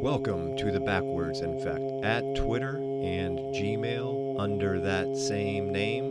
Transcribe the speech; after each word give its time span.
Welcome 0.00 0.56
to 0.58 0.70
the 0.70 0.78
Backwards 0.78 1.40
Infect 1.40 2.04
at 2.04 2.22
Twitter 2.36 2.76
and 2.76 3.36
Gmail 3.52 4.38
under 4.38 4.78
that 4.78 5.16
same 5.16 5.72
name. 5.72 6.04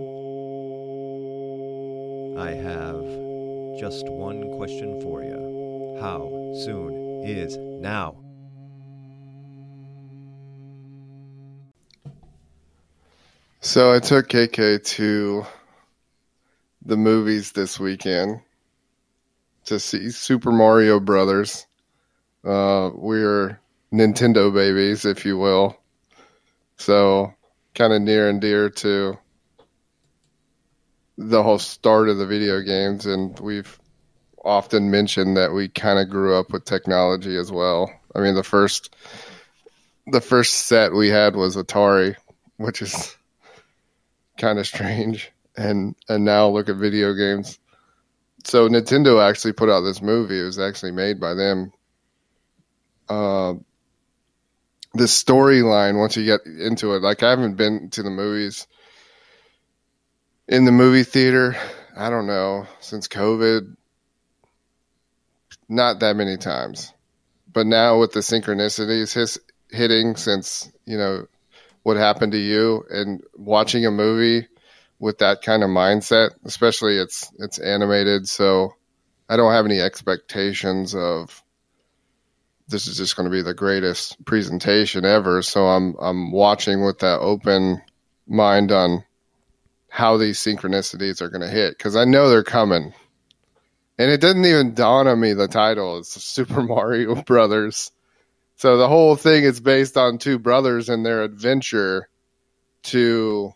I 2.38 2.52
have 2.52 3.80
just 3.80 4.10
one 4.10 4.58
question 4.58 5.00
for 5.00 5.24
you. 5.24 5.98
How 6.02 6.28
soon 6.66 7.24
is 7.24 7.56
now? 7.56 8.18
So 13.62 13.94
I 13.94 14.00
took 14.00 14.28
KK 14.28 14.84
to 14.84 15.46
the 16.86 16.98
movies 16.98 17.54
this 17.54 17.80
weekend 17.80 18.42
to 19.64 19.80
see 19.80 20.10
Super 20.10 20.52
Mario 20.52 21.00
Brothers. 21.00 21.66
Uh, 22.44 22.92
we're 22.94 23.58
Nintendo 23.92 24.54
babies, 24.54 25.06
if 25.06 25.26
you 25.26 25.38
will. 25.38 25.78
So 26.78 27.34
kind 27.74 27.94
of 27.94 28.02
near 28.02 28.30
and 28.30 28.42
dear 28.42 28.70
to 28.70 29.18
the 31.18 31.42
whole 31.42 31.60
start 31.60 32.10
of 32.10 32.18
the 32.18 32.26
video 32.26 32.62
games, 32.62 33.06
and 33.06 33.40
we've 33.40 33.80
often 34.44 34.92
mentioned 34.92 35.38
that 35.38 35.52
we 35.54 35.68
kind 35.68 36.00
of 36.00 36.10
grew 36.10 36.36
up 36.36 36.52
with 36.52 36.66
technology 36.66 37.36
as 37.36 37.52
well. 37.52 37.92
I 38.16 38.20
mean, 38.20 38.36
the 38.36 38.44
first 38.44 38.96
the 40.08 40.22
first 40.22 40.54
set 40.54 40.94
we 40.94 41.10
had 41.10 41.36
was 41.36 41.56
Atari, 41.56 42.16
which 42.58 42.82
is 42.82 43.16
kind 44.38 44.60
of 44.60 44.68
strange. 44.68 45.32
And 45.56 45.96
and 46.08 46.24
now 46.24 46.50
look 46.50 46.70
at 46.70 46.76
video 46.76 47.14
games. 47.14 47.58
So 48.44 48.70
Nintendo 48.70 49.28
actually 49.28 49.54
put 49.54 49.70
out 49.70 49.82
this 49.82 50.02
movie. 50.02 50.40
It 50.40 50.44
was 50.44 50.60
actually 50.60 50.92
made 50.92 51.20
by 51.20 51.34
them. 51.34 51.74
Uh, 53.10 53.56
the 54.98 55.06
storyline 55.06 56.00
once 56.00 56.18
you 56.18 56.26
get 56.26 56.42
into 56.46 56.94
it, 56.96 57.02
like 57.02 57.24
I 57.24 57.30
haven't 57.30 57.56
been 57.56 57.90
to 57.92 58.04
the 58.04 58.10
movies 58.10 58.68
in 60.48 60.66
the 60.66 60.72
movie 60.72 61.04
theater. 61.04 61.56
I 61.96 62.10
don't 62.10 62.28
know 62.28 62.68
since 62.80 63.08
COVID. 63.08 63.76
Not 65.70 66.00
that 66.00 66.16
many 66.16 66.38
times, 66.38 66.94
but 67.52 67.68
now 67.68 68.00
with 68.00 68.14
the 68.14 68.22
synchronicities 68.22 69.14
his, 69.14 69.38
hitting 69.70 70.16
since 70.16 70.72
you 70.86 70.98
know 70.98 71.28
what 71.84 71.98
happened 71.98 72.32
to 72.32 72.38
you 72.38 72.86
and 72.90 73.22
watching 73.36 73.86
a 73.86 73.92
movie 73.92 74.48
with 75.00 75.20
that 75.20 75.42
kind 75.42 75.64
of 75.64 75.70
mindset, 75.70 76.32
especially 76.46 76.98
it's 76.98 77.32
it's 77.40 77.60
animated, 77.60 78.28
so 78.28 78.74
I 79.30 79.36
don't 79.38 79.52
have 79.52 79.66
any 79.66 79.80
expectations 79.82 80.96
of 80.96 81.44
this 82.68 82.88
is 82.88 82.98
just 82.98 83.16
going 83.16 83.30
to 83.30 83.36
be 83.36 83.42
the 83.42 83.54
greatest 83.54 84.24
presentation 84.26 85.06
ever. 85.06 85.42
So 85.42 85.68
I'm 85.68 85.96
I'm 86.00 86.32
watching 86.32 86.86
with 86.86 87.00
that 87.00 87.20
open 87.20 87.82
mind 88.28 88.72
on 88.72 89.04
how 89.90 90.18
these 90.18 90.40
synchronicities 90.40 91.22
are 91.22 91.30
going 91.30 91.42
to 91.42 91.48
hit 91.48 91.78
because 91.78 91.96
I 91.96 92.06
know 92.06 92.30
they're 92.30 92.44
coming. 92.44 92.94
And 94.00 94.12
it 94.12 94.22
didn't 94.22 94.46
even 94.46 94.76
dawn 94.76 95.08
on 95.08 95.20
me 95.20 95.34
the 95.34 95.48
title. 95.48 95.98
is 95.98 96.08
Super 96.10 96.62
Mario 96.62 97.16
Brothers. 97.24 97.92
So 98.58 98.78
the 98.78 98.88
whole 98.88 99.16
thing 99.16 99.44
is 99.44 99.60
based 99.60 99.98
on 99.98 100.18
two 100.18 100.40
brothers 100.40 100.90
and 100.90 101.06
their 101.06 101.24
adventure 101.24 102.10
to 102.84 103.54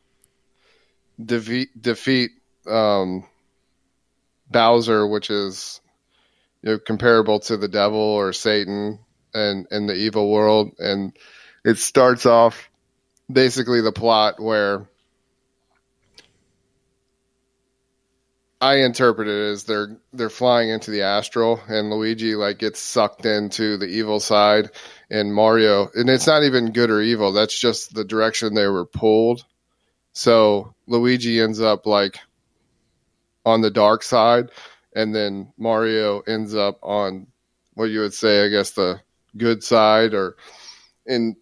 defeat 1.23 1.69
defeat 1.79 2.31
um, 2.67 3.25
Bowser, 4.49 5.07
which 5.07 5.29
is 5.29 5.80
you 6.61 6.71
know, 6.71 6.79
comparable 6.79 7.39
to 7.41 7.57
the 7.57 7.67
devil 7.67 7.99
or 7.99 8.33
Satan 8.33 8.99
and 9.33 9.67
in 9.71 9.87
the 9.87 9.95
evil 9.95 10.29
world. 10.29 10.73
And 10.79 11.13
it 11.63 11.77
starts 11.77 12.25
off 12.25 12.69
basically 13.31 13.81
the 13.81 13.91
plot 13.91 14.39
where 14.39 14.87
I 18.59 18.81
interpret 18.81 19.27
it 19.27 19.51
as 19.51 19.63
they're 19.63 19.97
they're 20.13 20.29
flying 20.29 20.69
into 20.69 20.91
the 20.91 21.01
astral 21.01 21.59
and 21.67 21.89
Luigi 21.89 22.35
like 22.35 22.59
gets 22.59 22.79
sucked 22.79 23.25
into 23.25 23.77
the 23.77 23.87
evil 23.87 24.19
side 24.19 24.69
and 25.09 25.33
Mario 25.33 25.89
and 25.95 26.07
it's 26.09 26.27
not 26.27 26.43
even 26.43 26.71
good 26.71 26.91
or 26.91 27.01
evil. 27.01 27.31
That's 27.31 27.59
just 27.59 27.93
the 27.95 28.05
direction 28.05 28.53
they 28.53 28.67
were 28.67 28.85
pulled. 28.85 29.43
So 30.13 30.75
Luigi 30.85 31.41
ends 31.41 31.59
up 31.59 31.87
like 31.87 32.19
on 33.45 33.61
the 33.61 33.71
dark 33.71 34.03
side 34.03 34.51
and 34.95 35.13
then 35.15 35.53
Mario 35.57 36.19
ends 36.21 36.55
up 36.55 36.79
on 36.81 37.27
what 37.73 37.85
you 37.85 38.01
would 38.01 38.13
say 38.13 38.45
I 38.45 38.49
guess 38.49 38.71
the 38.71 39.01
good 39.37 39.63
side 39.63 40.13
or 40.13 40.35
and 41.05 41.35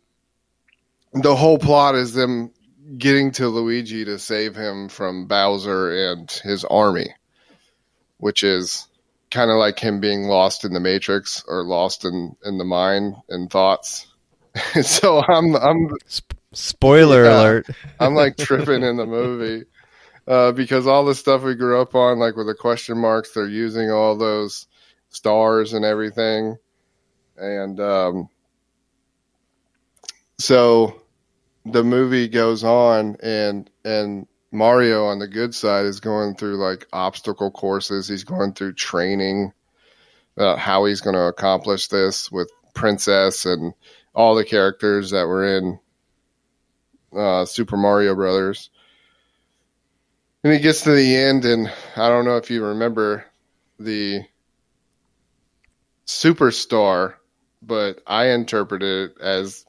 the 1.14 1.36
whole 1.36 1.58
plot 1.58 1.96
is 1.96 2.14
them 2.14 2.52
getting 2.98 3.32
to 3.32 3.48
Luigi 3.48 4.06
to 4.06 4.20
save 4.20 4.56
him 4.56 4.90
from 4.90 5.28
Bowser 5.28 6.12
and 6.12 6.30
his 6.44 6.66
army, 6.66 7.14
which 8.18 8.44
is 8.44 8.88
kind 9.32 9.52
of 9.52 9.58
like 9.58 9.80
him 9.80 10.00
being 10.00 10.24
lost 10.24 10.66
in 10.66 10.74
the 10.74 10.80
Matrix 10.80 11.44
or 11.48 11.64
lost 11.64 12.06
in, 12.06 12.36
in 12.44 12.58
the 12.58 12.66
mind 12.66 13.16
and 13.30 13.50
thoughts. 13.50 14.08
so 14.82 15.24
I'm 15.24 15.56
I'm 15.56 15.92
spoiler 16.54 17.26
yeah, 17.26 17.42
alert. 17.42 17.68
I'm 18.00 18.16
like 18.16 18.38
tripping 18.38 18.84
in 18.84 18.98
the 18.98 19.06
movie. 19.06 19.66
Uh, 20.30 20.52
because 20.52 20.86
all 20.86 21.06
the 21.06 21.16
stuff 21.16 21.42
we 21.42 21.56
grew 21.56 21.82
up 21.82 21.96
on, 21.96 22.20
like 22.20 22.36
with 22.36 22.46
the 22.46 22.54
question 22.54 23.00
marks, 23.00 23.32
they're 23.32 23.48
using 23.48 23.90
all 23.90 24.16
those 24.16 24.68
stars 25.10 25.74
and 25.74 25.84
everything. 25.84 26.56
And 27.36 27.80
um, 27.80 28.30
so 30.38 31.02
the 31.66 31.84
movie 31.84 32.28
goes 32.28 32.64
on 32.64 33.18
and 33.24 33.70
and 33.84 34.28
Mario 34.52 35.06
on 35.06 35.18
the 35.18 35.28
good 35.28 35.56
side 35.56 35.86
is 35.86 36.00
going 36.00 36.36
through 36.36 36.58
like 36.58 36.88
obstacle 36.94 37.50
courses. 37.50 38.08
He's 38.08 38.24
going 38.24 38.54
through 38.54 38.74
training 38.74 39.52
uh, 40.38 40.56
how 40.56 40.86
he's 40.86 41.02
going 41.02 41.16
to 41.16 41.28
accomplish 41.28 41.88
this 41.88 42.32
with 42.32 42.52
Princess 42.74 43.46
and 43.46 43.74
all 44.14 44.36
the 44.36 44.46
characters 44.46 45.12
that 45.12 45.28
were 45.28 45.58
in 45.58 45.80
uh, 47.16 47.46
Super 47.46 47.78
Mario 47.78 48.14
Brothers. 48.16 48.70
And 50.44 50.54
he 50.54 50.60
gets 50.60 50.84
to 50.84 50.92
the 50.94 51.16
end, 51.18 51.44
and 51.44 51.72
I 51.98 52.08
don't 52.08 52.26
know 52.26 52.38
if 52.38 52.50
you 52.50 52.64
remember 52.64 53.26
the 53.78 54.24
superstar, 56.08 57.16
but 57.62 58.02
I 58.08 58.30
interpreted 58.30 59.12
it 59.12 59.22
as 59.22 59.66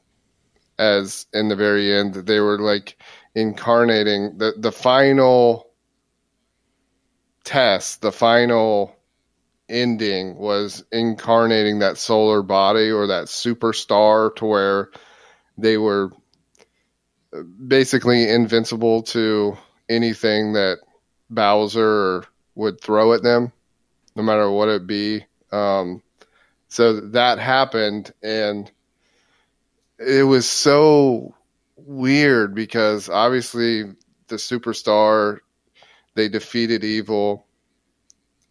as 0.79 1.27
in 1.33 1.47
the 1.49 1.55
very 1.55 1.93
end 1.93 2.15
they 2.15 2.39
were 2.39 2.57
like 2.57 2.97
incarnating 3.35 4.37
the 4.37 4.53
the 4.57 4.71
final 4.71 5.67
test, 7.43 8.01
the 8.01 8.11
final 8.11 8.95
ending 9.69 10.35
was 10.37 10.83
incarnating 10.91 11.79
that 11.79 11.97
solar 11.97 12.41
body 12.41 12.91
or 12.91 13.07
that 13.07 13.25
superstar 13.25 14.35
to 14.35 14.45
where 14.45 14.89
they 15.57 15.77
were 15.77 16.11
basically 17.67 18.29
invincible 18.29 19.03
to 19.03 19.57
anything 19.91 20.53
that 20.53 20.79
Bowser 21.29 22.25
would 22.55 22.81
throw 22.81 23.13
at 23.13 23.23
them, 23.23 23.51
no 24.15 24.23
matter 24.23 24.49
what 24.49 24.69
it 24.69 24.87
be. 24.87 25.25
Um, 25.51 26.01
so 26.67 27.01
that 27.01 27.39
happened, 27.39 28.13
and 28.23 28.71
it 29.99 30.23
was 30.23 30.49
so 30.49 31.35
weird 31.75 32.55
because 32.55 33.09
obviously 33.09 33.83
the 34.27 34.35
superstar 34.35 35.39
they 36.15 36.29
defeated 36.29 36.83
evil 36.83 37.45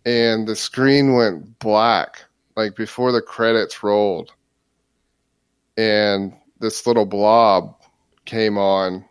and 0.04 0.46
the 0.46 0.56
screen 0.56 1.14
went 1.14 1.58
black 1.58 2.24
like 2.56 2.74
before 2.74 3.12
the 3.12 3.22
credits 3.22 3.82
rolled 3.82 4.32
and 5.76 6.34
this 6.58 6.86
little 6.86 7.06
blob 7.06 7.74
came 8.24 8.58
on 8.58 9.04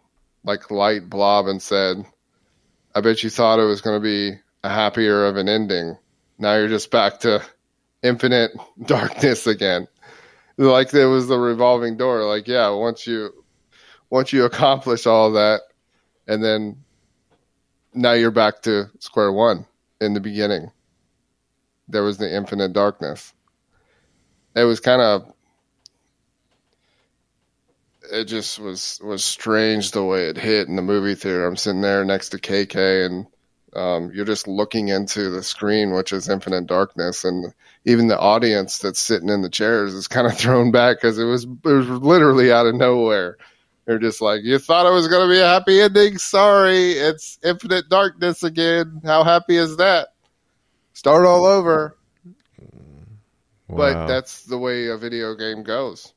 like 0.43 0.69
light 0.71 1.09
blob 1.09 1.47
and 1.47 1.61
said 1.61 2.05
i 2.95 3.01
bet 3.01 3.23
you 3.23 3.29
thought 3.29 3.59
it 3.59 3.65
was 3.65 3.81
going 3.81 3.99
to 3.99 4.03
be 4.03 4.37
a 4.63 4.69
happier 4.69 5.25
of 5.25 5.37
an 5.37 5.49
ending 5.49 5.97
now 6.37 6.55
you're 6.55 6.67
just 6.67 6.91
back 6.91 7.19
to 7.19 7.41
infinite 8.03 8.51
darkness 8.85 9.47
again 9.47 9.87
like 10.59 10.91
there 10.91 11.09
was 11.09 11.27
the 11.27 11.39
revolving 11.39 11.95
door. 11.97 12.25
Like, 12.25 12.47
yeah, 12.47 12.69
once 12.69 13.07
you 13.07 13.31
once 14.09 14.33
you 14.33 14.45
accomplish 14.45 15.07
all 15.07 15.31
that, 15.31 15.61
and 16.27 16.43
then 16.43 16.83
now 17.93 18.11
you're 18.11 18.29
back 18.29 18.61
to 18.63 18.89
square 18.99 19.31
one 19.31 19.65
in 20.01 20.13
the 20.13 20.19
beginning. 20.19 20.71
There 21.87 22.03
was 22.03 22.17
the 22.17 22.33
infinite 22.33 22.73
darkness. 22.73 23.33
It 24.55 24.65
was 24.65 24.79
kind 24.79 25.01
of 25.01 25.33
it 28.11 28.25
just 28.25 28.59
was 28.59 28.99
was 29.03 29.23
strange 29.23 29.91
the 29.91 30.03
way 30.03 30.25
it 30.29 30.37
hit 30.37 30.67
in 30.67 30.75
the 30.75 30.81
movie 30.81 31.15
theater. 31.15 31.45
I'm 31.45 31.57
sitting 31.57 31.81
there 31.81 32.05
next 32.05 32.29
to 32.29 32.39
KK 32.39 33.05
and 33.05 33.27
Um, 33.75 34.11
you're 34.13 34.25
just 34.25 34.47
looking 34.47 34.89
into 34.89 35.29
the 35.29 35.43
screen, 35.43 35.91
which 35.93 36.11
is 36.11 36.27
infinite 36.29 36.65
darkness, 36.67 37.23
and 37.23 37.53
even 37.85 38.07
the 38.07 38.19
audience 38.19 38.79
that's 38.79 38.99
sitting 38.99 39.29
in 39.29 39.41
the 39.41 39.49
chairs 39.49 39.93
is 39.93 40.07
kind 40.07 40.25
of 40.27 40.37
thrown 40.39 40.71
back 40.71 40.97
because 40.97 41.19
it 41.19 41.25
was 41.25 41.45
it 41.45 41.63
was 41.65 41.87
literally 41.89 42.51
out 42.51 42.65
of 42.67 42.75
nowhere. 42.75 43.37
They're 43.85 43.99
just 43.99 44.21
like, 44.21 44.41
"You 44.43 44.59
thought 44.59 44.87
it 44.87 44.93
was 44.93 45.07
going 45.07 45.27
to 45.27 45.33
be 45.33 45.39
a 45.39 45.47
happy 45.47 45.81
ending? 45.81 46.17
Sorry, 46.17 46.91
it's 46.93 47.39
infinite 47.43 47.89
darkness 47.89 48.43
again. 48.43 49.01
How 49.05 49.23
happy 49.23 49.57
is 49.57 49.77
that? 49.77 50.09
Start 50.93 51.25
all 51.25 51.45
over." 51.45 51.95
Wow. 53.69 53.77
But 53.77 54.05
that's 54.07 54.43
the 54.45 54.57
way 54.57 54.87
a 54.87 54.97
video 54.97 55.35
game 55.35 55.63
goes. 55.63 56.13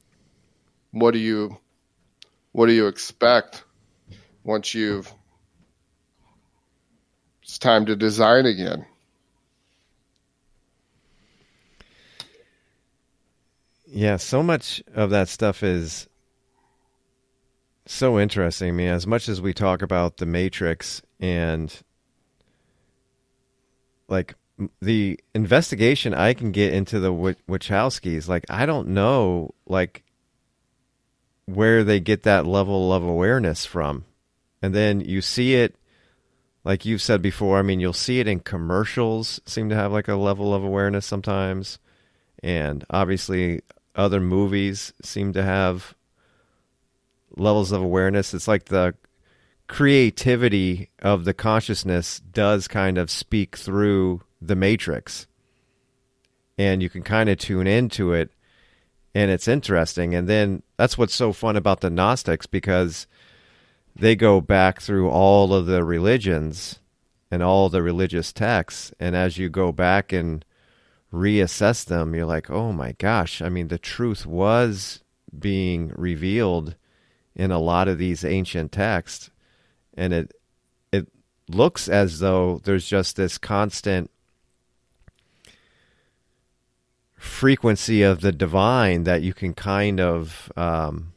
What 0.93 1.13
do 1.13 1.19
you 1.19 1.59
what 2.53 2.67
do 2.67 2.73
you 2.73 2.87
expect 2.87 3.65
once 4.45 4.75
you've 4.75 5.13
it's 7.43 7.59
time 7.59 7.87
to 7.87 7.97
design 7.97 8.47
again? 8.47 8.87
Yeah, 13.87 14.17
so 14.17 14.43
much 14.43 14.83
of 14.95 15.11
that 15.11 15.29
stuff 15.29 15.63
is 15.63 16.09
so 17.85 18.19
interesting. 18.19 18.69
I 18.69 18.73
mean, 18.73 18.89
as 18.89 19.07
much 19.07 19.29
as 19.29 19.41
we 19.41 19.53
talk 19.53 19.83
about 19.83 20.17
the 20.17 20.25
Matrix 20.25 21.03
and 21.21 21.75
like 24.09 24.35
the 24.81 25.21
investigation 25.35 26.15
I 26.15 26.33
can 26.33 26.53
get 26.53 26.73
into 26.73 27.01
the 27.01 27.13
Wachowskis, 27.13 28.29
like 28.29 28.47
I 28.49 28.65
don't 28.65 28.89
know 28.89 29.55
like 29.67 30.05
where 31.47 31.85
they 31.85 32.01
get 32.01 32.23
that 32.23 32.47
level 32.47 32.93
of 32.93 33.03
awareness 33.03 33.65
from. 33.67 34.05
And 34.61 34.75
then 34.75 35.01
you 35.01 35.21
see 35.21 35.55
it 35.55 35.77
like 36.65 36.85
you've 36.85 37.03
said 37.03 37.23
before, 37.23 37.59
I 37.59 37.63
mean, 37.63 37.81
you'll 37.81 37.93
see 37.93 38.21
it 38.21 38.29
in 38.29 38.41
commercials 38.41 39.41
seem 39.47 39.69
to 39.71 39.75
have 39.75 39.93
like 39.93 40.09
a 40.09 40.15
level 40.15 40.55
of 40.55 40.63
awareness 40.63 41.07
sometimes. 41.07 41.79
And 42.43 42.85
obviously 42.91 43.63
other 43.97 44.21
movies 44.21 44.93
seem 45.03 45.33
to 45.33 45.43
have 45.43 45.95
levels 47.37 47.73
of 47.73 47.83
awareness. 47.83 48.33
It's 48.33 48.49
like 48.49 48.67
the 48.67 48.95
creativity 49.67 50.91
of 51.01 51.25
the 51.25 51.35
consciousness 51.35 52.21
does 52.21 52.69
kind 52.69 52.99
of 52.99 53.11
speak 53.11 53.57
through 53.57 54.23
the 54.41 54.57
matrix. 54.57 55.27
And 56.59 56.83
you 56.83 56.91
can 56.91 57.03
kind 57.03 57.29
of 57.29 57.39
tune 57.39 57.67
into 57.67 58.13
it 58.13 58.31
and 59.15 59.31
it's 59.31 59.49
interesting. 59.49 60.15
And 60.15 60.29
then 60.29 60.63
that's 60.77 60.97
what's 60.97 61.15
so 61.15 61.33
fun 61.33 61.57
about 61.57 61.81
the 61.81 61.91
Gnostics 61.91 62.47
because 62.47 63.07
they 63.95 64.17
go 64.17 64.41
back 64.41 64.81
through 64.81 65.11
all 65.11 65.53
of 65.53 65.67
the 65.67 65.85
religions 65.85 66.81
and 67.31 67.43
all 67.43 67.69
the 67.69 67.83
religious 67.83 68.33
texts. 68.33 68.93
And 68.99 69.15
as 69.15 69.39
you 69.39 69.49
go 69.49 69.73
back 69.73 70.13
and 70.13 70.45
reassess 71.13 71.85
them, 71.85 72.15
you're 72.15 72.27
like, 72.27 72.51
oh 72.51 72.73
my 72.73 72.93
gosh, 72.93 73.43
I 73.43 73.49
mean, 73.49 73.69
the 73.69 73.79
truth 73.79 74.25
was 74.27 75.03
being 75.39 75.93
revealed 75.97 76.77
in 77.35 77.51
a 77.51 77.59
lot 77.59 77.89
of 77.89 77.99
these 77.99 78.25
ancient 78.25 78.73
texts. 78.73 79.31
And 79.95 80.13
it, 80.13 80.33
it 80.91 81.09
looks 81.49 81.89
as 81.89 82.21
though 82.21 82.61
there's 82.65 82.87
just 82.87 83.17
this 83.17 83.37
constant 83.37 84.11
frequency 87.23 88.03
of 88.03 88.21
the 88.21 88.33
divine 88.33 89.05
that 89.05 89.23
you 89.23 89.33
can 89.33 89.55
kind 89.55 90.01
of 90.01 90.51
um, 90.57 91.13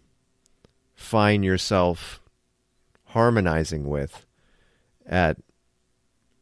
find 0.94 1.44
yourself 1.44 2.22
harmonizing 3.06 3.88
with 3.88 4.26
at 5.08 5.38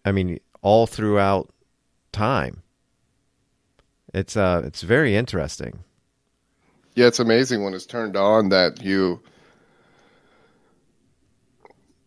I 0.03 0.11
mean 0.11 0.39
all 0.61 0.85
throughout 0.85 1.49
time. 2.11 2.61
It's 4.13 4.35
uh 4.35 4.63
it's 4.65 4.81
very 4.81 5.15
interesting. 5.15 5.79
Yeah, 6.95 7.07
it's 7.07 7.19
amazing 7.19 7.63
when 7.63 7.73
it's 7.73 7.85
turned 7.85 8.17
on 8.17 8.49
that 8.49 8.83
you 8.83 9.21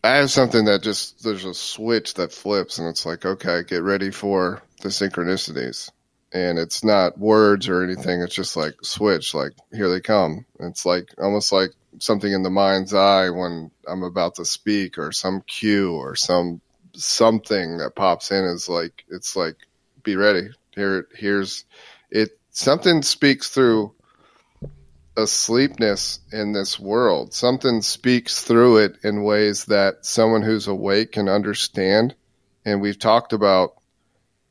I 0.05 0.17
have 0.17 0.31
something 0.31 0.67
that 0.67 0.83
just 0.83 1.25
there's 1.25 1.47
a 1.47 1.55
switch 1.55 2.15
that 2.15 2.33
flips 2.33 2.79
and 2.79 2.87
it's 2.89 3.07
like, 3.07 3.25
okay, 3.25 3.63
get 3.65 3.83
ready 3.83 4.11
for 4.11 4.63
the 4.83 4.91
synchronicities. 4.91 5.91
And 6.37 6.59
it's 6.59 6.85
not 6.85 7.19
words 7.19 7.67
or 7.67 7.83
anything, 7.83 8.21
it's 8.21 8.35
just 8.35 8.59
like 8.59 8.75
switch, 8.83 9.35
like 9.35 9.53
here 9.73 9.89
they 9.89 10.01
come. 10.01 10.45
It's 10.61 10.85
like 10.85 11.15
almost 11.17 11.51
like 11.51 11.71
something 11.99 12.31
in 12.31 12.43
the 12.43 12.51
mind's 12.51 12.93
eye 12.93 13.31
when 13.31 13.71
I'm 13.89 14.03
about 14.03 14.35
to 14.35 14.45
speak 14.45 14.99
or 14.99 15.13
some 15.13 15.41
cue 15.47 15.95
or 15.95 16.15
some 16.15 16.61
something 16.95 17.79
that 17.79 17.97
pops 17.97 18.31
in 18.33 18.45
is 18.45 18.69
like 18.69 19.07
it's 19.09 19.35
like 19.35 19.57
be 20.03 20.17
ready. 20.17 20.51
Here 20.73 21.09
here's 21.15 21.65
it 22.11 22.39
something 22.51 23.01
speaks 23.01 23.49
through 23.49 23.95
asleepness 25.17 26.21
in 26.33 26.53
this 26.53 26.79
world. 26.79 27.33
Something 27.33 27.81
speaks 27.81 28.43
through 28.43 28.77
it 28.77 28.99
in 29.03 29.25
ways 29.25 29.65
that 29.65 30.05
someone 30.05 30.43
who's 30.43 30.67
awake 30.67 31.13
can 31.13 31.31
understand. 31.31 32.15
And 32.67 32.83
we've 32.83 32.99
talked 32.99 33.33
about 33.33 33.76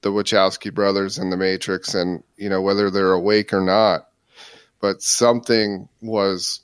the 0.06 0.12
Wachowski 0.12 0.72
brothers 0.72 1.18
and 1.18 1.32
the 1.32 1.38
Matrix 1.38 1.96
and, 1.96 2.24
you 2.38 2.48
know, 2.48 2.62
whether 2.62 2.92
they're 2.92 3.14
awake 3.14 3.52
or 3.54 3.62
not. 3.62 4.08
But 4.80 5.02
something 5.02 5.90
was 6.00 6.60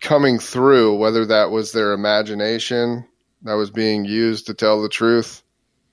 coming 0.00 0.38
through, 0.38 0.96
whether 0.96 1.26
that 1.26 1.50
was 1.50 1.72
their 1.72 1.92
imagination 1.92 3.04
that 3.42 3.54
was 3.54 3.72
being 3.72 4.04
used 4.04 4.46
to 4.46 4.54
tell 4.54 4.80
the 4.80 4.88
truth. 4.88 5.42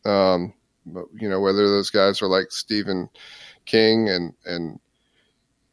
Um, 0.05 0.53
but, 0.85 1.05
you 1.19 1.27
know, 1.27 1.39
whether 1.39 1.67
those 1.67 1.89
guys 1.89 2.21
were 2.21 2.27
like 2.27 2.51
Stephen 2.51 3.09
King 3.65 4.07
and, 4.07 4.35
and, 4.45 4.79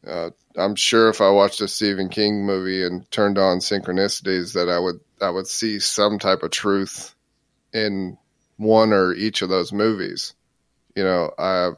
uh, 0.07 0.31
I'm 0.57 0.73
sure 0.73 1.09
if 1.09 1.21
I 1.21 1.29
watched 1.29 1.61
a 1.61 1.67
Stephen 1.67 2.09
King 2.09 2.43
movie 2.43 2.83
and 2.83 3.09
turned 3.11 3.37
on 3.37 3.59
synchronicities 3.59 4.53
that 4.53 4.67
I 4.67 4.79
would 4.79 4.99
I 5.21 5.29
would 5.29 5.47
see 5.47 5.79
some 5.79 6.19
type 6.19 6.43
of 6.43 6.51
truth 6.51 7.15
in 7.71 8.17
one 8.57 8.93
or 8.93 9.13
each 9.13 9.41
of 9.41 9.49
those 9.49 9.71
movies. 9.73 10.33
You 10.95 11.03
know, 11.03 11.31
I 11.37 11.71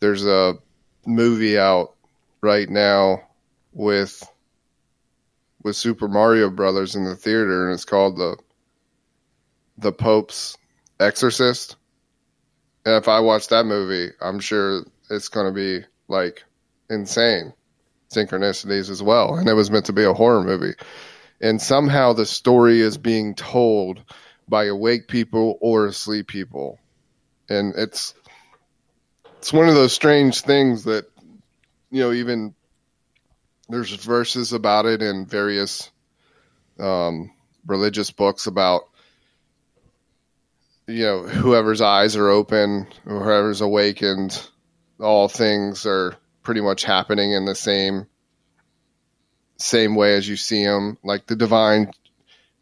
there's 0.00 0.26
a 0.26 0.54
movie 1.06 1.58
out 1.58 1.94
right 2.40 2.68
now 2.68 3.22
with 3.72 4.22
with 5.62 5.76
Super 5.76 6.08
Mario 6.08 6.50
Brothers 6.50 6.96
in 6.96 7.04
the 7.04 7.16
theater 7.16 7.66
and 7.66 7.74
it's 7.74 7.84
called 7.84 8.16
the 8.16 8.36
the 9.78 9.92
Pope's 9.92 10.56
Exorcist. 10.98 11.76
And 12.84 12.94
if 12.94 13.08
I 13.08 13.20
watch 13.20 13.48
that 13.48 13.66
movie, 13.66 14.12
I'm 14.20 14.40
sure 14.40 14.84
it's 15.10 15.28
going 15.28 15.46
to 15.46 15.52
be 15.52 15.84
like 16.08 16.44
insane 16.88 17.52
synchronicities 18.14 18.90
as 18.90 19.02
well. 19.02 19.34
And 19.34 19.48
it 19.48 19.54
was 19.54 19.70
meant 19.70 19.86
to 19.86 19.92
be 19.92 20.04
a 20.04 20.14
horror 20.14 20.42
movie. 20.42 20.74
And 21.40 21.60
somehow 21.60 22.12
the 22.12 22.26
story 22.26 22.80
is 22.80 22.96
being 22.96 23.34
told 23.34 24.02
by 24.48 24.64
awake 24.64 25.08
people 25.08 25.58
or 25.60 25.86
asleep 25.86 26.28
people. 26.28 26.78
And 27.48 27.74
it's 27.76 28.14
it's 29.38 29.52
one 29.52 29.68
of 29.68 29.74
those 29.74 29.92
strange 29.92 30.40
things 30.40 30.84
that 30.84 31.06
you 31.90 32.02
know 32.02 32.12
even 32.12 32.54
there's 33.68 33.94
verses 33.94 34.52
about 34.52 34.86
it 34.86 35.02
in 35.02 35.26
various 35.26 35.90
um, 36.78 37.32
religious 37.66 38.10
books 38.10 38.46
about 38.46 38.82
you 40.86 41.04
know 41.04 41.22
whoever's 41.22 41.80
eyes 41.80 42.16
are 42.16 42.28
open 42.28 42.86
whoever's 43.04 43.60
awakened 43.60 44.40
all 45.00 45.28
things 45.28 45.84
are 45.84 46.16
pretty 46.42 46.60
much 46.60 46.84
happening 46.84 47.32
in 47.32 47.44
the 47.44 47.54
same 47.54 48.06
same 49.58 49.94
way 49.94 50.14
as 50.14 50.28
you 50.28 50.36
see 50.36 50.64
them. 50.64 50.98
Like 51.02 51.26
the 51.26 51.36
divine 51.36 51.90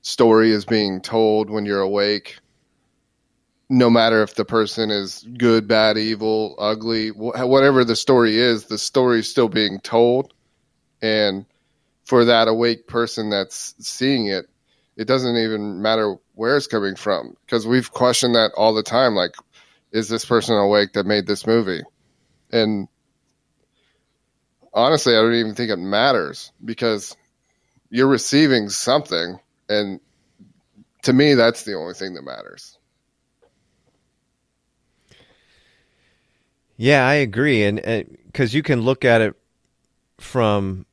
story 0.05 0.51
is 0.51 0.65
being 0.67 1.01
told 1.01 1.51
when 1.51 1.65
you're 1.65 1.81
awake. 1.81 2.39
No 3.71 3.89
matter 3.89 4.23
if 4.23 4.35
the 4.35 4.45
person 4.45 4.91
is 4.91 5.27
good, 5.39 5.67
bad, 5.67 5.97
evil, 5.97 6.55
ugly, 6.59 7.09
wh- 7.09 7.49
whatever 7.49 7.85
the 7.85 7.97
story 7.97 8.37
is, 8.37 8.67
the 8.67 8.79
story 8.79 9.21
is 9.21 9.31
still 9.31 9.49
being 9.49 9.81
told. 9.81 10.35
And 11.01 11.47
for 12.05 12.27
that 12.27 12.49
awake 12.49 12.87
person 12.87 13.31
that's 13.31 13.75
seeing 13.81 14.27
it, 14.27 14.45
it 14.97 15.07
doesn't 15.07 15.37
even 15.37 15.81
matter 15.81 16.17
where 16.35 16.57
it's 16.57 16.67
coming 16.67 16.95
from 16.97 17.37
because 17.47 17.67
we've 17.67 17.91
questioned 17.91 18.35
that 18.35 18.53
all 18.57 18.75
the 18.75 18.83
time. 18.83 19.15
Like, 19.15 19.35
is 19.91 20.09
this 20.09 20.27
person 20.27 20.55
awake 20.57 20.93
that 20.93 21.07
made 21.07 21.27
this 21.27 21.47
movie? 21.47 21.83
And 22.53 22.89
honestly, 24.75 25.17
I 25.17 25.23
don't 25.23 25.35
even 25.35 25.55
think 25.55 25.71
it 25.71 25.79
matters 25.79 26.53
because 26.63 27.17
you're 27.91 28.07
receiving 28.07 28.69
something, 28.69 29.39
and 29.69 30.01
to 31.03 31.13
me, 31.13 31.35
that's 31.35 31.65
the 31.65 31.75
only 31.75 31.95
thing 31.95 32.15
that 32.15 32.23
matters. 32.23 32.79
Yeah, 36.77 37.07
I 37.07 37.15
agree, 37.15 37.63
and 37.63 37.81
because 38.27 38.53
you 38.53 38.63
can 38.63 38.81
look 38.81 39.05
at 39.05 39.21
it 39.21 39.35
from 40.19 40.87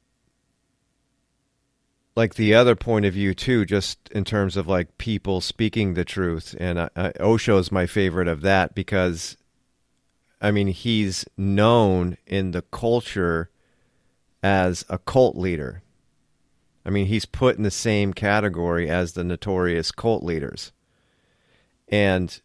like 2.16 2.36
the 2.36 2.54
other 2.54 2.75
point 2.75 3.06
of 3.06 3.13
view 3.13 3.34
too, 3.34 3.66
just 3.66 3.98
in 4.10 4.24
terms 4.24 4.58
of 4.58 4.68
like 4.68 4.98
people 4.98 5.42
speaking 5.42 5.94
the 5.94 6.06
truth, 6.06 6.56
and 6.60 6.80
I, 6.80 6.90
I, 6.96 7.13
Osho 7.20 7.58
is 7.58 7.72
my 7.72 7.88
favorite 7.88 8.28
of 8.28 8.42
that 8.42 8.75
because, 8.75 9.38
I 10.42 10.51
mean, 10.51 10.68
he's 10.68 11.25
known 11.38 12.18
in 12.28 12.51
the 12.51 12.62
culture 12.62 13.50
as 14.44 14.86
a 14.90 14.98
cult 14.98 15.36
leader. 15.36 15.82
I 16.85 16.89
mean, 16.89 17.05
he's 17.05 17.25
put 17.25 17.57
in 17.57 17.63
the 17.63 17.71
same 17.71 18.13
category 18.13 18.89
as 18.89 19.13
the 19.13 19.23
notorious 19.23 19.91
cult 19.91 20.23
leaders, 20.23 20.71
and 21.88 22.41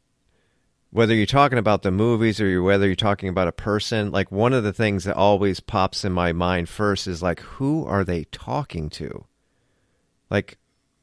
whether 0.90 1.14
you're 1.14 1.26
talking 1.26 1.58
about 1.58 1.82
the 1.82 1.90
movies 1.90 2.40
or 2.40 2.62
whether 2.62 2.86
you're 2.86 2.94
talking 2.94 3.28
about 3.28 3.48
a 3.48 3.52
person, 3.52 4.10
like 4.10 4.32
one 4.32 4.52
of 4.52 4.64
the 4.64 4.72
things 4.72 5.04
that 5.04 5.14
always 5.14 5.60
pops 5.60 6.04
in 6.04 6.12
my 6.12 6.32
mind 6.32 6.68
first 6.68 7.06
is 7.06 7.22
like, 7.22 7.40
who 7.40 7.84
are 7.84 8.02
they 8.02 8.24
talking 8.24 8.88
to? 8.88 9.26
Like, 10.30 10.56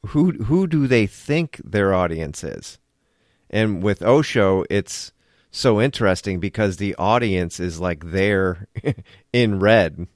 who 0.08 0.32
who 0.32 0.66
do 0.66 0.86
they 0.86 1.06
think 1.06 1.60
their 1.64 1.94
audience 1.94 2.42
is? 2.42 2.78
And 3.50 3.82
with 3.82 4.02
Osho, 4.02 4.64
it's 4.68 5.12
so 5.50 5.80
interesting 5.80 6.40
because 6.40 6.76
the 6.76 6.96
audience 6.96 7.60
is 7.60 7.80
like 7.80 8.10
there 8.10 8.66
in 9.32 9.60
red. 9.60 10.08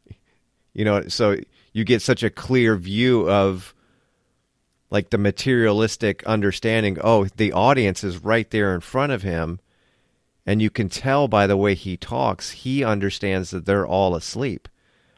You 0.75 0.85
know, 0.85 1.09
so 1.09 1.37
you 1.73 1.85
get 1.85 2.03
such 2.03 2.23
a 2.23 2.31
clear 2.31 2.77
view 2.77 3.29
of 3.29 3.75
like 4.91 5.11
the 5.11 5.19
materialistic 5.19 6.25
understanding. 6.25 6.99
Oh, 7.03 7.25
the 7.25 7.53
audience 7.53 8.03
is 8.03 8.25
right 8.25 8.51
there 8.51 8.75
in 8.75 8.81
front 8.81 9.13
of 9.13 9.23
him. 9.23 9.61
And 10.47 10.63
you 10.63 10.71
can 10.71 10.89
tell 10.89 11.29
by 11.29 11.47
the 11.47 11.59
way 11.59 11.75
he 11.75 11.97
talks, 11.97 12.51
he 12.51 12.83
understands 12.83 13.51
that 13.51 13.67
they're 13.67 13.87
all 13.87 14.15
asleep. 14.15 14.69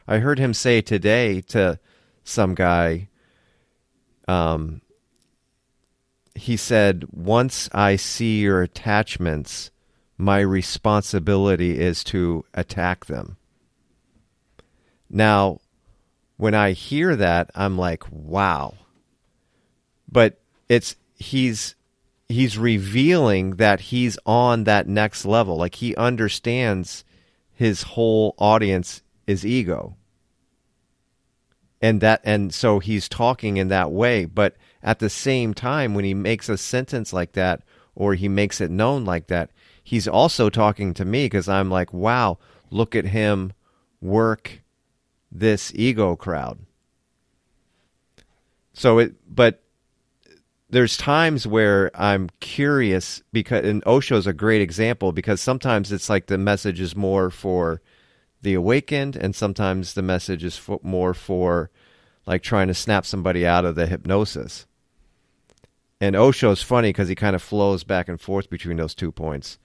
I 0.07 0.17
heard 0.17 0.39
him 0.39 0.53
say 0.53 0.81
today 0.81 1.39
to 1.41 1.79
some 2.23 2.53
guy, 2.53 3.07
um, 4.27 4.81
he 6.35 6.57
said, 6.57 7.05
Once 7.11 7.69
I 7.73 7.95
see 7.95 8.41
your 8.41 8.61
attachments, 8.61 9.71
my 10.17 10.39
responsibility 10.39 11.79
is 11.79 12.03
to 12.05 12.45
attack 12.53 13.05
them. 13.05 13.37
Now, 15.09 15.59
when 16.41 16.55
I 16.55 16.71
hear 16.71 17.15
that, 17.15 17.51
I'm 17.53 17.77
like, 17.77 18.03
wow. 18.11 18.73
But 20.11 20.41
it's, 20.67 20.95
he's, 21.13 21.75
he's 22.27 22.57
revealing 22.57 23.57
that 23.57 23.79
he's 23.79 24.17
on 24.25 24.63
that 24.63 24.87
next 24.87 25.23
level. 25.23 25.57
Like 25.57 25.75
he 25.75 25.95
understands 25.95 27.03
his 27.53 27.83
whole 27.83 28.33
audience 28.39 29.03
is 29.27 29.45
ego 29.45 29.97
and 31.79 32.01
that 32.01 32.19
and 32.23 32.51
so 32.51 32.79
he's 32.79 33.07
talking 33.07 33.57
in 33.57 33.67
that 33.67 33.91
way 33.91 34.25
but 34.25 34.55
at 34.81 34.97
the 34.97 35.09
same 35.09 35.53
time 35.53 35.93
when 35.93 36.03
he 36.03 36.13
makes 36.13 36.49
a 36.49 36.57
sentence 36.57 37.13
like 37.13 37.33
that 37.33 37.61
or 37.93 38.15
he 38.15 38.27
makes 38.27 38.59
it 38.59 38.71
known 38.71 39.05
like 39.05 39.27
that 39.27 39.51
he's 39.83 40.07
also 40.07 40.49
talking 40.49 40.93
to 40.93 41.05
me 41.05 41.25
because 41.25 41.47
i'm 41.47 41.69
like 41.69 41.93
wow 41.93 42.37
look 42.69 42.95
at 42.95 43.05
him 43.05 43.53
work 44.01 44.61
this 45.31 45.71
ego 45.75 46.15
crowd 46.15 46.59
so 48.73 48.99
it 48.99 49.13
but 49.27 49.63
there's 50.69 50.97
times 50.97 51.45
where 51.47 51.91
i'm 51.93 52.29
curious 52.39 53.21
because 53.31 53.65
and 53.65 53.83
osho's 53.85 54.27
a 54.27 54.33
great 54.33 54.61
example 54.61 55.11
because 55.11 55.41
sometimes 55.41 55.91
it's 55.91 56.09
like 56.09 56.27
the 56.27 56.37
message 56.37 56.79
is 56.79 56.95
more 56.95 57.29
for 57.29 57.81
the 58.41 58.53
awakened, 58.53 59.15
and 59.15 59.35
sometimes 59.35 59.93
the 59.93 60.01
message 60.01 60.43
is 60.43 60.57
for, 60.57 60.79
more 60.83 61.13
for 61.13 61.69
like 62.25 62.41
trying 62.41 62.67
to 62.67 62.73
snap 62.73 63.05
somebody 63.05 63.45
out 63.45 63.65
of 63.65 63.75
the 63.75 63.87
hypnosis. 63.87 64.65
And 65.99 66.15
Osho's 66.15 66.63
funny 66.63 66.89
because 66.89 67.07
he 67.07 67.15
kind 67.15 67.35
of 67.35 67.41
flows 67.41 67.83
back 67.83 68.09
and 68.09 68.19
forth 68.19 68.49
between 68.49 68.77
those 68.77 68.95
two 68.95 69.11
points. 69.11 69.59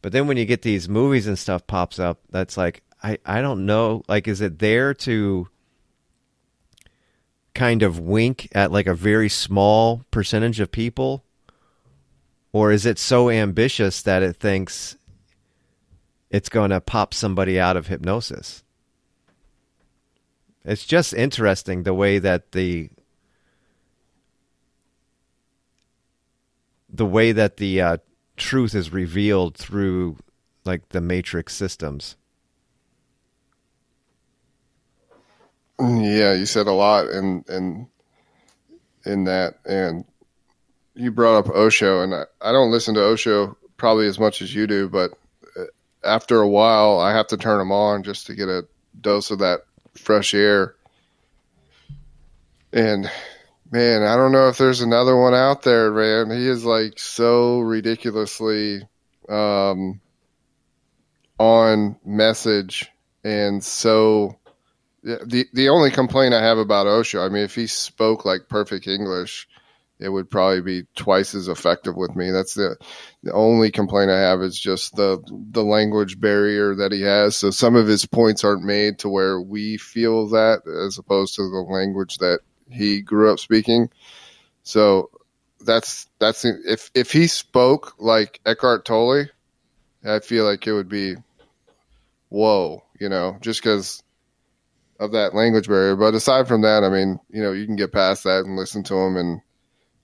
But 0.00 0.12
then 0.12 0.26
when 0.26 0.36
you 0.36 0.44
get 0.44 0.62
these 0.62 0.88
movies 0.88 1.26
and 1.26 1.38
stuff 1.38 1.66
pops 1.66 1.98
up, 1.98 2.20
that's 2.30 2.56
like 2.56 2.82
I, 3.02 3.18
I 3.26 3.40
don't 3.40 3.66
know. 3.66 4.02
Like, 4.08 4.28
is 4.28 4.40
it 4.40 4.58
there 4.58 4.94
to 4.94 5.48
kind 7.54 7.82
of 7.82 7.98
wink 7.98 8.48
at 8.52 8.72
like 8.72 8.86
a 8.86 8.94
very 8.94 9.28
small 9.28 10.04
percentage 10.10 10.60
of 10.60 10.70
people? 10.70 11.24
Or 12.52 12.70
is 12.70 12.86
it 12.86 12.98
so 12.98 13.30
ambitious 13.30 14.02
that 14.02 14.22
it 14.22 14.36
thinks 14.36 14.96
it's 16.32 16.48
going 16.48 16.70
to 16.70 16.80
pop 16.80 17.12
somebody 17.12 17.60
out 17.60 17.76
of 17.76 17.86
hypnosis. 17.86 18.64
It's 20.64 20.86
just 20.86 21.12
interesting 21.12 21.82
the 21.82 21.94
way 21.94 22.18
that 22.18 22.52
the 22.52 22.88
the 26.88 27.06
way 27.06 27.32
that 27.32 27.58
the 27.58 27.80
uh, 27.80 27.96
truth 28.36 28.74
is 28.74 28.92
revealed 28.92 29.56
through 29.56 30.16
like 30.64 30.88
the 30.90 31.00
matrix 31.00 31.54
systems. 31.54 32.16
Yeah, 35.82 36.34
you 36.34 36.46
said 36.46 36.68
a 36.68 36.72
lot 36.72 37.08
in 37.08 37.44
in 37.48 37.88
in 39.04 39.24
that, 39.24 39.54
and 39.64 40.04
you 40.94 41.10
brought 41.10 41.38
up 41.38 41.54
Osho, 41.54 42.02
and 42.02 42.14
I, 42.14 42.24
I 42.40 42.52
don't 42.52 42.70
listen 42.70 42.94
to 42.94 43.02
Osho 43.02 43.56
probably 43.76 44.06
as 44.06 44.18
much 44.18 44.42
as 44.42 44.54
you 44.54 44.66
do, 44.68 44.88
but 44.88 45.12
after 46.04 46.40
a 46.40 46.48
while, 46.48 46.98
I 46.98 47.12
have 47.12 47.28
to 47.28 47.36
turn 47.36 47.58
them 47.58 47.72
on 47.72 48.02
just 48.02 48.26
to 48.26 48.34
get 48.34 48.48
a 48.48 48.66
dose 49.00 49.30
of 49.30 49.40
that 49.40 49.60
fresh 49.94 50.34
air. 50.34 50.74
And 52.72 53.10
man, 53.70 54.02
I 54.02 54.16
don't 54.16 54.32
know 54.32 54.48
if 54.48 54.58
there's 54.58 54.80
another 54.80 55.16
one 55.16 55.34
out 55.34 55.62
there, 55.62 55.92
man. 55.92 56.36
He 56.36 56.48
is 56.48 56.64
like 56.64 56.98
so 56.98 57.60
ridiculously 57.60 58.82
um, 59.28 60.00
on 61.38 61.96
message 62.04 62.90
and 63.24 63.62
so 63.62 64.38
the 65.02 65.46
the 65.52 65.68
only 65.68 65.90
complaint 65.90 66.34
I 66.34 66.42
have 66.42 66.58
about 66.58 66.86
Osho, 66.86 67.24
I 67.24 67.28
mean, 67.28 67.42
if 67.42 67.54
he 67.54 67.66
spoke 67.66 68.24
like 68.24 68.48
perfect 68.48 68.86
English, 68.86 69.48
it 69.98 70.08
would 70.08 70.30
probably 70.30 70.60
be 70.60 70.86
twice 70.94 71.34
as 71.34 71.48
effective 71.48 71.96
with 71.96 72.14
me. 72.14 72.30
That's 72.30 72.54
the 72.54 72.76
the 73.22 73.32
only 73.32 73.70
complaint 73.70 74.10
I 74.10 74.20
have 74.20 74.42
is 74.42 74.58
just 74.58 74.96
the 74.96 75.22
the 75.50 75.64
language 75.64 76.20
barrier 76.20 76.74
that 76.76 76.92
he 76.92 77.02
has. 77.02 77.36
So 77.36 77.50
some 77.50 77.76
of 77.76 77.86
his 77.86 78.06
points 78.06 78.44
aren't 78.44 78.64
made 78.64 78.98
to 79.00 79.08
where 79.08 79.40
we 79.40 79.76
feel 79.76 80.28
that, 80.30 80.62
as 80.66 80.98
opposed 80.98 81.36
to 81.36 81.42
the 81.42 81.58
language 81.58 82.18
that 82.18 82.40
he 82.70 83.00
grew 83.00 83.32
up 83.32 83.38
speaking. 83.38 83.90
So 84.62 85.10
that's 85.60 86.08
that's 86.18 86.44
if 86.44 86.90
if 86.94 87.12
he 87.12 87.26
spoke 87.26 87.94
like 87.98 88.40
Eckhart 88.46 88.84
Tolle, 88.84 89.26
I 90.04 90.20
feel 90.20 90.44
like 90.44 90.66
it 90.66 90.72
would 90.72 90.88
be 90.88 91.16
whoa, 92.28 92.82
you 92.98 93.08
know, 93.08 93.36
just 93.40 93.62
because 93.62 94.02
of 95.02 95.12
that 95.12 95.34
language 95.34 95.68
barrier. 95.68 95.96
But 95.96 96.14
aside 96.14 96.46
from 96.48 96.62
that, 96.62 96.84
I 96.84 96.88
mean, 96.88 97.18
you 97.30 97.42
know, 97.42 97.52
you 97.52 97.66
can 97.66 97.76
get 97.76 97.92
past 97.92 98.24
that 98.24 98.44
and 98.44 98.56
listen 98.56 98.82
to 98.84 98.94
him 98.94 99.16
and 99.16 99.40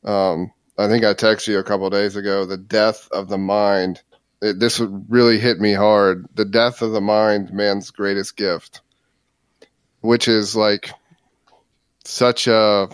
um, 0.04 0.52
I 0.78 0.86
think 0.86 1.04
I 1.04 1.12
texted 1.12 1.48
you 1.48 1.58
a 1.58 1.64
couple 1.64 1.90
days 1.90 2.16
ago. 2.16 2.44
The 2.44 2.56
death 2.56 3.08
of 3.10 3.28
the 3.28 3.38
mind. 3.38 4.02
It, 4.40 4.60
this 4.60 4.78
really 4.80 5.38
hit 5.38 5.58
me 5.58 5.72
hard. 5.72 6.28
The 6.34 6.44
death 6.44 6.82
of 6.82 6.92
the 6.92 7.00
mind, 7.00 7.52
man's 7.52 7.90
greatest 7.90 8.36
gift, 8.36 8.80
which 10.00 10.28
is 10.28 10.54
like 10.54 10.92
such 12.04 12.46
a 12.46 12.88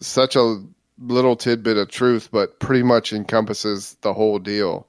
such 0.00 0.34
a 0.36 0.64
little 0.98 1.36
tidbit 1.36 1.76
of 1.76 1.90
truth, 1.90 2.30
but 2.32 2.58
pretty 2.58 2.82
much 2.82 3.12
encompasses 3.12 3.98
the 4.00 4.14
whole 4.14 4.38
deal. 4.38 4.86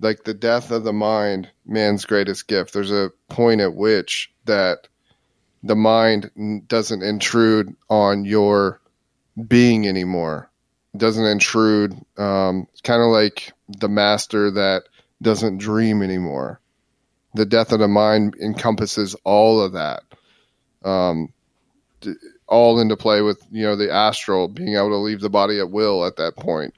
Like 0.00 0.24
the 0.24 0.34
death 0.34 0.70
of 0.70 0.84
the 0.84 0.92
mind, 0.92 1.50
man's 1.64 2.04
greatest 2.04 2.48
gift. 2.48 2.72
There's 2.72 2.90
a 2.90 3.12
point 3.28 3.60
at 3.60 3.74
which 3.74 4.30
that 4.44 4.88
the 5.62 5.76
mind 5.76 6.30
doesn't 6.68 7.02
intrude 7.02 7.74
on 7.88 8.24
your 8.24 8.80
being 9.48 9.86
anymore. 9.86 10.50
It 10.94 10.98
doesn't 10.98 11.24
intrude. 11.24 11.94
Um, 12.16 12.68
it's 12.72 12.80
kind 12.80 13.02
of 13.02 13.08
like 13.08 13.52
the 13.68 13.88
master 13.88 14.50
that 14.52 14.84
doesn't 15.22 15.58
dream 15.58 16.02
anymore. 16.02 16.60
The 17.34 17.46
death 17.46 17.72
of 17.72 17.80
the 17.80 17.88
mind 17.88 18.34
encompasses 18.40 19.14
all 19.24 19.60
of 19.60 19.72
that, 19.72 20.02
um, 20.84 21.32
all 22.46 22.80
into 22.80 22.96
play 22.96 23.20
with 23.20 23.42
you 23.50 23.64
know 23.64 23.76
the 23.76 23.92
astral 23.92 24.48
being 24.48 24.74
able 24.74 24.90
to 24.90 24.96
leave 24.96 25.20
the 25.20 25.28
body 25.28 25.58
at 25.58 25.70
will 25.70 26.06
at 26.06 26.16
that 26.16 26.36
point. 26.36 26.74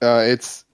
Uh, 0.00 0.24
it's 0.26 0.64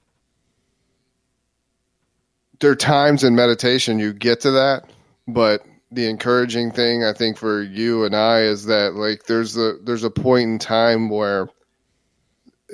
there 2.61 2.71
are 2.71 2.77
times 2.77 3.25
in 3.25 3.35
meditation 3.35 3.99
you 3.99 4.13
get 4.13 4.41
to 4.41 4.51
that, 4.53 4.91
but 5.27 5.65
the 5.91 6.09
encouraging 6.09 6.71
thing 6.71 7.05
I 7.05 7.13
think 7.13 7.39
for 7.39 7.63
you 7.63 8.05
and 8.05 8.15
I 8.15 8.41
is 8.41 8.67
that 8.67 8.95
like 8.95 9.25
there's 9.25 9.57
a 9.57 9.77
there's 9.83 10.05
a 10.05 10.11
point 10.11 10.51
in 10.51 10.59
time 10.59 11.09
where 11.09 11.49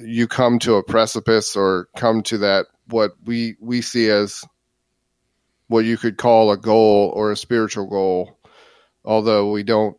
you 0.02 0.26
come 0.26 0.58
to 0.60 0.74
a 0.74 0.82
precipice 0.82 1.54
or 1.54 1.88
come 1.96 2.22
to 2.24 2.38
that 2.38 2.66
what 2.88 3.12
we 3.24 3.56
we 3.60 3.80
see 3.80 4.10
as 4.10 4.44
what 5.68 5.84
you 5.84 5.96
could 5.96 6.18
call 6.18 6.50
a 6.50 6.56
goal 6.56 7.12
or 7.14 7.30
a 7.30 7.36
spiritual 7.36 7.86
goal 7.86 8.36
although 9.04 9.50
we 9.50 9.62
don't 9.62 9.96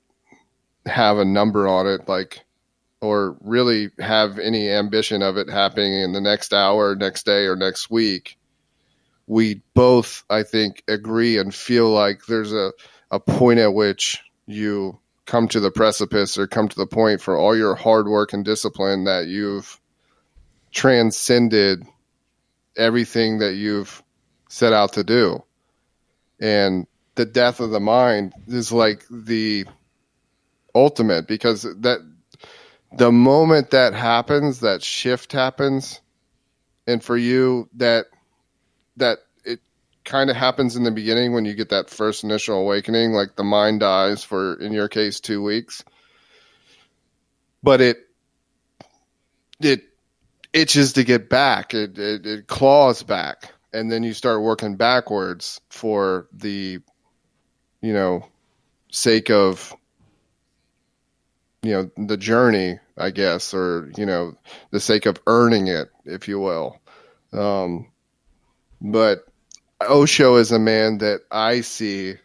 have 0.86 1.18
a 1.18 1.26
number 1.26 1.68
on 1.68 1.88
it, 1.88 2.08
like, 2.08 2.44
or 3.02 3.38
really 3.42 3.92
have 4.00 4.40
any 4.40 4.70
ambition 4.70 5.22
of 5.22 5.38
it 5.38 5.50
happening 5.50 5.94
in 5.94 6.14
the 6.14 6.22
next 6.22 6.54
hour, 6.54 6.96
next 6.96 7.26
day, 7.26 7.46
or 7.46 7.56
next 7.56 7.90
week. 7.90 8.38
We 9.28 9.62
both, 9.74 10.24
I 10.30 10.44
think, 10.44 10.84
agree 10.88 11.38
and 11.38 11.54
feel 11.54 11.90
like 11.90 12.26
there's 12.28 12.54
a, 12.54 12.72
a 13.12 13.20
point 13.20 13.60
at 13.60 13.74
which 13.74 14.22
you 14.46 15.00
come 15.26 15.48
to 15.48 15.60
the 15.60 15.72
precipice 15.72 16.38
or 16.38 16.48
come 16.48 16.68
to 16.68 16.76
the 16.76 16.86
point 16.86 17.22
for 17.22 17.36
all 17.36 17.58
your 17.58 17.76
hard 17.76 18.08
work 18.08 18.34
and 18.34 18.46
discipline 18.46 19.06
that 19.06 19.26
you've 19.28 19.80
transcended 20.72 21.84
everything 22.78 23.40
that 23.40 23.56
you've 23.56 24.04
set 24.50 24.74
out 24.74 24.94
to 24.94 25.04
do. 25.04 25.44
And 26.40 26.86
the 27.16 27.26
death 27.26 27.60
of 27.60 27.72
the 27.72 27.80
mind 27.80 28.34
is 28.48 28.72
like 28.72 29.06
the 29.10 29.66
ultimate 30.76 31.28
because 31.28 31.64
that 31.64 32.00
the 32.96 33.12
moment 33.12 33.72
that 33.72 33.94
happens, 33.94 34.60
that 34.60 34.84
shift 34.84 35.32
happens, 35.32 36.02
and 36.86 37.04
for 37.04 37.18
you 37.18 37.70
that 37.76 38.06
that 38.98 39.20
it 39.44 39.60
kind 40.04 40.30
of 40.30 40.36
happens 40.36 40.76
in 40.76 40.84
the 40.84 40.92
beginning 40.92 41.34
when 41.34 41.46
you 41.46 41.54
get 41.54 41.70
that 41.70 41.90
first 41.90 42.24
initial 42.24 42.60
awakening, 42.60 43.14
like 43.14 43.36
the 43.36 43.44
mind 43.44 43.80
dies 43.82 44.24
for 44.24 44.56
in 44.62 44.72
your 44.74 44.88
case 44.88 45.20
two 45.20 45.42
weeks. 45.44 45.84
But 47.64 47.82
it 47.82 47.98
it 49.60 49.82
itches 50.54 50.94
to 50.94 51.04
get 51.04 51.30
back. 51.30 51.74
It, 51.74 51.98
it, 52.00 52.26
it 52.26 52.48
claws 52.48 53.04
back, 53.04 53.54
and 53.74 53.92
then 53.92 54.04
you 54.04 54.14
start 54.14 54.42
working 54.42 54.76
backwards 54.76 55.62
for 55.70 56.28
the, 56.34 56.80
you 57.82 57.94
know, 57.94 58.28
sake 58.92 59.30
of, 59.30 59.76
you 61.62 61.72
know, 61.72 62.06
the 62.08 62.18
journey, 62.18 62.80
I 62.98 63.12
guess, 63.12 63.54
or 63.54 63.92
you 63.98 64.06
know, 64.06 64.38
the 64.72 64.80
sake 64.80 65.06
of 65.06 65.22
earning 65.28 65.68
it, 65.68 65.90
if 66.06 66.28
you 66.28 66.40
will. 66.40 66.80
Um, 67.34 67.92
but 68.82 69.26
Osho 69.82 70.36
is 70.38 70.52
a 70.52 70.60
man 70.60 71.00
that 71.00 71.22
I 71.32 71.62
see 71.62 72.16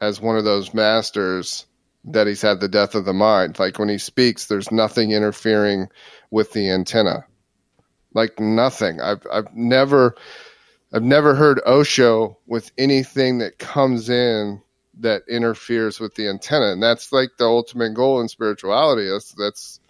as 0.00 0.20
one 0.20 0.36
of 0.36 0.44
those 0.44 0.74
masters 0.74 1.66
that 2.04 2.26
he's 2.26 2.42
had 2.42 2.60
the 2.60 2.68
death 2.68 2.94
of 2.94 3.04
the 3.04 3.12
mind. 3.12 3.58
Like 3.58 3.78
when 3.78 3.88
he 3.88 3.98
speaks, 3.98 4.46
there's 4.46 4.70
nothing 4.70 5.10
interfering 5.10 5.88
with 6.30 6.52
the 6.52 6.70
antenna 6.70 7.24
like 8.16 8.40
nothing. 8.40 9.00
I've 9.00 9.24
I've 9.30 9.54
never 9.54 10.16
I've 10.92 11.02
never 11.02 11.34
heard 11.34 11.60
Osho 11.66 12.38
with 12.46 12.72
anything 12.78 13.38
that 13.38 13.58
comes 13.58 14.08
in 14.08 14.62
that 15.00 15.22
interferes 15.28 16.00
with 16.00 16.14
the 16.14 16.28
antenna, 16.28 16.72
and 16.72 16.82
that's 16.82 17.12
like 17.12 17.30
the 17.38 17.44
ultimate 17.44 17.94
goal 17.94 18.20
in 18.22 18.28
spirituality. 18.28 19.08
That's 19.08 19.32
that's 19.32 19.80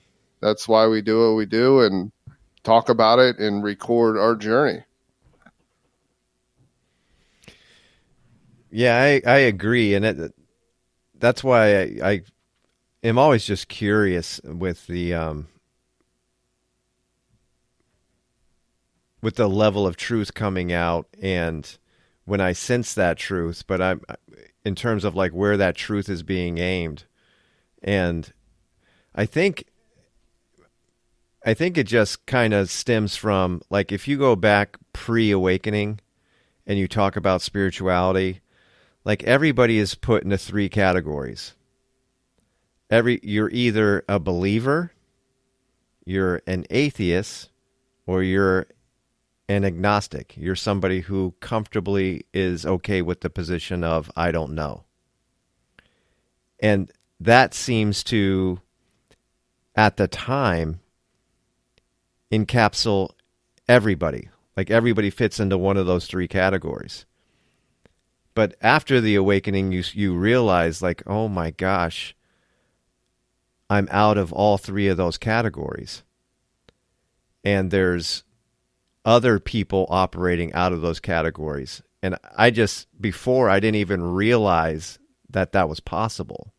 that's 0.40 0.68
why 0.68 0.88
we 0.88 1.00
do 1.00 1.28
what 1.28 1.36
we 1.36 1.46
do 1.46 1.80
and 1.80 2.12
talk 2.64 2.88
about 2.88 3.20
it 3.20 3.38
and 3.38 3.62
record 3.62 4.18
our 4.18 4.34
journey. 4.34 4.80
Yeah, 8.76 9.00
I, 9.00 9.22
I 9.26 9.38
agree, 9.38 9.94
and 9.94 10.04
it, 10.04 10.34
that's 11.14 11.42
why 11.42 11.80
I, 11.80 11.98
I 12.04 12.22
am 13.02 13.16
always 13.16 13.46
just 13.46 13.68
curious 13.68 14.38
with 14.44 14.86
the 14.86 15.14
um, 15.14 15.48
with 19.22 19.36
the 19.36 19.48
level 19.48 19.86
of 19.86 19.96
truth 19.96 20.34
coming 20.34 20.74
out 20.74 21.06
and 21.22 21.78
when 22.26 22.42
I 22.42 22.52
sense 22.52 22.92
that 22.92 23.16
truth, 23.16 23.64
but 23.66 23.80
I'm 23.80 24.02
in 24.62 24.74
terms 24.74 25.04
of 25.04 25.14
like 25.14 25.32
where 25.32 25.56
that 25.56 25.74
truth 25.74 26.10
is 26.10 26.22
being 26.22 26.58
aimed. 26.58 27.04
And 27.82 28.30
I 29.14 29.24
think 29.24 29.64
I 31.46 31.54
think 31.54 31.78
it 31.78 31.86
just 31.86 32.26
kind 32.26 32.52
of 32.52 32.68
stems 32.68 33.16
from 33.16 33.62
like 33.70 33.90
if 33.90 34.06
you 34.06 34.18
go 34.18 34.36
back 34.36 34.76
pre-awakening 34.92 36.00
and 36.66 36.78
you 36.78 36.86
talk 36.86 37.16
about 37.16 37.40
spirituality, 37.40 38.42
like 39.06 39.22
everybody 39.22 39.78
is 39.78 39.94
put 39.94 40.24
into 40.24 40.36
three 40.36 40.68
categories. 40.68 41.54
Every 42.90 43.20
you're 43.22 43.50
either 43.50 44.04
a 44.08 44.18
believer, 44.18 44.92
you're 46.04 46.42
an 46.46 46.66
atheist, 46.70 47.50
or 48.04 48.24
you're 48.24 48.66
an 49.48 49.64
agnostic. 49.64 50.34
You're 50.36 50.56
somebody 50.56 51.02
who 51.02 51.34
comfortably 51.38 52.26
is 52.34 52.66
okay 52.66 53.00
with 53.00 53.20
the 53.20 53.30
position 53.30 53.84
of 53.84 54.10
I 54.16 54.32
don't 54.32 54.54
know. 54.54 54.82
And 56.58 56.90
that 57.20 57.54
seems 57.54 58.02
to, 58.04 58.60
at 59.76 59.98
the 59.98 60.08
time, 60.08 60.80
encapsulate 62.32 63.12
everybody. 63.68 64.30
Like 64.56 64.70
everybody 64.70 65.10
fits 65.10 65.38
into 65.38 65.56
one 65.56 65.76
of 65.76 65.86
those 65.86 66.08
three 66.08 66.26
categories. 66.26 67.06
But 68.36 68.54
after 68.60 69.00
the 69.00 69.14
awakening, 69.14 69.72
you 69.72 69.82
you 69.94 70.14
realize 70.14 70.82
like, 70.82 71.02
oh 71.06 71.26
my 71.26 71.52
gosh, 71.52 72.14
I'm 73.70 73.88
out 73.90 74.18
of 74.18 74.30
all 74.30 74.58
three 74.58 74.88
of 74.88 74.98
those 74.98 75.16
categories. 75.16 76.04
And 77.42 77.70
there's 77.70 78.24
other 79.06 79.40
people 79.40 79.86
operating 79.88 80.52
out 80.52 80.74
of 80.74 80.82
those 80.82 81.00
categories. 81.00 81.82
And 82.02 82.18
I 82.36 82.50
just, 82.50 82.88
before, 83.00 83.48
I 83.48 83.58
didn't 83.58 83.76
even 83.76 84.02
realize 84.02 84.98
that 85.30 85.52
that 85.52 85.70
was 85.70 85.80
possible. 85.80 86.52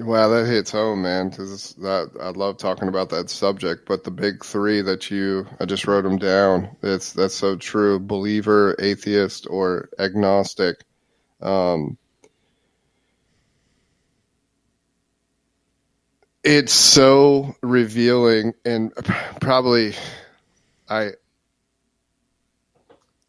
Wow, 0.00 0.28
that 0.30 0.46
hits 0.46 0.72
home, 0.72 1.02
man. 1.02 1.30
Because 1.30 1.74
that 1.76 2.10
I 2.20 2.30
love 2.30 2.58
talking 2.58 2.88
about 2.88 3.10
that 3.10 3.30
subject. 3.30 3.86
But 3.86 4.04
the 4.04 4.10
big 4.10 4.44
three 4.44 4.82
that 4.82 5.10
you, 5.10 5.46
I 5.60 5.66
just 5.66 5.86
wrote 5.86 6.02
them 6.02 6.18
down. 6.18 6.76
It's 6.82 7.12
that's 7.12 7.34
so 7.34 7.56
true. 7.56 8.00
Believer, 8.00 8.76
atheist, 8.80 9.46
or 9.50 9.90
agnostic. 9.98 10.82
Um, 11.42 11.98
it's 16.42 16.72
so 16.72 17.54
revealing 17.62 18.54
and 18.64 18.92
probably 19.40 19.94
I 20.88 21.10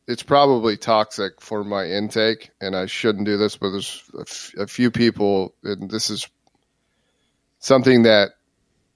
it's 0.08 0.24
probably 0.24 0.78
toxic 0.78 1.42
for 1.42 1.64
my 1.64 1.86
intake 1.86 2.52
and 2.62 2.76
I 2.76 2.86
shouldn't 2.86 3.26
do 3.26 3.38
this 3.38 3.58
but 3.58 3.72
there's 3.72 4.04
a, 4.18 4.22
f- 4.22 4.54
a 4.60 4.68
few 4.68 4.92
people 4.92 5.54
and 5.64 5.90
this 5.90 6.10
is 6.10 6.28
something 7.62 8.04
that 8.04 8.32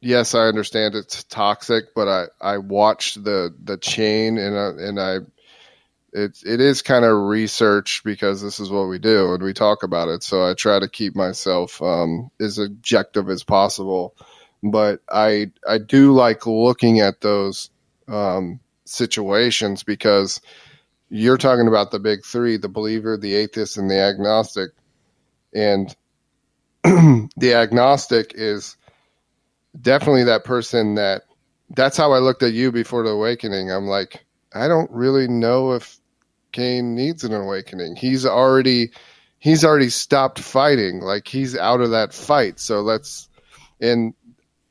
yes 0.02 0.36
I 0.36 0.48
understand 0.48 0.96
it's 0.96 1.24
toxic 1.24 1.96
but 1.96 2.10
I 2.10 2.26
I 2.42 2.58
watched 2.60 3.24
the 3.24 3.56
the 3.64 3.78
chain 3.78 4.38
and 4.38 4.58
I, 4.60 4.68
and 4.68 5.00
I 5.00 5.18
it 6.16 6.42
it 6.46 6.62
is 6.62 6.82
kind 6.82 7.04
of 7.04 7.24
research 7.24 8.02
because 8.06 8.42
this 8.42 8.62
is 8.62 8.70
what 8.70 8.88
we 8.88 9.00
do 9.00 9.34
and 9.34 9.44
we 9.44 9.54
talk 9.54 9.84
about 9.84 10.08
it. 10.08 10.24
So 10.24 10.50
I 10.50 10.54
try 10.54 10.80
to 10.80 10.88
keep 10.88 11.14
myself 11.14 11.82
um, 11.82 12.32
as 12.40 12.58
objective 12.58 13.30
as 13.30 13.44
possible. 13.44 14.16
But 14.64 15.02
I 15.12 15.52
I 15.68 15.78
do 15.78 16.14
like 16.14 16.48
looking 16.48 17.02
at 17.02 17.20
those 17.20 17.70
um, 18.08 18.62
situations 18.86 19.84
because 19.84 20.40
you're 21.10 21.38
talking 21.38 21.68
about 21.68 21.92
the 21.92 22.00
big 22.00 22.24
three: 22.24 22.56
the 22.58 22.70
believer, 22.70 23.18
the 23.18 23.36
atheist, 23.36 23.78
and 23.78 23.92
the 23.92 24.00
agnostic. 24.00 24.72
And 25.54 25.94
the 27.38 27.54
agnostic 27.54 28.34
is 28.36 28.78
definitely 29.82 30.26
that 30.26 30.44
person 30.44 30.96
that 30.96 31.24
that's 31.72 31.98
how 31.98 32.12
I 32.12 32.20
looked 32.20 32.44
at 32.44 32.54
you 32.54 32.72
before 32.72 33.04
the 33.04 33.10
awakening. 33.10 33.72
I'm 33.72 33.88
like, 33.88 34.24
I 34.54 34.68
don't 34.68 34.92
really 34.92 35.28
know 35.28 35.74
if 35.74 35.98
Cain 36.52 36.94
needs 36.94 37.24
an 37.24 37.34
awakening. 37.34 37.96
He's 37.96 38.26
already 38.26 38.92
he's 39.40 39.66
already 39.66 39.90
stopped 39.90 40.40
fighting. 40.40 41.00
Like 41.02 41.28
he's 41.28 41.58
out 41.58 41.82
of 41.82 41.92
that 41.92 42.14
fight. 42.14 42.60
So 42.60 42.82
let's 42.82 43.30
and 43.82 44.14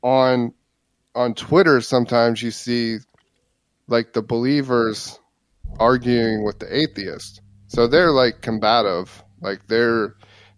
on 0.01 0.53
on 1.15 1.33
Twitter 1.33 1.81
sometimes 1.81 2.41
you 2.41 2.51
see 2.51 2.97
like 3.87 4.13
the 4.13 4.21
believers 4.21 5.19
arguing 5.79 6.45
with 6.45 6.59
the 6.59 6.75
atheist. 6.75 7.41
So 7.67 7.87
they're 7.87 8.11
like 8.11 8.41
combative. 8.41 9.21
Like 9.41 9.67
they're 9.67 10.15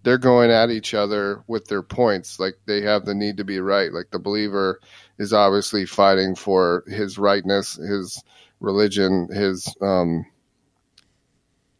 they're 0.07 0.17
going 0.17 0.51
at 0.51 0.69
each 0.69 0.93
other 0.93 1.43
with 1.47 1.65
their 1.65 1.81
points. 1.81 2.39
Like 2.39 2.57
they 2.65 2.79
have 2.83 3.03
the 3.03 3.13
need 3.13 3.35
to 3.37 3.43
be 3.43 3.59
right. 3.59 3.91
Like 3.91 4.09
the 4.09 4.19
believer 4.19 4.79
is 5.17 5.33
obviously 5.33 5.85
fighting 5.85 6.33
for 6.33 6.85
his 6.87 7.17
rightness, 7.17 7.75
his 7.75 8.23
religion, 8.61 9.27
his 9.29 9.67
um 9.81 10.25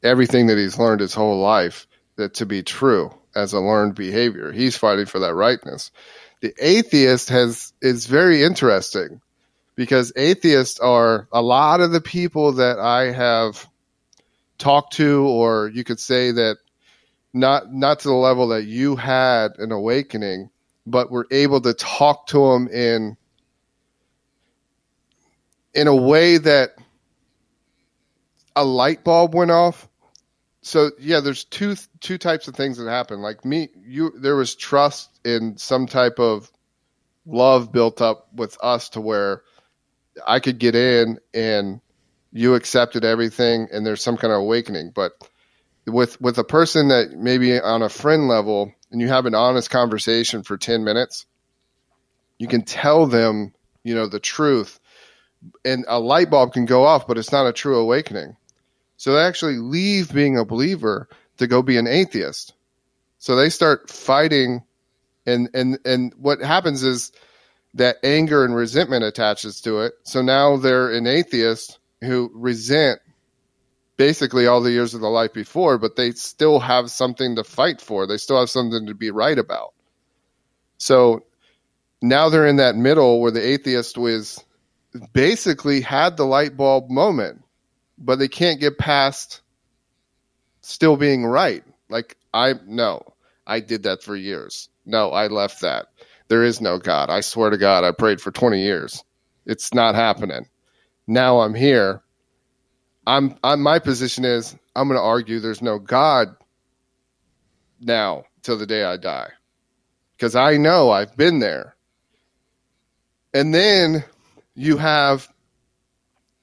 everything 0.04 0.48
that 0.48 0.58
he's 0.58 0.78
learned 0.78 1.00
his 1.00 1.13
whole 1.13 1.40
life 1.40 1.88
that 2.18 2.34
to 2.34 2.46
be 2.46 2.63
true 2.63 3.13
as 3.34 3.54
a 3.54 3.62
learned 3.62 3.96
behavior. 3.96 4.52
He's 4.52 4.76
fighting 4.76 5.06
for 5.06 5.20
that 5.20 5.34
rightness. 5.34 5.92
The 6.42 6.54
atheist 6.60 7.30
has 7.30 7.72
is 7.82 8.08
very 8.08 8.44
interesting 8.44 9.22
because 9.78 10.12
atheists 10.18 10.82
are 10.82 11.30
a 11.32 11.42
lot 11.42 11.80
of 11.80 11.92
the 11.92 12.02
people 12.02 12.52
that 12.56 12.78
I 12.78 13.10
have 13.10 13.66
talked 14.58 14.96
to, 14.96 15.26
or 15.26 15.72
you 15.74 15.86
could 15.86 16.02
say 16.02 16.32
that 16.32 16.58
not 17.34 17.74
not 17.74 18.00
to 18.00 18.08
the 18.08 18.13
level 18.13 18.50
that 18.50 18.66
you 18.66 18.96
had 18.96 19.58
an 19.60 19.72
awakening, 19.72 20.50
but 20.86 21.12
were 21.12 21.28
able 21.32 21.62
to 21.62 21.74
talk 21.74 22.28
to 22.28 22.52
them 22.52 22.68
in 22.68 23.18
in 25.74 25.88
a 25.88 25.96
way 25.96 26.38
that 26.38 26.72
a 28.56 28.66
light 28.66 29.04
bulb 29.04 29.36
went 29.36 29.52
off. 29.52 29.88
So 30.62 30.92
yeah, 31.00 31.20
there's 31.20 31.46
two 31.46 31.76
two 32.02 32.18
types 32.18 32.48
of 32.48 32.56
things 32.56 32.78
that 32.78 32.90
happen. 32.90 33.22
Like 33.22 33.46
me, 33.46 33.70
you 33.86 34.12
there 34.18 34.36
was 34.36 34.56
trust 34.56 35.20
in 35.24 35.58
some 35.58 35.88
type 35.88 36.20
of 36.20 36.52
love 37.26 37.72
built 37.72 38.02
up 38.02 38.28
with 38.34 38.58
us 38.62 38.90
to 38.90 39.02
where 39.02 39.44
I 40.26 40.40
could 40.40 40.58
get 40.58 40.76
in 40.76 41.20
and 41.34 41.80
you 42.32 42.56
accepted 42.56 43.06
everything 43.06 43.68
and 43.72 43.86
there's 43.86 44.02
some 44.02 44.18
kind 44.18 44.34
of 44.34 44.40
awakening. 44.40 44.92
But 44.94 45.13
with 45.88 46.19
with 46.21 46.38
a 46.38 46.43
person 46.43 46.89
that 46.89 47.12
maybe 47.12 47.60
on 47.60 47.82
a 47.82 47.89
friend 47.89 48.28
level 48.28 48.73
and 48.91 49.02
you 49.02 49.08
have 49.08 49.26
an 49.26 49.36
honest 49.36 49.69
conversation 49.69 50.43
for 50.43 50.58
10 50.58 50.84
minutes, 50.84 51.26
you 52.38 52.47
can 52.47 52.63
tell 52.63 53.08
them, 53.08 53.54
you 53.84 53.95
know, 53.95 54.08
the 54.08 54.19
truth 54.19 54.80
and 55.63 55.86
a 55.88 56.00
light 56.00 56.30
bulb 56.30 56.54
can 56.54 56.65
go 56.65 56.84
off, 56.86 57.08
but 57.08 57.17
it's 57.17 57.32
not 57.32 57.47
a 57.47 57.54
true 57.54 57.80
awakening. 57.80 58.36
So 58.97 59.13
they 59.13 59.21
actually 59.21 59.58
leave 59.58 60.12
being 60.12 60.38
a 60.38 60.45
believer 60.45 61.08
to 61.38 61.47
go 61.47 61.62
be 61.62 61.78
an 61.78 61.88
atheist. 61.88 62.54
So 63.19 63.36
they 63.36 63.50
start 63.50 63.89
fighting 63.89 64.63
and 65.26 65.50
and 65.54 65.80
and 65.86 66.13
what 66.17 66.41
happens 66.41 66.84
is 66.84 67.12
that 67.73 67.97
anger 68.04 68.43
and 68.43 68.56
resentment 68.56 69.04
attaches 69.04 69.62
to 69.62 69.82
it. 69.82 69.93
So 70.04 70.21
now 70.21 70.58
they're 70.58 70.91
an 70.91 71.06
atheist 71.06 71.80
who 72.02 72.32
resent 72.34 73.00
basically 73.98 74.48
all 74.48 74.62
the 74.62 74.72
years 74.72 74.94
of 74.94 75.02
the 75.02 75.10
life 75.10 75.34
before, 75.34 75.78
but 75.78 75.96
they 75.96 76.12
still 76.12 76.60
have 76.60 76.90
something 76.92 77.36
to 77.36 77.44
fight 77.44 77.82
for. 77.82 78.08
They 78.08 78.18
still 78.18 78.40
have 78.40 78.50
something 78.50 78.86
to 78.86 78.94
be 78.94 79.12
right 79.12 79.38
about. 79.38 79.74
So 80.78 81.26
now 82.02 82.30
they're 82.30 82.48
in 82.48 82.58
that 82.58 82.76
middle 82.76 83.20
where 83.20 83.32
the 83.32 83.46
atheist 83.46 83.98
was 83.98 84.44
basically 85.14 85.82
had 85.82 86.16
the 86.16 86.26
light 86.26 86.56
bulb 86.56 86.90
moment, 86.90 87.44
but 87.98 88.20
they 88.20 88.28
can't 88.28 88.60
get 88.60 88.78
past 88.78 89.42
still 90.62 90.98
being 90.98 91.26
right. 91.26 91.64
Like 91.90 92.18
I 92.34 92.56
no, 92.66 93.02
I 93.46 93.60
did 93.60 93.84
that 93.84 94.04
for 94.04 94.16
years. 94.16 94.70
No, 94.86 95.12
I 95.12 95.28
left 95.28 95.62
that. 95.62 95.88
There 96.28 96.44
is 96.44 96.62
no 96.62 96.78
God. 96.78 97.10
I 97.10 97.22
swear 97.22 97.50
to 97.50 97.58
God, 97.58 97.84
I 97.84 97.92
prayed 97.92 98.22
for 98.22 98.32
20 98.32 98.62
years. 98.62 99.04
It's 99.46 99.74
not 99.74 99.96
happening. 99.96 100.48
Now 101.08 101.40
I'm 101.40 101.54
here. 101.54 102.02
I'm, 103.08 103.38
I'm 103.41 103.62
my 103.62 103.80
position 103.80 104.26
is 104.26 104.54
I'm 104.76 104.89
going 104.89 105.00
to 105.00 105.04
argue 105.04 105.39
there's 105.39 105.62
no 105.62 105.80
God 105.80 106.36
now 107.80 108.26
till 108.43 108.58
the 108.58 108.67
day 108.67 108.84
I 108.84 108.98
die. 108.98 109.30
Because 110.15 110.36
I 110.36 110.58
know 110.58 110.91
I've 110.91 111.15
been 111.15 111.39
there. 111.39 111.76
And 113.34 113.54
then 113.54 114.04
you 114.56 114.76
have 114.78 115.32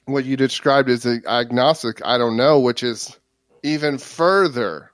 what 0.07 0.24
you 0.24 0.37
described 0.37 0.88
as 0.88 1.05
agnostic, 1.07 2.00
I 2.05 2.16
don't 2.16 2.37
know, 2.37 2.61
which 2.61 2.83
is 2.83 3.14
even 3.62 3.98
further. 3.98 4.90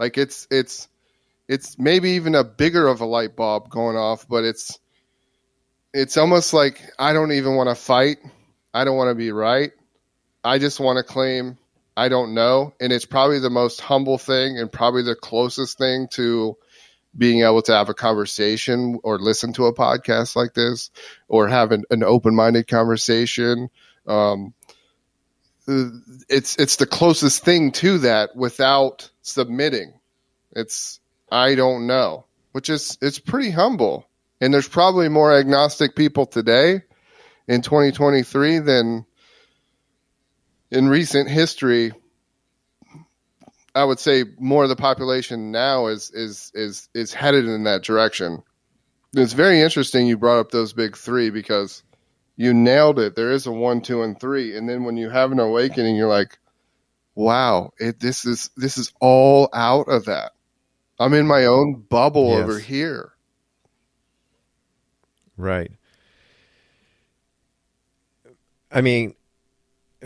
Like 0.00 0.18
it's 0.18 0.48
it's 0.50 0.88
it's 1.48 1.78
maybe 1.78 2.10
even 2.10 2.34
a 2.34 2.44
bigger 2.44 2.88
of 2.88 3.00
a 3.00 3.04
light 3.04 3.36
bulb 3.36 3.68
going 3.68 3.96
off, 3.96 4.26
but 4.28 4.44
it's 4.44 4.78
it's 5.92 6.16
almost 6.16 6.52
like 6.52 6.82
I 6.98 7.12
don't 7.12 7.32
even 7.32 7.54
want 7.56 7.68
to 7.68 7.74
fight. 7.74 8.18
I 8.74 8.84
don't 8.84 8.96
want 8.96 9.10
to 9.10 9.14
be 9.14 9.32
right. 9.32 9.72
I 10.44 10.58
just 10.58 10.80
want 10.80 10.98
to 10.98 11.02
claim 11.02 11.58
I 11.96 12.08
don't 12.08 12.32
know, 12.32 12.74
and 12.80 12.92
it's 12.92 13.04
probably 13.04 13.40
the 13.40 13.50
most 13.50 13.80
humble 13.80 14.18
thing 14.18 14.56
and 14.56 14.70
probably 14.70 15.02
the 15.02 15.16
closest 15.16 15.78
thing 15.78 16.06
to 16.12 16.56
being 17.16 17.42
able 17.42 17.62
to 17.62 17.72
have 17.72 17.88
a 17.88 17.94
conversation 17.94 19.00
or 19.02 19.18
listen 19.18 19.52
to 19.54 19.66
a 19.66 19.74
podcast 19.74 20.36
like 20.36 20.54
this 20.54 20.90
or 21.26 21.48
have 21.48 21.72
an, 21.72 21.82
an 21.90 22.04
open-minded 22.04 22.68
conversation. 22.68 23.68
Um, 24.06 24.54
it's 25.66 26.56
it's 26.56 26.76
the 26.76 26.86
closest 26.86 27.44
thing 27.44 27.72
to 27.72 27.98
that 27.98 28.36
without 28.36 29.10
submitting. 29.22 29.94
It's 30.52 31.00
i 31.30 31.54
don't 31.54 31.86
know 31.86 32.24
which 32.52 32.70
is 32.70 32.98
it's 33.00 33.18
pretty 33.18 33.50
humble. 33.50 34.04
And 34.40 34.52
there's 34.52 34.68
probably 34.68 35.08
more 35.08 35.32
agnostic 35.32 35.94
people 35.94 36.26
today 36.26 36.82
in 37.46 37.62
2023 37.62 38.58
than 38.58 39.06
in 40.70 40.88
recent 40.88 41.28
history 41.28 41.92
I 43.78 43.84
would 43.84 44.00
say 44.00 44.24
more 44.40 44.64
of 44.64 44.68
the 44.68 44.76
population 44.76 45.52
now 45.52 45.86
is 45.86 46.10
is 46.10 46.50
is 46.52 46.88
is 46.94 47.12
headed 47.12 47.44
in 47.44 47.62
that 47.64 47.84
direction. 47.84 48.42
It's 49.14 49.34
very 49.34 49.60
interesting 49.60 50.08
you 50.08 50.18
brought 50.18 50.40
up 50.40 50.50
those 50.50 50.72
big 50.72 50.96
three 50.96 51.30
because 51.30 51.84
you 52.36 52.52
nailed 52.52 52.98
it. 52.98 53.14
There 53.14 53.30
is 53.30 53.46
a 53.46 53.52
one, 53.52 53.80
two, 53.80 54.02
and 54.02 54.18
three, 54.18 54.56
and 54.56 54.68
then 54.68 54.82
when 54.82 54.96
you 54.96 55.10
have 55.10 55.30
an 55.30 55.38
awakening, 55.38 55.94
you're 55.94 56.08
like, 56.08 56.38
"Wow, 57.14 57.72
it, 57.78 58.00
this 58.00 58.24
is 58.24 58.50
this 58.56 58.78
is 58.78 58.92
all 59.00 59.48
out 59.52 59.88
of 59.88 60.06
that." 60.06 60.32
I'm 60.98 61.14
in 61.14 61.28
my 61.28 61.46
own 61.46 61.74
bubble 61.88 62.30
yes. 62.30 62.40
over 62.40 62.58
here. 62.58 63.12
Right. 65.36 65.70
I 68.72 68.80
mean, 68.80 69.14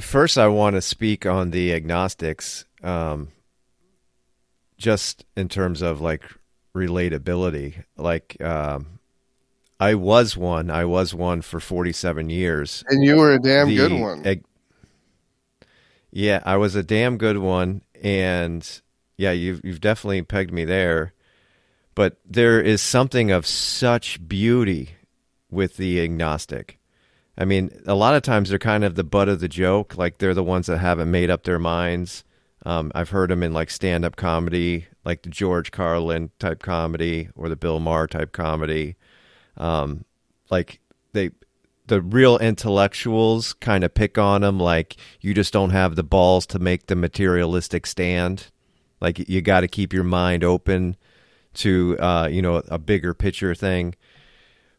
first, 0.00 0.38
I 0.38 0.48
want 0.48 0.76
to 0.76 0.83
speak 0.83 1.26
on 1.26 1.50
the 1.50 1.72
agnostics. 1.72 2.64
Um, 2.83 3.28
just 4.83 5.24
in 5.37 5.48
terms 5.48 5.81
of 5.81 6.00
like 6.00 6.22
relatability. 6.74 7.85
Like, 7.96 8.37
um, 8.42 8.98
I 9.81 9.94
was 9.94 10.37
one. 10.37 10.70
I 10.70 10.85
was 10.85 11.14
one 11.14 11.40
for 11.40 11.61
47 11.61 12.28
years. 12.28 12.85
And 12.88 13.05
you 13.05 13.16
were 13.16 13.33
a 13.33 13.40
damn 13.40 13.68
the, 13.68 13.76
good 13.76 13.92
one. 13.92 14.26
Ag- 14.26 14.44
yeah, 16.11 16.42
I 16.44 16.57
was 16.57 16.74
a 16.74 16.83
damn 16.83 17.16
good 17.16 17.38
one. 17.38 17.83
And 18.02 18.68
yeah, 19.16 19.33
you've, 19.33 19.61
you've 19.64 19.81
definitely 19.81 20.22
pegged 20.22 20.52
me 20.52 20.64
there. 20.64 21.14
But 21.94 22.18
there 22.28 22.61
is 22.61 22.81
something 22.81 23.31
of 23.31 23.46
such 23.46 24.26
beauty 24.26 24.90
with 25.50 25.76
the 25.76 26.00
agnostic. 26.00 26.78
I 27.37 27.45
mean, 27.45 27.71
a 27.87 27.95
lot 27.95 28.14
of 28.14 28.23
times 28.23 28.51
they're 28.51 28.59
kind 28.59 28.85
of 28.85 28.95
the 28.95 29.05
butt 29.05 29.29
of 29.29 29.40
the 29.40 29.49
joke. 29.49 29.97
Like 29.97 30.18
they're 30.18 30.35
the 30.35 30.42
ones 30.42 30.66
that 30.66 30.79
haven't 30.79 31.11
made 31.11 31.31
up 31.31 31.45
their 31.45 31.59
minds. 31.59 32.25
Um, 32.64 32.92
I've 32.95 33.11
heard 33.11 33.31
them 33.31 33.42
in 33.42 33.53
like 33.53 33.71
stand 33.71 34.05
up 34.05 34.16
comedy, 34.16 34.87
like 35.05 35.23
the 35.23 35.31
George 35.31 35.71
Carlin 35.71 36.31
type 36.38 36.62
comedy 36.62 37.29
or 37.35 37.49
the 37.49 37.57
Bill 37.57 37.81
Maher 37.81 38.07
type 38.07 38.33
comedy. 38.33 38.97
Um, 39.57 40.05
like 40.51 40.81
they, 41.12 41.31
the 41.87 42.01
real 42.03 42.38
intellectuals 42.38 43.55
kind 43.55 43.83
of 43.83 43.95
pick 43.95 44.18
on 44.18 44.42
them. 44.42 44.61
like 44.61 44.97
you 45.21 45.35
just 45.35 45.53
don't 45.53 45.71
have 45.71 45.97
the 45.97 46.05
balls 46.05 46.47
to 46.47 46.59
make 46.59 46.87
the 46.87 46.97
materialistic 46.97 47.87
stand. 47.87 48.49
Like 49.01 49.29
you 49.29 49.40
got 49.42 49.61
to 49.61 49.68
keep 49.68 49.92
your 49.92 50.05
mind 50.05 50.45
open 50.45 50.97
to, 51.55 51.99
uh, 51.99 52.29
you 52.31 52.40
know, 52.42 52.62
a 52.68 52.79
bigger 52.79 53.14
picture 53.14 53.55
thing. 53.55 53.95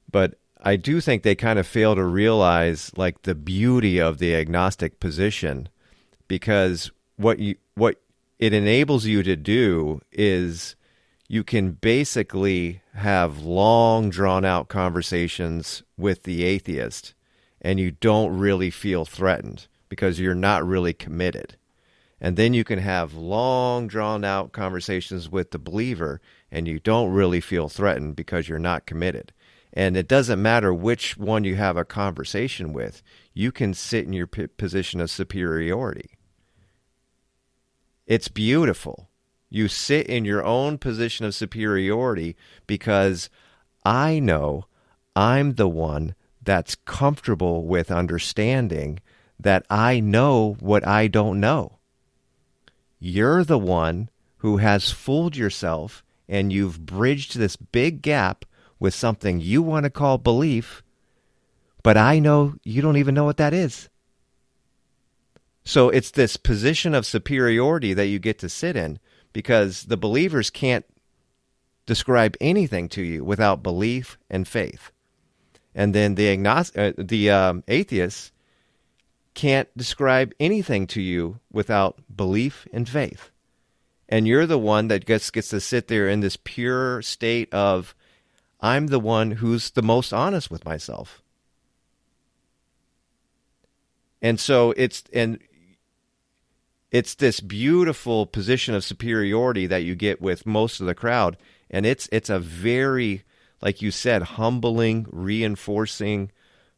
But 0.10 0.36
I 0.66 0.78
do 0.78 1.02
think 1.02 1.24
they 1.24 1.36
kind 1.36 1.60
of 1.60 1.68
fail 1.68 1.94
to 1.94 2.04
realize 2.06 2.92
like 2.96 3.24
the 3.24 3.36
beauty 3.36 4.00
of 4.00 4.18
the 4.18 4.34
agnostic 4.34 5.02
position 5.02 5.68
because 6.30 6.90
what 7.18 7.40
you 7.40 7.56
what 7.76 8.02
it 8.40 8.54
enables 8.54 9.06
you 9.06 9.24
to 9.24 9.36
do 9.36 10.02
is 10.12 10.76
you 11.28 11.44
can 11.44 11.72
basically 11.72 12.82
have 12.94 13.42
long 13.42 14.10
drawn 14.10 14.46
out 14.46 14.70
conversations 14.70 15.84
with 15.98 16.24
the 16.24 16.44
atheist 16.44 17.14
and 17.62 17.80
you 17.80 17.92
don't 17.92 18.38
really 18.38 18.70
feel 18.70 19.04
threatened 19.04 19.68
because 19.90 20.20
you're 20.20 20.36
not 20.36 20.66
really 20.66 20.94
committed. 20.94 21.58
And 22.22 22.38
then 22.38 22.54
you 22.54 22.64
can 22.64 22.80
have 22.80 23.14
long 23.14 23.88
drawn 23.88 24.24
out 24.24 24.54
conversations 24.54 25.30
with 25.30 25.52
the 25.52 25.60
believer 25.60 26.22
and 26.52 26.68
you 26.68 26.80
don't 26.80 27.12
really 27.12 27.42
feel 27.42 27.68
threatened 27.68 28.16
because 28.16 28.48
you're 28.48 28.60
not 28.60 28.86
committed. 28.86 29.34
And 29.74 29.98
it 29.98 30.08
doesn't 30.08 30.42
matter 30.42 30.72
which 30.72 31.18
one 31.18 31.44
you 31.44 31.56
have 31.56 31.78
a 31.78 31.84
conversation 31.84 32.74
with, 32.74 33.02
you 33.34 33.52
can 33.52 33.74
sit 33.74 34.06
in 34.06 34.14
your 34.14 34.28
p- 34.28 34.48
position 34.48 35.02
of 35.02 35.10
superiority. 35.10 36.12
It's 38.06 38.28
beautiful. 38.28 39.10
You 39.50 39.68
sit 39.68 40.08
in 40.08 40.26
your 40.26 40.46
own 40.46 40.78
position 40.78 41.26
of 41.26 41.34
superiority 41.34 42.36
because 42.68 43.30
I 43.84 44.20
know 44.20 44.66
I'm 45.16 45.54
the 45.56 45.68
one 45.70 46.14
that's 46.42 46.76
comfortable 46.76 47.66
with 47.66 47.92
understanding 47.92 49.00
that 49.40 49.66
I 49.70 50.00
know 50.00 50.56
what 50.60 50.86
I 50.88 51.08
don't 51.08 51.40
know. 51.40 51.80
You're 53.00 53.44
the 53.44 53.60
one 53.60 54.10
who 54.38 54.58
has 54.58 54.92
fooled 54.92 55.36
yourself 55.36 56.04
and 56.28 56.54
you've 56.54 56.86
bridged 56.86 57.38
this 57.38 57.56
big 57.56 58.02
gap 58.02 58.46
with 58.84 58.94
something 58.94 59.40
you 59.40 59.62
want 59.62 59.86
to 59.86 59.90
call 59.90 60.18
belief, 60.18 60.84
but 61.84 61.96
I 61.96 62.20
know 62.20 62.56
you 62.66 62.82
don't 62.82 62.98
even 62.98 63.16
know 63.16 63.24
what 63.24 63.38
that 63.38 63.54
is. 63.54 63.88
So 65.64 65.88
it's 65.88 66.12
this 66.12 66.36
position 66.36 66.94
of 66.94 67.06
superiority 67.06 67.94
that 67.94 68.08
you 68.08 68.20
get 68.20 68.40
to 68.40 68.50
sit 68.50 68.76
in 68.76 69.00
because 69.32 69.84
the 69.84 69.96
believers 69.96 70.50
can't 70.50 70.84
describe 71.86 72.36
anything 72.42 72.90
to 72.90 73.02
you 73.02 73.24
without 73.24 73.64
belief 73.64 74.18
and 74.30 74.46
faith. 74.46 74.92
And 75.74 75.96
then 75.96 76.16
the 76.16 76.36
agnost- 76.36 76.78
uh, 76.78 76.92
the 76.98 77.30
um, 77.30 77.64
atheists 77.70 78.34
can't 79.34 79.70
describe 79.78 80.34
anything 80.42 80.88
to 80.88 81.02
you 81.02 81.40
without 81.50 82.02
belief 82.14 82.68
and 82.74 82.88
faith. 82.90 83.32
And 84.10 84.28
you're 84.28 84.46
the 84.46 84.60
one 84.60 84.90
that 84.90 85.06
gets 85.06 85.32
gets 85.32 85.48
to 85.50 85.62
sit 85.62 85.88
there 85.88 86.10
in 86.10 86.20
this 86.20 86.36
pure 86.36 87.02
state 87.02 87.48
of 87.54 87.96
I'm 88.64 88.88
the 88.88 89.00
one 89.00 89.32
who's 89.32 89.72
the 89.72 89.82
most 89.82 90.14
honest 90.14 90.50
with 90.50 90.64
myself. 90.64 91.22
And 94.22 94.40
so 94.40 94.74
it's 94.78 95.04
and 95.12 95.40
it's 96.90 97.14
this 97.16 97.42
beautiful 97.42 98.26
position 98.26 98.74
of 98.74 98.86
superiority 98.86 99.68
that 99.68 99.84
you 99.84 99.96
get 99.96 100.22
with 100.22 100.46
most 100.46 100.80
of 100.80 100.88
the 100.88 100.96
crowd. 100.96 101.36
And 101.70 101.86
it's 101.86 102.08
it's 102.14 102.30
a 102.30 102.40
very 102.40 103.24
like 103.62 103.82
you 103.82 103.92
said 103.92 104.24
humbling 104.24 105.08
reinforcing 105.12 106.32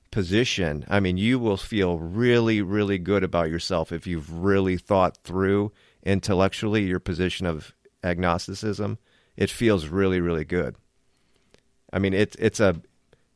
position. 0.10 0.86
I 0.90 1.00
mean 1.00 1.18
you 1.18 1.38
will 1.38 1.58
feel 1.58 2.00
really 2.00 2.64
really 2.64 2.98
good 2.98 3.24
about 3.24 3.52
yourself 3.52 3.92
if 3.92 4.08
you've 4.08 4.44
really 4.44 4.78
thought 4.78 5.18
through 5.18 5.72
intellectually 6.02 6.86
your 6.86 7.00
position 7.00 7.46
of 7.46 7.76
agnosticism. 8.04 8.98
It 9.38 9.52
feels 9.52 9.86
really 9.86 10.20
really 10.20 10.46
good 10.46 10.78
i 11.96 12.00
mean 12.00 12.14
it's 12.14 12.36
it's 12.36 12.60
a 12.60 12.80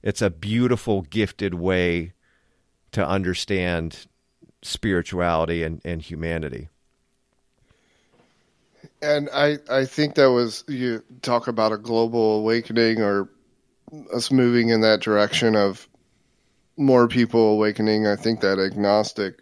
it's 0.03 0.21
a 0.21 0.29
beautiful 0.29 1.01
gifted 1.01 1.55
way 1.55 2.13
to 2.91 3.05
understand 3.05 4.05
spirituality 4.61 5.63
and, 5.63 5.81
and 5.83 6.03
humanity 6.03 6.69
and 9.01 9.29
I, 9.33 9.57
I 9.69 9.85
think 9.85 10.15
that 10.15 10.31
was 10.31 10.63
you 10.67 11.03
talk 11.21 11.47
about 11.47 11.71
a 11.71 11.77
global 11.77 12.39
awakening 12.39 13.01
or 13.01 13.29
us 14.13 14.31
moving 14.31 14.69
in 14.69 14.81
that 14.81 15.01
direction 15.01 15.55
of 15.55 15.87
more 16.77 17.07
people 17.07 17.53
awakening. 17.53 18.07
I 18.07 18.15
think 18.15 18.41
that 18.41 18.59
agnostic 18.59 19.41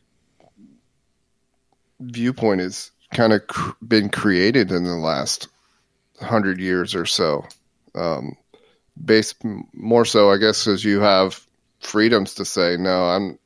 viewpoint 2.00 2.62
has 2.62 2.92
kind 3.14 3.34
of 3.34 3.48
cr- 3.48 3.72
been 3.86 4.10
created 4.10 4.72
in 4.72 4.84
the 4.84 4.96
last 4.96 5.48
hundred 6.22 6.60
years 6.60 6.96
or 6.96 7.06
so. 7.06 7.46
Um, 7.96 8.36
based 9.04 9.44
more 9.74 10.06
so, 10.06 10.32
I 10.32 10.38
guess, 10.38 10.68
as 10.68 10.84
you 10.84 11.00
have 11.02 11.46
freedoms 11.80 12.36
to 12.36 12.46
say, 12.46 12.78
no, 12.78 13.06
I'm, 13.06 13.40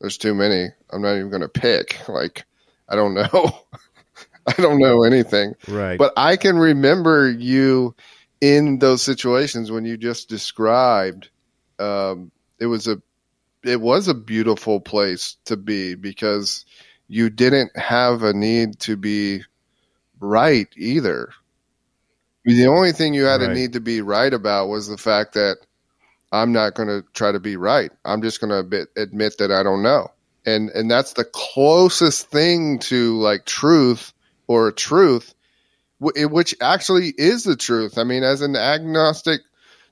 there's 0.00 0.18
too 0.18 0.34
many. 0.34 0.68
I'm 0.90 1.02
not 1.02 1.16
even 1.16 1.30
going 1.30 1.42
to 1.42 1.48
pick. 1.48 1.98
Like, 2.08 2.44
I 2.88 2.96
don't 2.96 3.14
know. 3.14 3.60
I 4.46 4.52
don't 4.52 4.78
know 4.78 5.04
anything. 5.04 5.54
Right. 5.68 5.98
But 5.98 6.14
I 6.16 6.36
can 6.36 6.56
remember 6.56 7.30
you 7.30 7.94
in 8.40 8.78
those 8.78 9.02
situations 9.02 9.70
when 9.70 9.84
you 9.84 9.98
just 9.98 10.28
described. 10.28 11.28
Um, 11.78 12.30
it 12.58 12.66
was 12.66 12.88
a, 12.88 13.02
it 13.62 13.80
was 13.80 14.08
a 14.08 14.14
beautiful 14.14 14.80
place 14.80 15.36
to 15.44 15.56
be 15.56 15.94
because 15.94 16.64
you 17.08 17.28
didn't 17.28 17.76
have 17.76 18.22
a 18.22 18.32
need 18.32 18.78
to 18.80 18.96
be 18.96 19.42
right 20.20 20.68
either. 20.76 21.30
The 22.48 22.66
only 22.66 22.92
thing 22.92 23.12
you 23.12 23.24
had 23.24 23.42
right. 23.42 23.50
a 23.50 23.54
need 23.54 23.74
to 23.74 23.80
be 23.80 24.00
right 24.00 24.32
about 24.32 24.68
was 24.68 24.88
the 24.88 24.96
fact 24.96 25.34
that 25.34 25.58
I'm 26.32 26.52
not 26.52 26.74
going 26.74 26.88
to 26.88 27.04
try 27.12 27.30
to 27.30 27.40
be 27.40 27.56
right. 27.56 27.90
I'm 28.04 28.22
just 28.22 28.40
going 28.40 28.50
to 28.50 28.86
admit 28.96 29.38
that 29.38 29.52
I 29.52 29.62
don't 29.62 29.82
know. 29.82 30.08
And 30.46 30.70
and 30.70 30.90
that's 30.90 31.12
the 31.12 31.24
closest 31.24 32.30
thing 32.30 32.78
to 32.80 33.18
like 33.18 33.44
truth 33.44 34.14
or 34.46 34.72
truth, 34.72 35.34
which 36.00 36.54
actually 36.62 37.12
is 37.18 37.44
the 37.44 37.56
truth. 37.56 37.98
I 37.98 38.04
mean, 38.04 38.22
as 38.22 38.40
an 38.40 38.56
agnostic, 38.56 39.42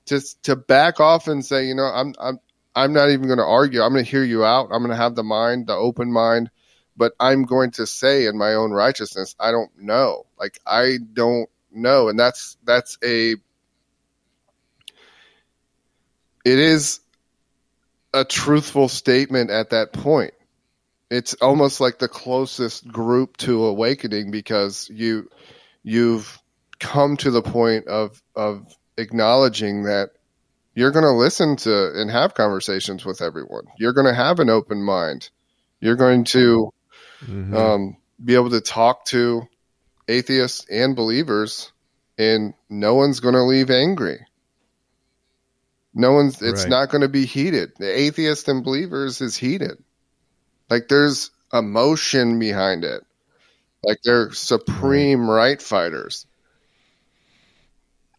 to 0.07 0.19
to 0.43 0.55
back 0.55 0.99
off 0.99 1.27
and 1.27 1.45
say, 1.45 1.65
you 1.65 1.75
know, 1.75 1.83
I'm 1.83 2.15
I'm 2.19 2.39
I'm 2.75 2.91
not 2.91 3.11
even 3.11 3.27
going 3.27 3.37
to 3.37 3.45
argue. 3.45 3.81
I'm 3.81 3.93
going 3.93 4.03
to 4.03 4.09
hear 4.09 4.23
you 4.23 4.45
out. 4.45 4.69
I'm 4.71 4.79
going 4.79 4.89
to 4.89 4.95
have 4.95 5.15
the 5.15 5.23
mind, 5.23 5.67
the 5.67 5.75
open 5.75 6.11
mind, 6.11 6.49
but 6.95 7.13
I'm 7.19 7.43
going 7.43 7.71
to 7.71 7.85
say 7.85 8.25
in 8.25 8.37
my 8.37 8.53
own 8.53 8.71
righteousness, 8.71 9.35
I 9.39 9.51
don't 9.51 9.71
know. 9.77 10.25
Like 10.39 10.59
I 10.65 10.97
don't 11.13 11.49
know, 11.77 12.09
and 12.09 12.19
that's 12.19 12.57
that's 12.63 12.97
a 13.03 13.31
it 16.45 16.59
is 16.59 16.99
a 18.13 18.23
truthful 18.23 18.87
statement 18.87 19.51
at 19.51 19.71
that 19.71 19.91
point 19.93 20.33
it's 21.09 21.33
almost 21.35 21.79
like 21.79 21.99
the 21.99 22.07
closest 22.07 22.87
group 22.87 23.37
to 23.37 23.65
awakening 23.65 24.31
because 24.31 24.89
you 24.93 25.29
you've 25.83 26.39
come 26.79 27.17
to 27.17 27.31
the 27.31 27.41
point 27.41 27.87
of 27.87 28.21
of 28.35 28.65
acknowledging 28.97 29.83
that 29.83 30.11
you're 30.75 30.91
going 30.91 31.05
to 31.05 31.11
listen 31.11 31.55
to 31.55 31.99
and 31.99 32.11
have 32.11 32.35
conversations 32.35 33.03
with 33.03 33.21
everyone. 33.21 33.65
You're 33.79 33.93
going 33.93 34.05
to 34.05 34.13
have 34.13 34.39
an 34.39 34.49
open 34.49 34.83
mind. 34.83 35.29
You're 35.79 35.95
going 35.95 36.25
to 36.25 36.71
mm-hmm. 37.21 37.55
um, 37.55 37.97
be 38.23 38.35
able 38.35 38.51
to 38.51 38.61
talk 38.61 39.05
to 39.05 39.47
atheists 40.07 40.65
and 40.69 40.95
believers, 40.95 41.71
and 42.17 42.53
no 42.69 42.95
one's 42.95 43.19
going 43.19 43.35
to 43.35 43.43
leave 43.43 43.69
angry. 43.69 44.25
No 45.93 46.13
one's. 46.13 46.41
It's 46.41 46.63
right. 46.63 46.69
not 46.69 46.89
going 46.89 47.01
to 47.01 47.09
be 47.09 47.25
heated. 47.25 47.73
The 47.77 47.91
atheist 47.91 48.47
and 48.47 48.63
believers 48.63 49.21
is 49.21 49.35
heated. 49.35 49.83
Like 50.69 50.87
there's 50.87 51.31
emotion 51.51 52.39
behind 52.39 52.83
it. 52.83 53.03
Like 53.83 53.99
they're 54.03 54.31
supreme 54.31 55.29
right 55.29 55.61
fighters. 55.61 56.25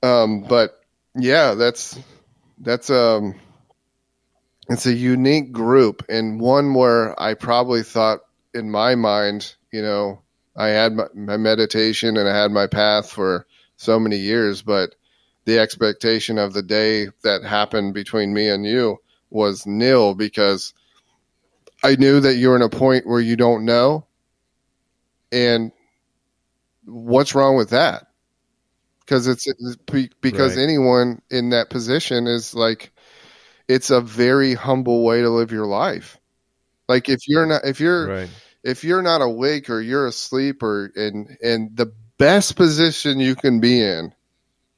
Um, 0.03 0.43
but 0.43 0.81
yeah, 1.15 1.55
that's 1.55 1.99
that's 2.59 2.91
um 2.91 3.35
it's 4.69 4.87
a 4.87 4.93
unique 4.93 5.53
group 5.53 6.05
and 6.09 6.41
one 6.41 6.75
where 6.75 7.21
I 7.21 7.35
probably 7.35 7.83
thought 7.83 8.21
in 8.55 8.71
my 8.71 8.95
mind, 8.95 9.55
you 9.73 9.83
know, 9.83 10.23
I 10.59 10.69
had 10.71 10.93
my, 10.93 11.05
my 11.15 11.37
meditation 11.37 12.17
and 12.17 12.29
I 12.29 12.37
had 12.37 12.51
my 12.51 12.67
path 12.67 13.11
for 13.11 13.47
so 13.77 14.01
many 14.01 14.17
years, 14.17 14.61
but 14.61 14.97
the 15.45 15.61
expectation 15.61 16.37
of 16.37 16.53
the 16.53 16.65
day 16.65 17.07
that 17.23 17.45
happened 17.45 17.95
between 17.95 18.35
me 18.35 18.49
and 18.49 18.67
you 18.67 18.99
was 19.31 19.67
nil 19.67 20.17
because 20.17 20.75
I 21.85 21.95
knew 21.95 22.19
that 22.21 22.35
you're 22.35 22.57
in 22.57 22.63
a 22.63 22.69
point 22.69 23.07
where 23.07 23.21
you 23.21 23.37
don't 23.37 23.65
know. 23.65 24.05
And 25.31 25.71
what's 26.87 27.37
wrong 27.37 27.57
with 27.57 27.71
that? 27.71 28.09
Because 29.01 29.29
it's, 29.29 29.47
it's 29.47 29.77
because 30.21 30.57
right. 30.57 30.63
anyone 30.63 31.23
in 31.31 31.51
that 31.51 31.71
position 31.71 32.27
is 32.27 32.53
like, 32.53 32.91
it's 33.69 33.91
a 33.91 34.01
very 34.01 34.55
humble 34.55 35.05
way 35.05 35.21
to 35.21 35.31
live 35.31 35.53
your 35.53 35.67
life. 35.67 36.19
Like 36.89 37.09
if 37.09 37.21
you're 37.29 37.47
not, 37.47 37.65
if 37.65 37.79
you're, 37.79 38.09
right. 38.09 38.31
If 38.65 38.85
you're 38.85 39.03
not 39.03 39.23
awake 39.23 39.71
or 39.71 39.81
you're 39.81 40.07
asleep 40.07 40.63
or, 40.63 40.91
and, 40.97 41.37
and 41.43 41.77
the 41.77 41.93
best 42.19 42.57
position 42.57 43.21
you 43.21 43.35
can 43.35 43.61
be 43.61 43.81
in 43.81 44.13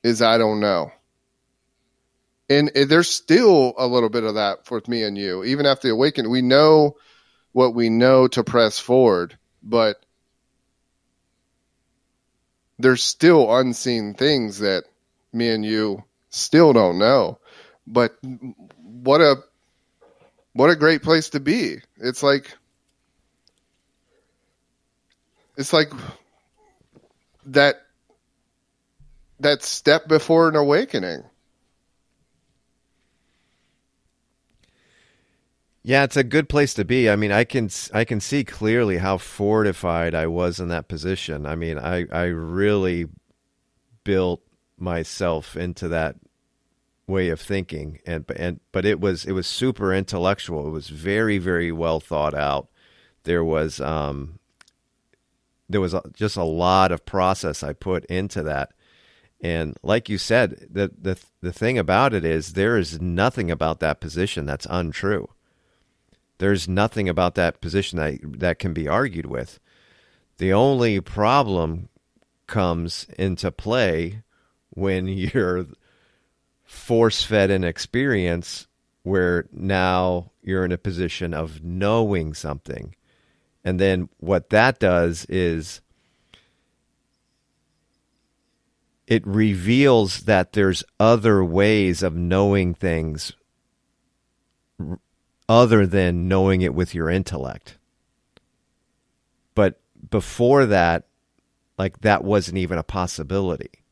is 0.03 0.23
I 0.23 0.39
don't 0.39 0.61
know 0.61 0.93
and 2.51 2.69
there's 2.75 3.09
still 3.09 3.75
a 3.79 3.87
little 3.87 4.09
bit 4.09 4.25
of 4.25 4.35
that 4.35 4.69
with 4.71 4.89
me 4.89 5.05
and 5.05 5.17
you. 5.17 5.45
Even 5.45 5.67
after 5.67 5.87
the 5.87 5.95
awakening, 5.95 6.33
we 6.33 6.43
know 6.43 6.97
what 7.53 7.75
we 7.75 7.89
know 7.89 8.27
to 8.27 8.43
press 8.43 8.79
forward, 8.79 9.39
but 9.63 10.05
there's 12.81 13.05
still 13.05 13.57
unseen 13.57 14.15
things 14.15 14.59
that 14.59 14.85
me 15.33 15.49
and 15.49 15.65
you 15.65 16.03
still 16.29 16.73
don't 16.73 16.99
know. 16.99 17.39
But 17.87 18.19
what 18.77 19.21
a 19.21 19.37
what 20.53 20.71
a 20.71 20.77
great 20.77 21.05
place 21.05 21.31
to 21.31 21.41
be. 21.41 21.77
It's 21.99 22.23
like 22.23 22.57
it's 25.61 25.73
like 25.73 25.93
that 27.47 27.83
that 29.39 29.63
step 29.63 30.09
before 30.09 30.49
an 30.49 30.57
awakening 30.57 31.23
Yeah, 35.83 36.05
it's 36.05 36.17
a 36.17 36.25
good 36.25 36.49
place 36.49 36.75
to 36.75 36.85
be. 36.85 37.09
I 37.09 37.17
mean, 37.17 37.33
I 37.33 37.45
can 37.45 37.71
I 37.95 38.05
can 38.05 38.21
see 38.21 38.45
clearly 38.45 38.99
how 38.99 39.17
fortified 39.17 40.15
I 40.15 40.27
was 40.27 40.61
in 40.61 40.69
that 40.69 40.89
position. 40.89 41.47
I 41.47 41.55
mean, 41.57 41.79
I 41.79 42.07
I 42.13 42.25
really 42.25 43.07
built 44.05 44.43
myself 44.77 45.57
into 45.57 45.89
that 45.89 46.17
way 47.07 47.31
of 47.31 47.41
thinking 47.41 47.99
and 48.07 48.25
and 48.37 48.61
but 48.73 48.85
it 48.85 49.01
was 49.01 49.25
it 49.25 49.33
was 49.33 49.47
super 49.47 49.95
intellectual. 49.95 50.67
It 50.69 50.71
was 50.71 50.91
very 50.91 51.39
very 51.39 51.73
well 51.73 51.99
thought 51.99 52.35
out. 52.35 52.69
There 53.25 53.45
was 53.45 53.81
um 53.81 54.40
there 55.71 55.81
was 55.81 55.95
a, 55.95 56.03
just 56.13 56.37
a 56.37 56.45
lot 56.45 56.93
of 56.93 57.07
process 57.07 57.63
I 57.63 57.73
put 57.73 58.05
into 58.07 58.43
that. 58.43 58.73
And 59.41 59.77
like 59.83 60.09
you 60.09 60.19
said, 60.19 60.67
the 60.71 60.91
the 61.01 61.19
the 61.41 61.53
thing 61.53 61.79
about 61.79 62.13
it 62.13 62.25
is 62.25 62.53
there 62.53 62.77
is 62.77 63.01
nothing 63.01 63.51
about 63.51 63.81
that 63.81 64.01
position 64.01 64.45
that's 64.47 64.67
untrue 64.69 65.29
there's 66.41 66.67
nothing 66.67 67.09
about 67.09 67.35
that 67.35 67.61
position 67.61 67.99
that 67.99 68.19
that 68.41 68.59
can 68.59 68.73
be 68.73 68.89
argued 68.89 69.27
with. 69.27 69.61
The 70.39 70.53
only 70.53 71.01
problem 71.01 71.91
comes 72.47 73.07
into 73.19 73.53
play 73.53 74.23
when 74.71 75.07
you're 75.07 75.67
force 76.65 77.23
fed 77.23 77.51
an 77.51 77.63
experience 77.63 78.67
where 79.03 79.47
now 79.53 80.33
you're 80.43 80.65
in 80.65 80.73
a 80.73 80.79
position 80.79 81.35
of 81.35 81.63
knowing 81.63 82.33
something. 82.33 82.95
And 83.65 83.79
then 83.79 84.09
what 84.19 84.51
that 84.51 84.79
does 84.79 85.27
is 85.27 85.81
it 89.07 89.27
reveals 89.27 90.21
that 90.21 90.53
there's 90.53 90.85
other 90.99 91.45
ways 91.45 92.03
of 92.03 92.15
knowing 92.15 92.75
things 92.75 93.33
other 95.49 95.85
than 95.85 96.29
knowing 96.29 96.63
it 96.63 96.75
with 96.75 96.95
your 96.95 97.11
intellect. 97.11 97.77
But 99.55 99.81
before 100.11 100.65
that, 100.67 101.09
like 101.77 102.01
that 102.03 102.23
wasn't 102.23 102.59
even 102.59 102.79
a 102.79 102.85
possibility. 102.85 103.83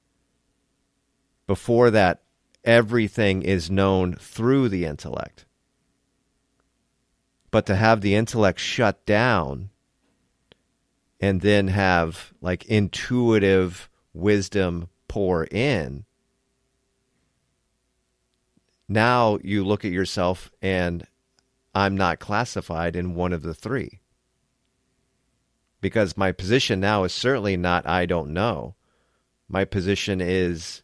Before 1.48 1.90
that, 1.90 2.22
everything 2.62 3.42
is 3.42 3.70
known 3.70 4.14
through 4.14 4.68
the 4.68 4.85
intellect. 4.85 5.46
But 7.50 7.66
to 7.66 7.76
have 7.76 8.00
the 8.00 8.14
intellect 8.14 8.61
shut 8.61 9.04
down 9.06 9.70
and 11.20 11.40
then 11.40 11.68
have 11.68 12.32
like 12.40 12.64
intuitive 12.66 13.88
wisdom 14.12 14.88
pour 15.08 15.44
in, 15.44 16.04
now 18.88 19.38
you 19.42 19.64
look 19.64 19.84
at 19.84 19.92
yourself 19.92 20.50
and 20.62 21.06
I'm 21.74 21.96
not 21.96 22.18
classified 22.18 22.96
in 22.96 23.14
one 23.14 23.32
of 23.32 23.42
the 23.42 23.54
three. 23.54 24.00
Because 25.80 26.16
my 26.16 26.32
position 26.32 26.80
now 26.80 27.04
is 27.04 27.12
certainly 27.12 27.56
not 27.56 27.87
I 27.87 28.04
don't 28.06 28.32
know. 28.32 28.74
My 29.48 29.64
position 29.64 30.20
is 30.20 30.82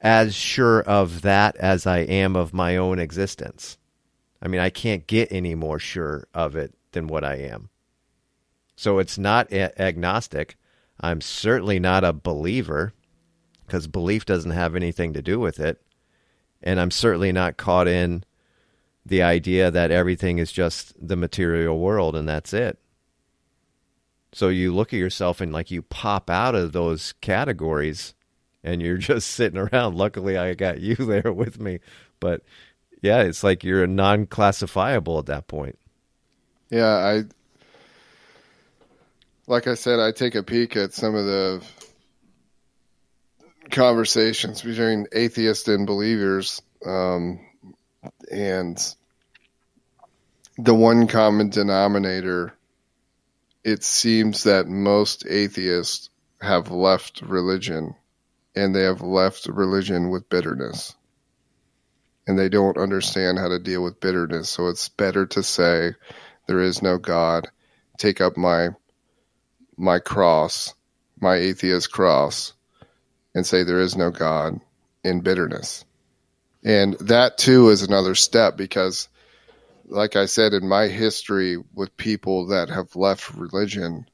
as 0.00 0.34
sure 0.34 0.80
of 0.82 1.22
that 1.22 1.56
as 1.56 1.86
I 1.86 1.98
am 1.98 2.36
of 2.36 2.54
my 2.54 2.76
own 2.76 2.98
existence. 2.98 3.76
I 4.42 4.48
mean, 4.48 4.60
I 4.60 4.70
can't 4.70 5.06
get 5.06 5.30
any 5.30 5.54
more 5.54 5.78
sure 5.78 6.26
of 6.32 6.56
it 6.56 6.74
than 6.92 7.06
what 7.06 7.24
I 7.24 7.36
am. 7.36 7.68
So 8.76 8.98
it's 8.98 9.18
not 9.18 9.52
a- 9.52 9.78
agnostic. 9.80 10.56
I'm 11.00 11.20
certainly 11.20 11.78
not 11.78 12.04
a 12.04 12.12
believer 12.12 12.94
because 13.66 13.86
belief 13.86 14.24
doesn't 14.24 14.50
have 14.50 14.74
anything 14.74 15.12
to 15.12 15.22
do 15.22 15.38
with 15.38 15.60
it. 15.60 15.80
And 16.62 16.80
I'm 16.80 16.90
certainly 16.90 17.32
not 17.32 17.56
caught 17.56 17.86
in 17.86 18.24
the 19.04 19.22
idea 19.22 19.70
that 19.70 19.90
everything 19.90 20.38
is 20.38 20.52
just 20.52 20.94
the 21.00 21.16
material 21.16 21.78
world 21.78 22.16
and 22.16 22.28
that's 22.28 22.52
it. 22.52 22.78
So 24.32 24.48
you 24.48 24.74
look 24.74 24.92
at 24.92 24.98
yourself 24.98 25.40
and 25.40 25.52
like 25.52 25.70
you 25.70 25.82
pop 25.82 26.30
out 26.30 26.54
of 26.54 26.72
those 26.72 27.14
categories 27.20 28.14
and 28.62 28.82
you're 28.82 28.96
just 28.98 29.30
sitting 29.30 29.58
around. 29.58 29.96
Luckily, 29.96 30.36
I 30.36 30.54
got 30.54 30.80
you 30.80 30.94
there 30.98 31.32
with 31.32 31.60
me. 31.60 31.80
But 32.18 32.42
yeah, 33.02 33.22
it's 33.22 33.42
like 33.42 33.64
you're 33.64 33.84
a 33.84 33.88
non 33.88 34.26
classifiable 34.26 35.18
at 35.18 35.26
that 35.26 35.48
point. 35.48 35.78
Yeah, 36.70 36.86
I 36.86 37.24
like 39.46 39.66
I 39.66 39.74
said, 39.74 39.98
I 39.98 40.12
take 40.12 40.36
a 40.36 40.44
peek 40.44 40.76
at 40.76 40.92
some 40.92 41.16
of 41.16 41.24
the 41.24 41.64
conversations 43.70 44.62
between 44.62 45.06
atheists 45.12 45.66
and 45.66 45.86
believers, 45.86 46.62
um, 46.86 47.40
and 48.30 48.94
the 50.56 50.74
one 50.74 51.06
common 51.06 51.50
denominator. 51.50 52.54
It 53.62 53.84
seems 53.84 54.44
that 54.44 54.68
most 54.68 55.26
atheists 55.26 56.08
have 56.40 56.70
left 56.70 57.20
religion 57.20 57.94
and 58.54 58.74
they 58.74 58.82
have 58.82 59.02
left 59.02 59.46
religion 59.46 60.10
with 60.10 60.28
bitterness. 60.28 60.94
And 62.26 62.38
they 62.38 62.48
don't 62.48 62.78
understand 62.78 63.38
how 63.38 63.48
to 63.48 63.58
deal 63.58 63.82
with 63.82 64.00
bitterness. 64.00 64.50
So 64.50 64.68
it's 64.68 64.88
better 64.88 65.26
to 65.26 65.42
say, 65.42 65.94
there 66.46 66.60
is 66.60 66.82
no 66.82 66.98
God. 66.98 67.48
Take 67.98 68.20
up 68.20 68.36
my 68.36 68.70
my 69.76 69.98
cross, 69.98 70.74
my 71.20 71.36
atheist 71.36 71.90
cross, 71.90 72.52
and 73.34 73.46
say 73.46 73.62
there 73.62 73.80
is 73.80 73.96
no 73.96 74.10
God 74.10 74.60
in 75.02 75.20
bitterness. 75.20 75.84
And 76.62 76.94
that 76.94 77.38
too 77.38 77.70
is 77.70 77.82
another 77.82 78.14
step 78.14 78.56
because, 78.56 79.08
like 79.86 80.16
I 80.16 80.26
said, 80.26 80.52
in 80.52 80.68
my 80.68 80.88
history 80.88 81.56
with 81.72 81.96
people 81.96 82.48
that 82.48 82.68
have 82.68 82.94
left 82.94 83.34
religion, 83.34 84.06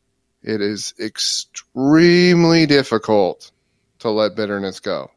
it 0.43 0.61
is 0.61 0.95
extremely 1.01 2.67
difficult 2.67 3.51
to 4.07 4.11
let 4.11 4.37
bitterness 4.37 4.81
go. 4.81 5.11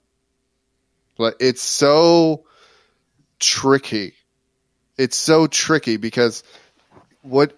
But 1.17 1.35
it's 1.39 1.61
so 1.61 2.45
tricky. 3.39 4.13
It's 4.97 5.17
so 5.17 5.47
tricky 5.47 5.97
because 5.97 6.43
what 7.21 7.53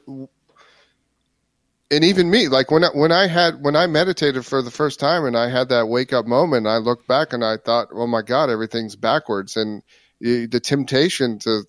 and 1.91 2.03
even 2.05 2.29
me 2.29 2.47
like 2.47 2.71
when 2.71 2.83
I, 2.83 2.87
when 2.93 3.11
I 3.11 3.27
had 3.27 3.61
when 3.61 3.75
I 3.75 3.85
meditated 3.87 4.45
for 4.45 4.61
the 4.61 4.71
first 4.71 4.99
time 4.99 5.25
and 5.25 5.37
I 5.37 5.49
had 5.49 5.69
that 5.69 5.87
wake 5.87 6.13
up 6.13 6.25
moment 6.25 6.65
I 6.65 6.77
looked 6.77 7.07
back 7.07 7.33
and 7.33 7.43
I 7.43 7.57
thought 7.57 7.89
oh 7.93 8.07
my 8.07 8.21
god 8.21 8.49
everything's 8.49 8.95
backwards 8.95 9.57
and 9.57 9.83
the 10.19 10.61
temptation 10.63 11.39
to 11.39 11.63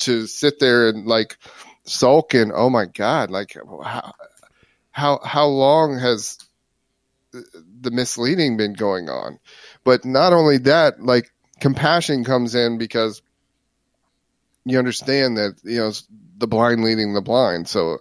to 0.00 0.26
sit 0.26 0.58
there 0.58 0.88
and 0.88 1.06
like 1.06 1.38
sulk 1.84 2.34
and 2.34 2.52
oh 2.54 2.68
my 2.68 2.86
god 2.86 3.30
like 3.30 3.56
how 3.84 4.12
how 4.90 5.20
how 5.24 5.46
long 5.46 5.98
has 5.98 6.38
the 7.32 7.90
misleading 7.90 8.56
been 8.56 8.74
going 8.74 9.08
on. 9.08 9.38
But 9.84 10.04
not 10.04 10.32
only 10.32 10.58
that, 10.58 11.02
like 11.02 11.30
compassion 11.60 12.24
comes 12.24 12.54
in 12.54 12.78
because 12.78 13.22
you 14.64 14.78
understand 14.78 15.36
that 15.38 15.56
you 15.64 15.78
know 15.78 15.92
the 16.38 16.46
blind 16.46 16.84
leading 16.84 17.14
the 17.14 17.22
blind. 17.22 17.68
So, 17.68 17.98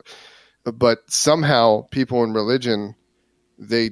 but 0.64 1.00
somehow 1.10 1.88
people 1.90 2.24
in 2.24 2.34
religion 2.34 2.96
they 3.58 3.92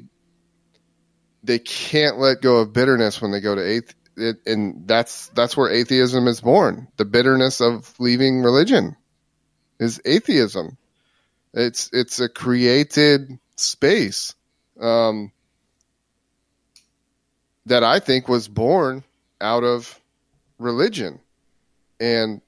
they 1.43 1.59
can't 1.59 2.17
let 2.17 2.41
go 2.41 2.57
of 2.57 2.73
bitterness 2.73 3.21
when 3.21 3.31
they 3.31 3.39
go 3.39 3.55
to 3.55 3.65
eighth, 3.65 3.95
and 4.45 4.87
that's 4.87 5.27
that's 5.29 5.55
where 5.55 5.71
atheism 5.71 6.27
is 6.27 6.41
born. 6.41 6.87
The 6.97 7.05
bitterness 7.05 7.61
of 7.61 7.97
leaving 7.99 8.41
religion 8.41 8.97
is 9.79 10.01
atheism. 10.03 10.77
It's 11.53 11.89
it's 11.93 12.19
a 12.19 12.29
created 12.29 13.39
space 13.55 14.35
um, 14.79 15.31
that 17.65 17.83
I 17.83 17.99
think 17.99 18.27
was 18.27 18.47
born 18.47 19.03
out 19.41 19.63
of 19.63 19.99
religion. 20.57 21.19
And 21.99 22.41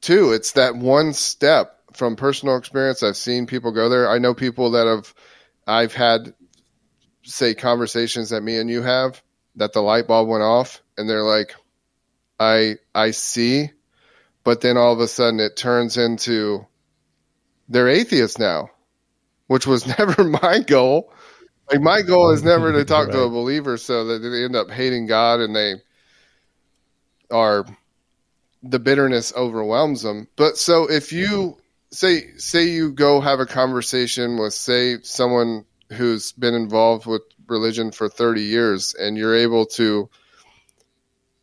two, 0.00 0.32
it's 0.32 0.52
that 0.52 0.76
one 0.76 1.12
step 1.12 1.78
from 1.94 2.16
personal 2.16 2.56
experience. 2.56 3.02
I've 3.02 3.16
seen 3.16 3.46
people 3.46 3.72
go 3.72 3.88
there. 3.88 4.08
I 4.08 4.18
know 4.18 4.34
people 4.34 4.72
that 4.72 4.86
have, 4.86 5.14
I've 5.66 5.94
had, 5.94 6.34
say, 7.24 7.54
conversations 7.54 8.30
that 8.30 8.42
me 8.42 8.58
and 8.58 8.70
you 8.70 8.82
have 8.82 9.22
that 9.56 9.72
the 9.72 9.80
light 9.80 10.06
bulb 10.06 10.28
went 10.28 10.42
off 10.42 10.82
and 10.96 11.08
they're 11.08 11.22
like, 11.22 11.54
I, 12.38 12.76
I 12.94 13.10
see, 13.10 13.70
but 14.44 14.60
then 14.60 14.76
all 14.76 14.92
of 14.92 15.00
a 15.00 15.08
sudden 15.08 15.40
it 15.40 15.56
turns 15.56 15.96
into 15.96 16.64
they're 17.68 17.88
atheists 17.88 18.38
now 18.38 18.70
which 19.48 19.66
was 19.66 19.86
never 19.98 20.22
my 20.22 20.60
goal. 20.60 21.12
Like 21.70 21.82
my 21.82 22.00
goal 22.02 22.30
is 22.30 22.42
never 22.42 22.72
to 22.72 22.84
talk 22.84 23.08
right. 23.08 23.12
to 23.12 23.22
a 23.22 23.28
believer 23.28 23.76
so 23.76 24.06
that 24.06 24.20
they 24.20 24.44
end 24.44 24.56
up 24.56 24.70
hating 24.70 25.06
God 25.06 25.40
and 25.40 25.54
they 25.54 25.74
are 27.30 27.66
the 28.62 28.78
bitterness 28.78 29.34
overwhelms 29.36 30.02
them. 30.02 30.28
But 30.36 30.56
so 30.56 30.90
if 30.90 31.12
you 31.12 31.58
say 31.90 32.36
say 32.36 32.68
you 32.68 32.92
go 32.92 33.20
have 33.20 33.40
a 33.40 33.46
conversation 33.46 34.38
with 34.38 34.54
say 34.54 35.02
someone 35.02 35.64
who's 35.90 36.32
been 36.32 36.54
involved 36.54 37.06
with 37.06 37.22
religion 37.46 37.92
for 37.92 38.08
30 38.08 38.42
years 38.42 38.94
and 38.94 39.16
you're 39.16 39.36
able 39.36 39.64
to 39.64 40.08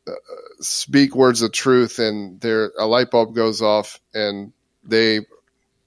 uh, 0.07 0.11
speak 0.59 1.15
words 1.15 1.41
of 1.41 1.51
truth 1.51 1.97
and 1.97 2.39
there 2.41 2.71
a 2.77 2.85
light 2.85 3.09
bulb 3.09 3.33
goes 3.33 3.61
off 3.61 3.99
and 4.13 4.53
they 4.83 5.21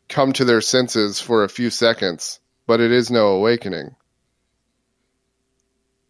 come 0.09 0.33
to 0.35 0.45
their 0.45 0.61
senses 0.61 1.21
for 1.21 1.45
a 1.45 1.49
few 1.49 1.71
seconds, 1.71 2.41
but 2.67 2.81
it 2.81 2.91
is 2.91 3.11
no 3.11 3.29
awakening. 3.29 3.95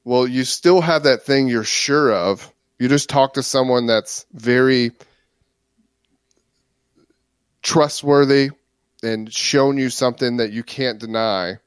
Well, 0.05 0.27
you 0.27 0.45
still 0.45 0.81
have 0.81 1.03
that 1.03 1.25
thing 1.25 1.49
you're 1.49 1.65
sure 1.65 2.13
of. 2.13 2.53
You 2.79 2.89
just 2.89 3.11
talk 3.11 3.35
to 3.35 3.43
someone 3.43 3.87
that's 3.87 4.25
very 4.33 4.93
trustworthy 7.63 8.51
and 9.03 9.33
shown 9.33 9.77
you 9.77 9.91
something 9.91 10.39
that 10.39 10.53
you 10.53 10.63
can't 10.63 10.99
deny 10.99 11.59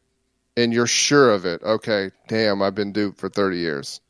and 0.57 0.73
you're 0.73 0.87
sure 0.87 1.31
of 1.31 1.45
it. 1.45 1.61
Okay, 1.63 2.11
damn, 2.27 2.61
I've 2.61 2.75
been 2.75 2.93
duped 2.93 3.19
for 3.19 3.29
30 3.29 3.57
years. 3.57 4.01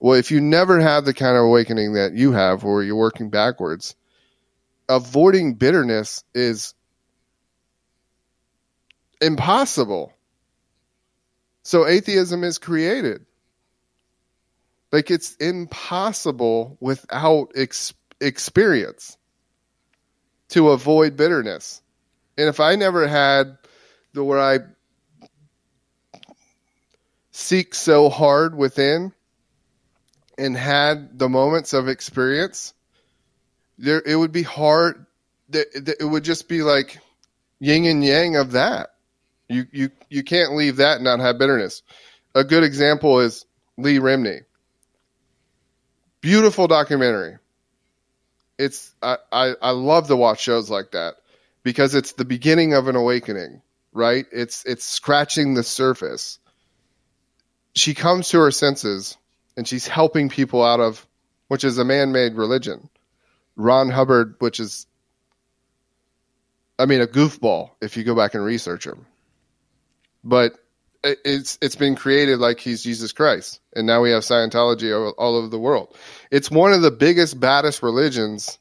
Well, 0.00 0.18
if 0.18 0.30
you 0.30 0.40
never 0.40 0.80
have 0.80 1.04
the 1.04 1.14
kind 1.14 1.36
of 1.36 1.44
awakening 1.44 1.94
that 1.94 2.12
you 2.12 2.32
have 2.32 2.62
where 2.62 2.82
you're 2.82 2.96
working 2.96 3.30
backwards, 3.30 3.96
avoiding 4.88 5.54
bitterness 5.54 6.24
is 6.34 6.74
impossible. 9.24 10.12
So 11.62 11.86
atheism 11.86 12.44
is 12.44 12.58
created. 12.58 13.24
Like 14.92 15.10
it's 15.10 15.34
impossible 15.36 16.76
without 16.80 17.52
ex- 17.56 17.94
experience 18.20 19.16
to 20.50 20.70
avoid 20.70 21.16
bitterness. 21.16 21.82
And 22.36 22.48
if 22.48 22.60
I 22.60 22.76
never 22.76 23.06
had 23.08 23.58
the 24.12 24.22
where 24.22 24.40
I 24.40 24.58
seek 27.32 27.74
so 27.74 28.08
hard 28.08 28.56
within 28.56 29.12
and 30.38 30.56
had 30.56 31.18
the 31.18 31.28
moments 31.28 31.72
of 31.72 31.88
experience, 31.88 32.74
there 33.78 34.02
it 34.04 34.14
would 34.14 34.32
be 34.32 34.42
hard. 34.42 35.06
It 35.52 36.08
would 36.08 36.24
just 36.24 36.48
be 36.48 36.62
like 36.62 36.98
yin 37.58 37.86
and 37.86 38.04
yang 38.04 38.36
of 38.36 38.52
that. 38.52 38.93
You 39.48 39.66
you 39.72 39.90
you 40.08 40.22
can't 40.22 40.56
leave 40.56 40.76
that 40.76 40.96
and 40.96 41.04
not 41.04 41.20
have 41.20 41.38
bitterness. 41.38 41.82
A 42.34 42.44
good 42.44 42.64
example 42.64 43.20
is 43.20 43.44
Leah 43.76 44.00
Remini. 44.00 44.40
Beautiful 46.20 46.66
documentary. 46.66 47.36
It's 48.58 48.94
I, 49.02 49.18
I, 49.30 49.54
I 49.60 49.70
love 49.70 50.08
to 50.08 50.16
watch 50.16 50.40
shows 50.40 50.70
like 50.70 50.92
that 50.92 51.14
because 51.62 51.94
it's 51.94 52.12
the 52.12 52.24
beginning 52.24 52.72
of 52.72 52.88
an 52.88 52.96
awakening, 52.96 53.60
right? 53.92 54.24
It's 54.32 54.64
it's 54.64 54.84
scratching 54.84 55.54
the 55.54 55.62
surface. 55.62 56.38
She 57.74 57.94
comes 57.94 58.30
to 58.30 58.38
her 58.38 58.50
senses 58.50 59.16
and 59.56 59.68
she's 59.68 59.86
helping 59.86 60.28
people 60.30 60.64
out 60.64 60.80
of 60.80 61.06
which 61.48 61.64
is 61.64 61.76
a 61.76 61.84
man-made 61.84 62.34
religion. 62.34 62.88
Ron 63.56 63.90
Hubbard, 63.90 64.36
which 64.38 64.58
is 64.58 64.86
I 66.78 66.86
mean 66.86 67.02
a 67.02 67.06
goofball 67.06 67.72
if 67.82 67.98
you 67.98 68.04
go 68.04 68.14
back 68.14 68.34
and 68.34 68.42
research 68.42 68.86
him 68.86 69.04
but 70.24 70.54
it's 71.04 71.58
it's 71.60 71.76
been 71.76 71.94
created 71.94 72.38
like 72.38 72.58
he's 72.58 72.82
Jesus 72.82 73.12
Christ, 73.12 73.60
and 73.76 73.86
now 73.86 74.00
we 74.00 74.10
have 74.10 74.22
Scientology 74.22 75.12
all 75.18 75.36
over 75.36 75.48
the 75.48 75.58
world. 75.58 75.94
It's 76.30 76.50
one 76.50 76.72
of 76.72 76.82
the 76.82 76.90
biggest, 76.90 77.38
baddest 77.38 77.82
religions 77.82 78.58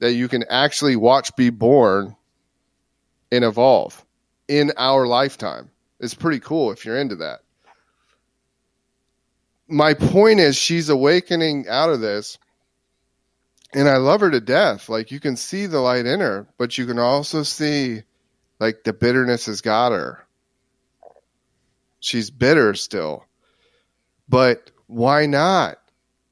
that 0.00 0.12
you 0.12 0.28
can 0.28 0.44
actually 0.50 0.96
watch 0.96 1.34
be 1.36 1.50
born 1.50 2.16
and 3.30 3.44
evolve 3.44 4.04
in 4.48 4.72
our 4.76 5.06
lifetime. 5.06 5.70
It's 6.00 6.14
pretty 6.14 6.40
cool 6.40 6.72
if 6.72 6.84
you're 6.84 6.98
into 6.98 7.16
that. 7.16 7.40
My 9.68 9.94
point 9.94 10.40
is, 10.40 10.56
she's 10.56 10.88
awakening 10.88 11.68
out 11.68 11.90
of 11.90 12.00
this, 12.00 12.38
and 13.72 13.88
I 13.88 13.98
love 13.98 14.20
her 14.22 14.30
to 14.30 14.40
death. 14.40 14.88
Like 14.88 15.12
you 15.12 15.20
can 15.20 15.36
see 15.36 15.66
the 15.66 15.80
light 15.80 16.06
in 16.06 16.20
her, 16.20 16.48
but 16.58 16.76
you 16.76 16.86
can 16.86 16.98
also 16.98 17.44
see 17.44 18.02
like 18.58 18.82
the 18.82 18.92
bitterness 18.92 19.46
has 19.46 19.60
got 19.60 19.92
her 19.92 20.24
she's 22.00 22.30
bitter 22.30 22.74
still. 22.74 23.24
But 24.28 24.70
why 24.86 25.26
not? 25.26 25.78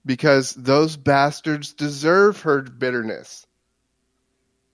Because 0.04 0.54
those 0.54 0.96
bastards 0.96 1.72
deserve 1.72 2.40
her 2.42 2.62
bitterness. 2.62 3.46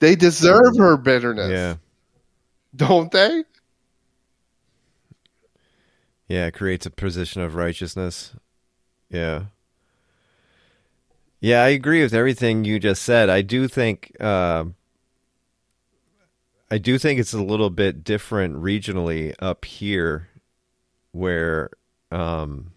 They 0.00 0.16
deserve 0.16 0.76
her 0.78 0.96
bitterness. 0.96 1.50
Yeah. 1.50 1.76
Don't 2.74 3.10
they? 3.10 3.44
Yeah, 6.28 6.46
it 6.46 6.54
creates 6.54 6.86
a 6.86 6.90
position 6.90 7.42
of 7.42 7.54
righteousness. 7.54 8.32
Yeah. 9.10 9.44
Yeah, 11.40 11.62
I 11.62 11.68
agree 11.68 12.02
with 12.02 12.14
everything 12.14 12.64
you 12.64 12.78
just 12.78 13.02
said. 13.02 13.28
I 13.28 13.42
do 13.42 13.68
think 13.68 14.16
uh, 14.20 14.64
I 16.70 16.78
do 16.78 16.98
think 16.98 17.20
it's 17.20 17.34
a 17.34 17.42
little 17.42 17.68
bit 17.68 18.02
different 18.02 18.56
regionally 18.56 19.34
up 19.40 19.64
here 19.64 20.28
where 21.12 21.70
um, 22.10 22.72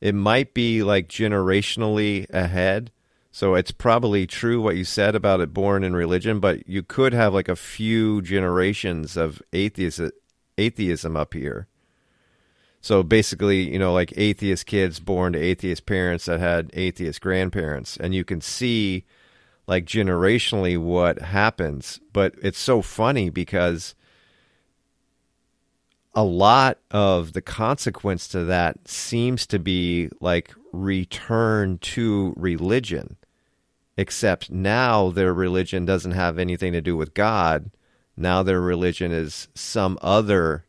it 0.00 0.14
might 0.14 0.54
be 0.54 0.82
like 0.82 1.08
generationally 1.08 2.28
ahead. 2.30 2.90
So 3.32 3.54
it's 3.54 3.70
probably 3.70 4.26
true 4.26 4.60
what 4.60 4.76
you 4.76 4.84
said 4.84 5.14
about 5.14 5.40
it 5.40 5.54
born 5.54 5.84
in 5.84 5.94
religion, 5.94 6.40
but 6.40 6.68
you 6.68 6.82
could 6.82 7.12
have 7.12 7.32
like 7.32 7.48
a 7.48 7.56
few 7.56 8.22
generations 8.22 9.16
of 9.16 9.40
atheism, 9.52 10.10
atheism 10.58 11.16
up 11.16 11.34
here. 11.34 11.68
So 12.80 13.02
basically, 13.02 13.70
you 13.70 13.78
know, 13.78 13.92
like 13.92 14.12
atheist 14.16 14.66
kids 14.66 15.00
born 15.00 15.34
to 15.34 15.38
atheist 15.38 15.86
parents 15.86 16.24
that 16.24 16.40
had 16.40 16.70
atheist 16.72 17.20
grandparents, 17.20 17.96
and 17.96 18.14
you 18.14 18.24
can 18.24 18.40
see 18.40 19.04
like 19.66 19.84
generationally 19.84 20.78
what 20.78 21.20
happens. 21.20 22.00
But 22.12 22.34
it's 22.42 22.58
so 22.58 22.80
funny 22.80 23.28
because 23.28 23.94
a 26.14 26.24
lot 26.24 26.78
of 26.90 27.32
the 27.32 27.42
consequence 27.42 28.28
to 28.28 28.44
that 28.44 28.88
seems 28.88 29.46
to 29.46 29.58
be 29.58 30.08
like 30.20 30.54
return 30.72 31.78
to 31.78 32.34
religion 32.36 33.16
except 33.96 34.50
now 34.50 35.10
their 35.10 35.34
religion 35.34 35.84
doesn't 35.84 36.12
have 36.12 36.38
anything 36.38 36.72
to 36.72 36.80
do 36.80 36.96
with 36.96 37.12
god. 37.14 37.70
Now 38.16 38.42
their 38.42 38.60
religion 38.60 39.12
is 39.12 39.48
some 39.54 39.98
other 40.00 40.64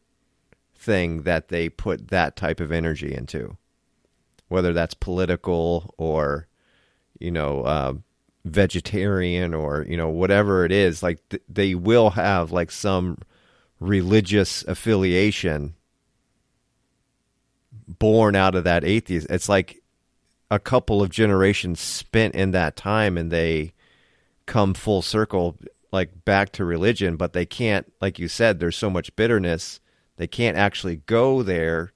thing 0.76 1.24
that 1.24 1.48
they 1.48 1.70
put 1.70 2.10
that 2.10 2.36
type 2.36 2.60
of 2.60 2.72
energy 2.72 3.14
into 3.14 3.58
whether 4.52 4.74
that's 4.74 4.94
political 4.94 5.96
or 5.98 6.46
you 7.20 7.32
know 7.32 7.62
uh, 7.62 7.94
vegetarian 8.44 9.54
or 9.54 9.86
you 9.88 9.96
know 9.96 10.10
whatever 10.10 10.66
it 10.66 10.74
is. 10.74 11.02
Like 11.02 11.20
th- 11.30 11.44
they 11.48 11.74
will 11.74 12.12
have 12.12 12.52
like 12.52 12.70
some 12.70 13.18
religious 13.82 14.63
affiliation 14.65 15.73
born 17.88 18.36
out 18.36 18.53
of 18.55 18.63
that 18.63 18.86
atheist. 18.86 19.27
It's 19.29 19.49
like 19.49 19.82
a 20.51 20.59
couple 20.59 21.01
of 21.01 21.09
generations 21.09 21.82
spent 21.82 22.36
in 22.36 22.51
that 22.51 22.75
time 22.75 23.17
and 23.17 23.32
they 23.32 23.73
come 24.45 24.75
full 24.75 25.01
circle 25.01 25.57
like 25.91 26.23
back 26.23 26.51
to 26.53 26.63
religion, 26.63 27.17
but 27.17 27.34
they 27.34 27.45
can't 27.45 27.91
like 27.99 28.19
you 28.19 28.27
said 28.27 28.59
there's 28.59 28.77
so 28.77 28.89
much 28.89 29.15
bitterness, 29.15 29.79
they 30.17 30.27
can't 30.27 30.57
actually 30.57 30.97
go 31.07 31.41
there 31.41 31.91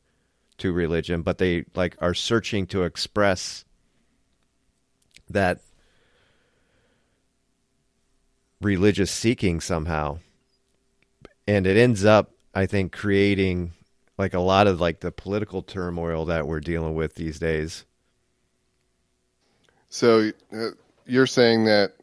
to 0.57 0.73
religion, 0.73 1.21
but 1.21 1.37
they 1.37 1.65
like 1.75 1.95
are 1.99 2.15
searching 2.15 2.65
to 2.65 2.83
express 2.83 3.63
that 5.29 5.59
religious 8.59 9.11
seeking 9.11 9.61
somehow 9.61 10.17
and 11.47 11.67
it 11.67 11.77
ends 11.77 12.05
up 12.05 12.31
i 12.53 12.65
think 12.65 12.91
creating 12.91 13.71
like 14.17 14.33
a 14.33 14.39
lot 14.39 14.67
of 14.67 14.79
like 14.79 14.99
the 14.99 15.11
political 15.11 15.61
turmoil 15.61 16.25
that 16.25 16.47
we're 16.47 16.59
dealing 16.59 16.95
with 16.95 17.15
these 17.15 17.39
days. 17.39 17.85
So 19.89 20.31
uh, 20.53 20.69
you're 21.05 21.27
saying 21.27 21.65
that 21.65 21.93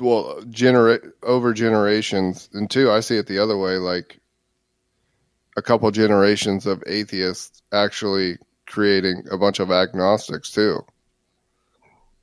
well 0.00 0.42
generate 0.50 1.02
over 1.22 1.52
generations 1.54 2.48
and 2.52 2.68
two 2.68 2.90
i 2.90 2.98
see 2.98 3.16
it 3.16 3.28
the 3.28 3.38
other 3.38 3.56
way 3.56 3.76
like 3.76 4.18
a 5.56 5.62
couple 5.62 5.88
generations 5.92 6.66
of 6.66 6.82
atheists 6.88 7.62
actually 7.72 8.36
creating 8.66 9.22
a 9.30 9.38
bunch 9.38 9.60
of 9.60 9.70
agnostics 9.70 10.50
too 10.50 10.84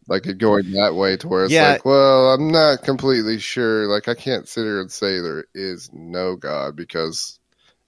like 0.08 0.26
it 0.26 0.38
going 0.38 0.72
that 0.72 0.96
way 0.96 1.18
to 1.18 1.28
where 1.28 1.46
it's 1.46 1.54
yeah. 1.54 1.74
like, 1.74 1.86
well, 1.86 2.34
I'm 2.34 2.52
not 2.52 2.84
completely 2.84 3.40
sure. 3.40 3.88
Like 3.88 4.08
I 4.08 4.16
can't 4.16 4.48
sit 4.48 4.64
here 4.64 4.82
and 4.82 4.92
say 4.92 5.20
there 5.20 5.46
is 5.54 5.90
no 5.94 6.36
God 6.36 6.76
because 6.76 7.40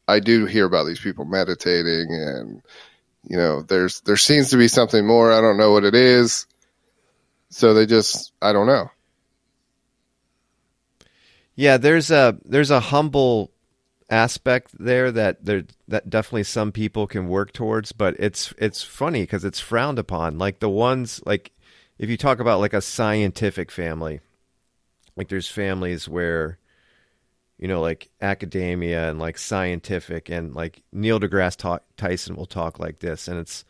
I 0.07 0.19
do 0.19 0.45
hear 0.45 0.65
about 0.65 0.85
these 0.85 0.99
people 0.99 1.25
meditating 1.25 2.07
and 2.11 2.61
you 3.25 3.37
know, 3.37 3.61
there's 3.61 4.01
there 4.01 4.17
seems 4.17 4.49
to 4.49 4.57
be 4.57 4.67
something 4.67 5.07
more. 5.07 5.31
I 5.31 5.39
don't 5.41 5.57
know 5.57 5.71
what 5.71 5.85
it 5.85 5.95
is. 5.95 6.45
So 7.49 7.73
they 7.73 7.85
just 7.85 8.33
I 8.41 8.51
don't 8.51 8.67
know. 8.67 8.89
Yeah, 11.55 11.77
there's 11.77 12.11
a 12.11 12.37
there's 12.43 12.71
a 12.71 12.79
humble 12.79 13.51
aspect 14.09 14.71
there 14.77 15.11
that 15.11 15.45
there 15.45 15.63
that 15.87 16.09
definitely 16.09 16.43
some 16.43 16.71
people 16.71 17.07
can 17.07 17.27
work 17.27 17.53
towards, 17.53 17.91
but 17.93 18.15
it's 18.19 18.53
it's 18.57 18.83
funny 18.83 19.21
because 19.21 19.45
it's 19.45 19.59
frowned 19.59 19.99
upon. 19.99 20.37
Like 20.37 20.59
the 20.59 20.69
ones 20.69 21.21
like 21.25 21.52
if 21.97 22.09
you 22.09 22.17
talk 22.17 22.39
about 22.39 22.59
like 22.59 22.73
a 22.73 22.81
scientific 22.81 23.71
family, 23.71 24.19
like 25.15 25.29
there's 25.29 25.47
families 25.47 26.09
where, 26.09 26.57
you 27.57 27.67
know, 27.67 27.81
like 27.81 28.09
academia 28.21 29.09
and 29.09 29.19
like 29.19 29.37
scientific 29.37 30.29
and 30.29 30.53
like 30.55 30.83
Neil 30.91 31.19
deGrasse 31.19 31.57
talk, 31.57 31.83
Tyson 31.97 32.35
will 32.35 32.45
talk 32.45 32.79
like 32.79 32.99
this, 32.99 33.27
and 33.27 33.39
it's 33.39 33.63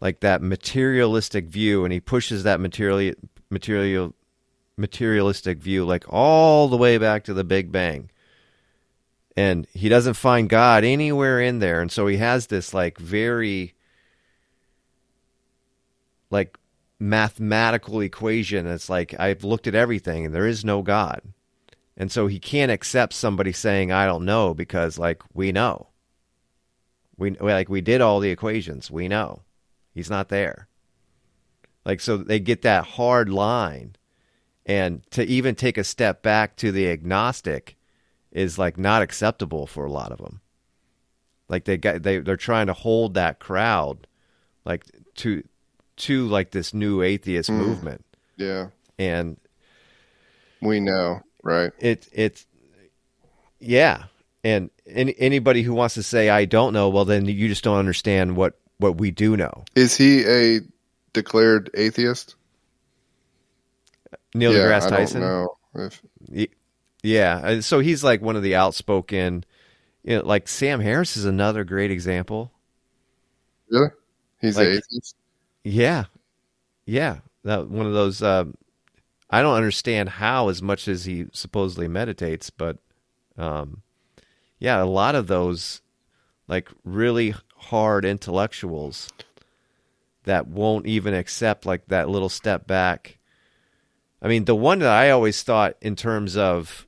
like 0.00 0.20
that 0.20 0.42
materialistic 0.42 1.46
view, 1.46 1.84
and 1.84 1.92
he 1.92 2.00
pushes 2.00 2.44
that 2.44 2.60
material 2.60 3.14
material 3.50 4.14
materialistic 4.76 5.58
view 5.58 5.84
like 5.84 6.04
all 6.08 6.68
the 6.68 6.76
way 6.76 6.98
back 6.98 7.24
to 7.24 7.34
the 7.34 7.44
Big 7.44 7.70
Bang. 7.70 8.10
And 9.36 9.66
he 9.74 9.88
doesn't 9.88 10.14
find 10.14 10.48
God 10.48 10.84
anywhere 10.84 11.40
in 11.40 11.58
there. 11.58 11.80
And 11.80 11.90
so 11.90 12.06
he 12.06 12.18
has 12.18 12.46
this 12.46 12.72
like 12.72 12.98
very 12.98 13.74
like 16.30 16.56
mathematical 17.04 18.00
equation. 18.00 18.66
It's 18.66 18.88
like 18.88 19.14
I've 19.18 19.44
looked 19.44 19.66
at 19.66 19.74
everything 19.74 20.26
and 20.26 20.34
there 20.34 20.46
is 20.46 20.64
no 20.64 20.82
God. 20.82 21.20
And 21.96 22.10
so 22.10 22.26
he 22.26 22.40
can't 22.40 22.72
accept 22.72 23.12
somebody 23.12 23.52
saying 23.52 23.92
I 23.92 24.06
don't 24.06 24.24
know 24.24 24.54
because 24.54 24.98
like 24.98 25.22
we 25.32 25.52
know. 25.52 25.88
We 27.16 27.30
like 27.30 27.68
we 27.68 27.80
did 27.80 28.00
all 28.00 28.20
the 28.20 28.30
equations. 28.30 28.90
We 28.90 29.06
know. 29.06 29.42
He's 29.92 30.10
not 30.10 30.28
there. 30.28 30.66
Like 31.84 32.00
so 32.00 32.16
they 32.16 32.40
get 32.40 32.62
that 32.62 32.84
hard 32.84 33.28
line 33.28 33.96
and 34.66 35.02
to 35.10 35.22
even 35.24 35.54
take 35.54 35.76
a 35.76 35.84
step 35.84 36.22
back 36.22 36.56
to 36.56 36.72
the 36.72 36.88
agnostic 36.88 37.76
is 38.32 38.58
like 38.58 38.78
not 38.78 39.02
acceptable 39.02 39.66
for 39.66 39.84
a 39.84 39.92
lot 39.92 40.10
of 40.10 40.18
them. 40.18 40.40
Like 41.48 41.64
they 41.64 41.76
got 41.76 42.02
they 42.02 42.18
they're 42.18 42.36
trying 42.36 42.66
to 42.68 42.72
hold 42.72 43.14
that 43.14 43.38
crowd 43.38 44.06
like 44.64 44.84
to 45.16 45.44
to 45.96 46.26
like 46.26 46.50
this 46.50 46.74
new 46.74 47.02
atheist 47.02 47.50
Mm. 47.50 47.58
movement. 47.58 48.04
Yeah. 48.36 48.68
And 48.98 49.36
We 50.60 50.80
know, 50.80 51.20
right? 51.42 51.72
it 51.78 52.08
it's 52.12 52.46
yeah. 53.60 54.04
And 54.42 54.70
any, 54.86 55.14
anybody 55.18 55.62
who 55.62 55.72
wants 55.74 55.94
to 55.94 56.02
say 56.02 56.28
I 56.28 56.44
don't 56.44 56.72
know, 56.72 56.88
well 56.90 57.04
then 57.04 57.26
you 57.26 57.48
just 57.48 57.64
don't 57.64 57.78
understand 57.78 58.36
what 58.36 58.58
what 58.78 58.96
we 58.98 59.10
do 59.10 59.36
know. 59.36 59.64
Is 59.74 59.96
he 59.96 60.24
a 60.26 60.60
declared 61.12 61.70
atheist? 61.74 62.34
Neil 64.34 64.52
yeah, 64.52 64.60
deGrasse 64.60 64.86
I 64.86 64.90
Tyson. 64.90 65.20
don't 65.20 65.30
know 65.30 65.56
if 65.76 66.02
Yeah, 67.02 67.40
uh, 67.44 67.60
so 67.60 67.78
he's 67.80 68.02
like 68.02 68.20
one 68.20 68.36
of 68.36 68.42
the 68.42 68.56
outspoken. 68.56 69.44
You 70.02 70.16
know, 70.18 70.26
like 70.26 70.48
Sam 70.48 70.80
Harris 70.80 71.16
is 71.16 71.24
another 71.24 71.64
great 71.64 71.90
example. 71.90 72.50
really 73.70 73.88
he's 74.40 74.56
Like- 74.56 74.68
an 74.68 74.72
atheist. 74.78 75.16
Yeah, 75.64 76.04
yeah, 76.84 77.18
that 77.42 77.68
one 77.68 77.86
of 77.86 77.94
those. 77.94 78.22
Um, 78.22 78.54
I 79.30 79.42
don't 79.42 79.56
understand 79.56 80.10
how 80.10 80.48
as 80.48 80.62
much 80.62 80.86
as 80.86 81.06
he 81.06 81.26
supposedly 81.32 81.88
meditates, 81.88 82.50
but 82.50 82.78
um, 83.36 83.82
yeah, 84.58 84.82
a 84.82 84.84
lot 84.84 85.14
of 85.14 85.26
those 85.26 85.80
like 86.46 86.68
really 86.84 87.34
hard 87.56 88.04
intellectuals 88.04 89.08
that 90.24 90.46
won't 90.46 90.86
even 90.86 91.14
accept 91.14 91.64
like 91.66 91.86
that 91.88 92.08
little 92.08 92.28
step 92.28 92.66
back. 92.66 93.18
I 94.20 94.28
mean, 94.28 94.44
the 94.44 94.54
one 94.54 94.78
that 94.80 94.90
I 94.90 95.10
always 95.10 95.42
thought 95.42 95.76
in 95.80 95.96
terms 95.96 96.36
of 96.36 96.86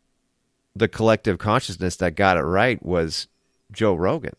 the 0.74 0.88
collective 0.88 1.38
consciousness 1.38 1.96
that 1.96 2.14
got 2.14 2.36
it 2.36 2.42
right 2.42 2.82
was 2.84 3.28
Joe 3.72 3.94
Rogan. 3.94 4.36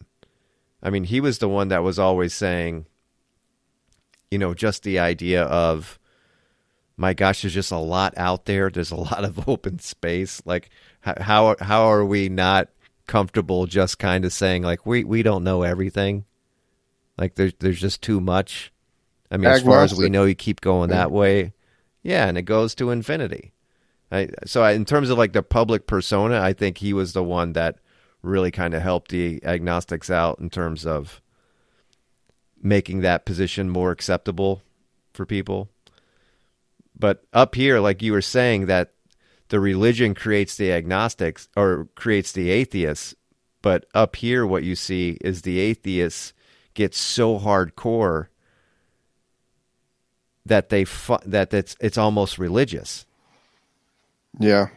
I 0.81 0.89
mean, 0.89 1.05
he 1.05 1.19
was 1.19 1.39
the 1.39 1.49
one 1.49 1.69
that 1.69 1.83
was 1.83 1.97
always 1.99 2.33
saying, 2.33 2.85
you 4.31 4.37
know, 4.37 4.53
just 4.53 4.83
the 4.83 4.99
idea 4.99 5.43
of, 5.43 5.99
my 6.97 7.13
gosh, 7.13 7.41
there's 7.41 7.53
just 7.53 7.71
a 7.71 7.77
lot 7.77 8.13
out 8.17 8.45
there. 8.45 8.69
There's 8.69 8.91
a 8.91 8.95
lot 8.95 9.23
of 9.23 9.47
open 9.49 9.79
space. 9.79 10.41
Like, 10.45 10.69
how 11.01 11.55
how, 11.59 11.87
are 11.87 12.03
we 12.03 12.27
not 12.27 12.69
comfortable 13.07 13.65
just 13.65 13.97
kind 13.99 14.25
of 14.25 14.33
saying 14.33 14.63
like 14.63 14.85
we 14.85 15.03
we 15.03 15.23
don't 15.23 15.43
know 15.43 15.63
everything? 15.63 16.25
Like, 17.17 17.35
there's 17.35 17.53
there's 17.59 17.79
just 17.79 18.01
too 18.01 18.19
much. 18.19 18.73
I 19.29 19.37
mean, 19.37 19.49
as 19.49 19.61
far 19.61 19.83
as 19.83 19.93
we 19.93 20.09
know, 20.09 20.25
you 20.25 20.35
keep 20.35 20.61
going 20.61 20.89
that 20.89 21.11
way. 21.11 21.53
Yeah, 22.01 22.27
and 22.27 22.37
it 22.37 22.43
goes 22.43 22.73
to 22.75 22.91
infinity. 22.91 23.53
I, 24.11 24.29
so 24.45 24.63
I, 24.63 24.71
in 24.71 24.85
terms 24.85 25.09
of 25.09 25.17
like 25.17 25.33
the 25.33 25.43
public 25.43 25.87
persona, 25.87 26.39
I 26.39 26.53
think 26.53 26.77
he 26.77 26.93
was 26.93 27.11
the 27.11 27.23
one 27.23 27.53
that 27.53 27.79
really 28.21 28.51
kind 28.51 28.73
of 28.73 28.81
helped 28.81 29.11
the 29.11 29.43
agnostics 29.43 30.09
out 30.09 30.39
in 30.39 30.49
terms 30.49 30.85
of 30.85 31.21
making 32.61 33.01
that 33.01 33.25
position 33.25 33.69
more 33.69 33.91
acceptable 33.91 34.61
for 35.13 35.25
people. 35.25 35.69
But 36.97 37.23
up 37.33 37.55
here, 37.55 37.79
like 37.79 38.01
you 38.01 38.11
were 38.11 38.21
saying, 38.21 38.65
that 38.67 38.93
the 39.49 39.59
religion 39.59 40.13
creates 40.13 40.57
the 40.57 40.71
agnostics 40.71 41.47
or 41.55 41.87
creates 41.95 42.31
the 42.31 42.49
atheists. 42.49 43.15
But 43.61 43.85
up 43.93 44.15
here, 44.15 44.45
what 44.45 44.63
you 44.63 44.75
see 44.75 45.17
is 45.21 45.41
the 45.41 45.59
atheists 45.59 46.33
get 46.73 46.93
so 46.93 47.39
hardcore 47.39 48.27
that 50.45 50.69
they 50.69 50.85
fu- 50.85 51.17
that 51.25 51.53
it's 51.53 51.75
it's 51.79 51.97
almost 51.97 52.37
religious. 52.37 53.05
Yeah. 54.39 54.67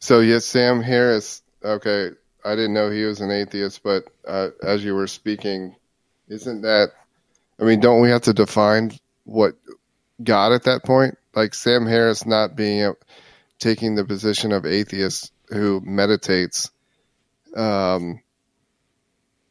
So 0.00 0.20
yes, 0.20 0.44
Sam 0.44 0.82
Harris. 0.82 1.42
Okay, 1.64 2.10
I 2.44 2.54
didn't 2.54 2.74
know 2.74 2.90
he 2.90 3.04
was 3.04 3.20
an 3.20 3.30
atheist, 3.30 3.82
but 3.82 4.04
uh, 4.26 4.50
as 4.62 4.84
you 4.84 4.94
were 4.94 5.08
speaking, 5.08 5.74
isn't 6.28 6.62
that? 6.62 6.90
I 7.60 7.64
mean, 7.64 7.80
don't 7.80 8.00
we 8.00 8.10
have 8.10 8.22
to 8.22 8.32
define 8.32 8.92
what 9.24 9.54
God 10.22 10.52
at 10.52 10.64
that 10.64 10.84
point? 10.84 11.16
Like 11.34 11.54
Sam 11.54 11.86
Harris 11.86 12.26
not 12.26 12.56
being 12.56 12.84
a, 12.84 12.94
taking 13.58 13.94
the 13.94 14.04
position 14.04 14.52
of 14.52 14.66
atheist 14.66 15.32
who 15.48 15.80
meditates. 15.84 16.70
Um, 17.56 18.20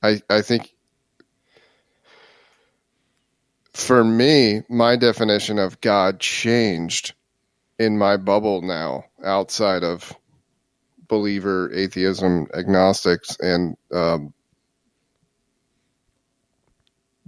I 0.01 0.21
I 0.29 0.41
think 0.41 0.73
for 3.73 4.03
me, 4.03 4.63
my 4.69 4.95
definition 4.95 5.59
of 5.59 5.81
God 5.81 6.19
changed 6.19 7.13
in 7.79 7.97
my 7.97 8.17
bubble 8.17 8.61
now 8.61 9.05
outside 9.23 9.83
of 9.83 10.13
believer 11.07 11.71
atheism 11.73 12.47
agnostics 12.53 13.37
and 13.39 13.77
um, 13.93 14.33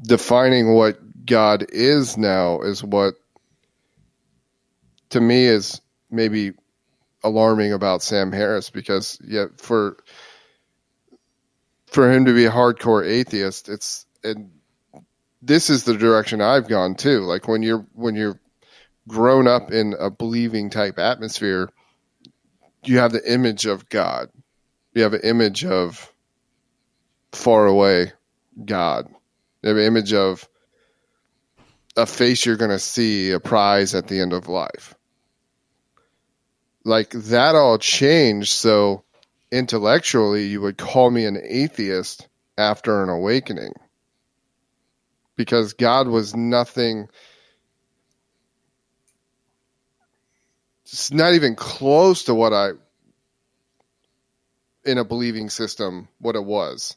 defining 0.01 0.73
what 0.73 0.97
god 1.25 1.65
is 1.69 2.17
now 2.17 2.61
is 2.61 2.83
what 2.83 3.15
to 5.09 5.19
me 5.19 5.45
is 5.45 5.81
maybe 6.09 6.53
alarming 7.23 7.73
about 7.73 8.01
sam 8.01 8.31
harris 8.31 8.69
because 8.69 9.19
yeah 9.25 9.45
for 9.57 9.97
for 11.87 12.11
him 12.11 12.25
to 12.25 12.33
be 12.33 12.45
a 12.45 12.51
hardcore 12.51 13.05
atheist 13.05 13.69
it's 13.69 14.05
and 14.23 14.51
this 15.41 15.69
is 15.69 15.83
the 15.83 15.97
direction 15.97 16.41
i've 16.41 16.67
gone 16.67 16.95
too 16.95 17.21
like 17.21 17.47
when 17.47 17.61
you're 17.61 17.85
when 17.93 18.15
you're 18.15 18.39
grown 19.09 19.47
up 19.47 19.71
in 19.71 19.95
a 19.99 20.09
believing 20.09 20.69
type 20.69 20.97
atmosphere, 20.97 21.69
you 22.85 22.99
have 22.99 23.11
the 23.11 23.31
image 23.31 23.65
of 23.65 23.89
God. 23.89 24.29
You 24.93 25.03
have 25.03 25.13
an 25.13 25.21
image 25.23 25.65
of 25.65 26.13
far 27.33 27.65
away 27.65 28.13
God. 28.63 29.09
An 29.63 29.77
image 29.77 30.13
of 30.13 30.47
a 31.97 32.05
face 32.05 32.45
you're 32.45 32.57
going 32.57 32.71
to 32.71 32.79
see, 32.79 33.31
a 33.31 33.39
prize 33.39 33.93
at 33.95 34.07
the 34.07 34.19
end 34.19 34.33
of 34.33 34.47
life. 34.47 34.95
Like 36.85 37.09
that 37.11 37.55
all 37.55 37.77
changed. 37.77 38.51
So 38.51 39.03
intellectually, 39.51 40.47
you 40.47 40.61
would 40.61 40.77
call 40.77 41.11
me 41.11 41.25
an 41.25 41.39
atheist 41.43 42.27
after 42.57 43.03
an 43.03 43.09
awakening 43.09 43.73
because 45.35 45.73
God 45.73 46.07
was 46.07 46.35
nothing 46.35 47.07
it's 50.91 51.11
not 51.11 51.35
even 51.35 51.55
close 51.55 52.23
to 52.25 52.33
what 52.33 52.51
I 52.51 52.71
in 54.83 54.97
a 54.97 55.05
believing 55.05 55.49
system 55.49 56.07
what 56.19 56.35
it 56.35 56.43
was. 56.43 56.95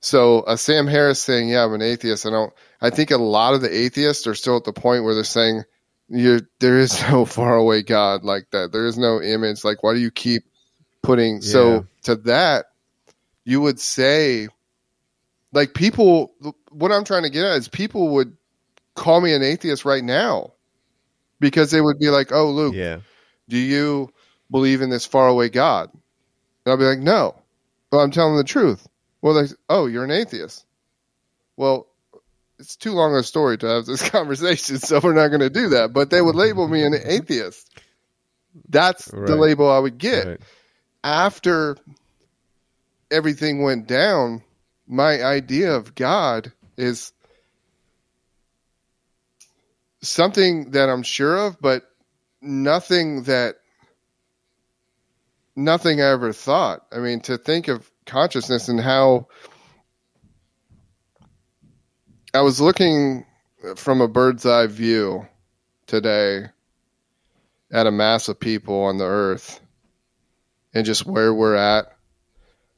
So 0.00 0.44
a 0.46 0.56
Sam 0.56 0.86
Harris 0.86 1.20
saying, 1.20 1.48
"Yeah, 1.48 1.64
I'm 1.64 1.74
an 1.74 1.82
atheist," 1.82 2.26
I 2.26 2.30
don't. 2.30 2.52
I 2.80 2.90
think 2.90 3.10
a 3.10 3.16
lot 3.16 3.54
of 3.54 3.60
the 3.60 3.74
atheists 3.74 4.26
are 4.26 4.34
still 4.34 4.56
at 4.56 4.64
the 4.64 4.72
point 4.72 5.04
where 5.04 5.14
they're 5.14 5.24
saying, 5.24 5.64
"You, 6.08 6.40
there 6.60 6.78
is 6.78 7.00
no 7.10 7.24
faraway 7.24 7.82
God 7.82 8.22
like 8.24 8.50
that. 8.52 8.72
There 8.72 8.86
is 8.86 8.96
no 8.98 9.20
image. 9.20 9.64
Like, 9.64 9.82
why 9.82 9.94
do 9.94 10.00
you 10.00 10.10
keep 10.10 10.42
putting?" 11.02 11.36
Yeah. 11.36 11.40
So 11.40 11.86
to 12.04 12.16
that, 12.16 12.66
you 13.44 13.60
would 13.60 13.80
say, 13.80 14.48
like 15.52 15.74
people. 15.74 16.32
What 16.70 16.92
I'm 16.92 17.04
trying 17.04 17.24
to 17.24 17.30
get 17.30 17.44
at 17.44 17.56
is 17.56 17.68
people 17.68 18.10
would 18.14 18.36
call 18.94 19.20
me 19.20 19.32
an 19.32 19.42
atheist 19.42 19.84
right 19.84 20.04
now 20.04 20.52
because 21.40 21.70
they 21.70 21.80
would 21.80 21.98
be 21.98 22.10
like, 22.10 22.30
"Oh, 22.30 22.50
Luke, 22.50 22.74
Yeah. 22.74 23.00
do 23.48 23.56
you 23.56 24.12
believe 24.50 24.80
in 24.82 24.90
this 24.90 25.06
faraway 25.06 25.48
God? 25.48 25.90
And 25.92 26.72
I'll 26.72 26.76
be 26.76 26.84
like, 26.84 26.98
no. 26.98 27.34
Well, 27.90 28.00
I'm 28.00 28.10
telling 28.10 28.36
the 28.36 28.44
truth. 28.44 28.86
Well, 29.20 29.34
they, 29.34 29.54
oh, 29.68 29.86
you're 29.86 30.04
an 30.04 30.10
atheist. 30.10 30.64
Well, 31.56 31.86
it's 32.58 32.76
too 32.76 32.92
long 32.92 33.14
a 33.14 33.22
story 33.22 33.58
to 33.58 33.66
have 33.66 33.86
this 33.86 34.08
conversation, 34.10 34.78
so 34.78 35.00
we're 35.02 35.12
not 35.12 35.28
going 35.28 35.40
to 35.40 35.50
do 35.50 35.70
that. 35.70 35.92
But 35.92 36.10
they 36.10 36.22
would 36.22 36.34
label 36.34 36.68
me 36.68 36.84
an 36.84 36.94
atheist. 36.94 37.70
That's 38.68 39.06
the 39.06 39.36
label 39.36 39.70
I 39.70 39.78
would 39.78 39.98
get. 39.98 40.26
Right. 40.26 40.40
After 41.04 41.76
everything 43.10 43.62
went 43.62 43.86
down, 43.86 44.42
my 44.86 45.22
idea 45.22 45.74
of 45.74 45.94
God 45.94 46.52
is 46.76 47.12
something 50.02 50.72
that 50.72 50.88
I'm 50.88 51.02
sure 51.02 51.36
of, 51.36 51.60
but 51.60 51.84
nothing 52.40 53.24
that 53.24 53.56
nothing 55.56 56.00
I 56.00 56.10
ever 56.10 56.32
thought. 56.32 56.86
I 56.92 56.98
mean, 56.98 57.20
to 57.22 57.36
think 57.36 57.68
of 57.68 57.90
consciousness 58.08 58.68
and 58.68 58.80
how 58.80 59.28
I 62.34 62.40
was 62.40 62.60
looking 62.60 63.24
from 63.76 64.00
a 64.00 64.08
bird's 64.08 64.44
eye 64.44 64.66
view 64.66 65.26
today 65.86 66.46
at 67.70 67.86
a 67.86 67.92
mass 67.92 68.28
of 68.28 68.40
people 68.40 68.82
on 68.82 68.98
the 68.98 69.04
earth 69.04 69.60
and 70.74 70.84
just 70.84 71.06
where 71.06 71.32
we're 71.32 71.54
at 71.54 71.86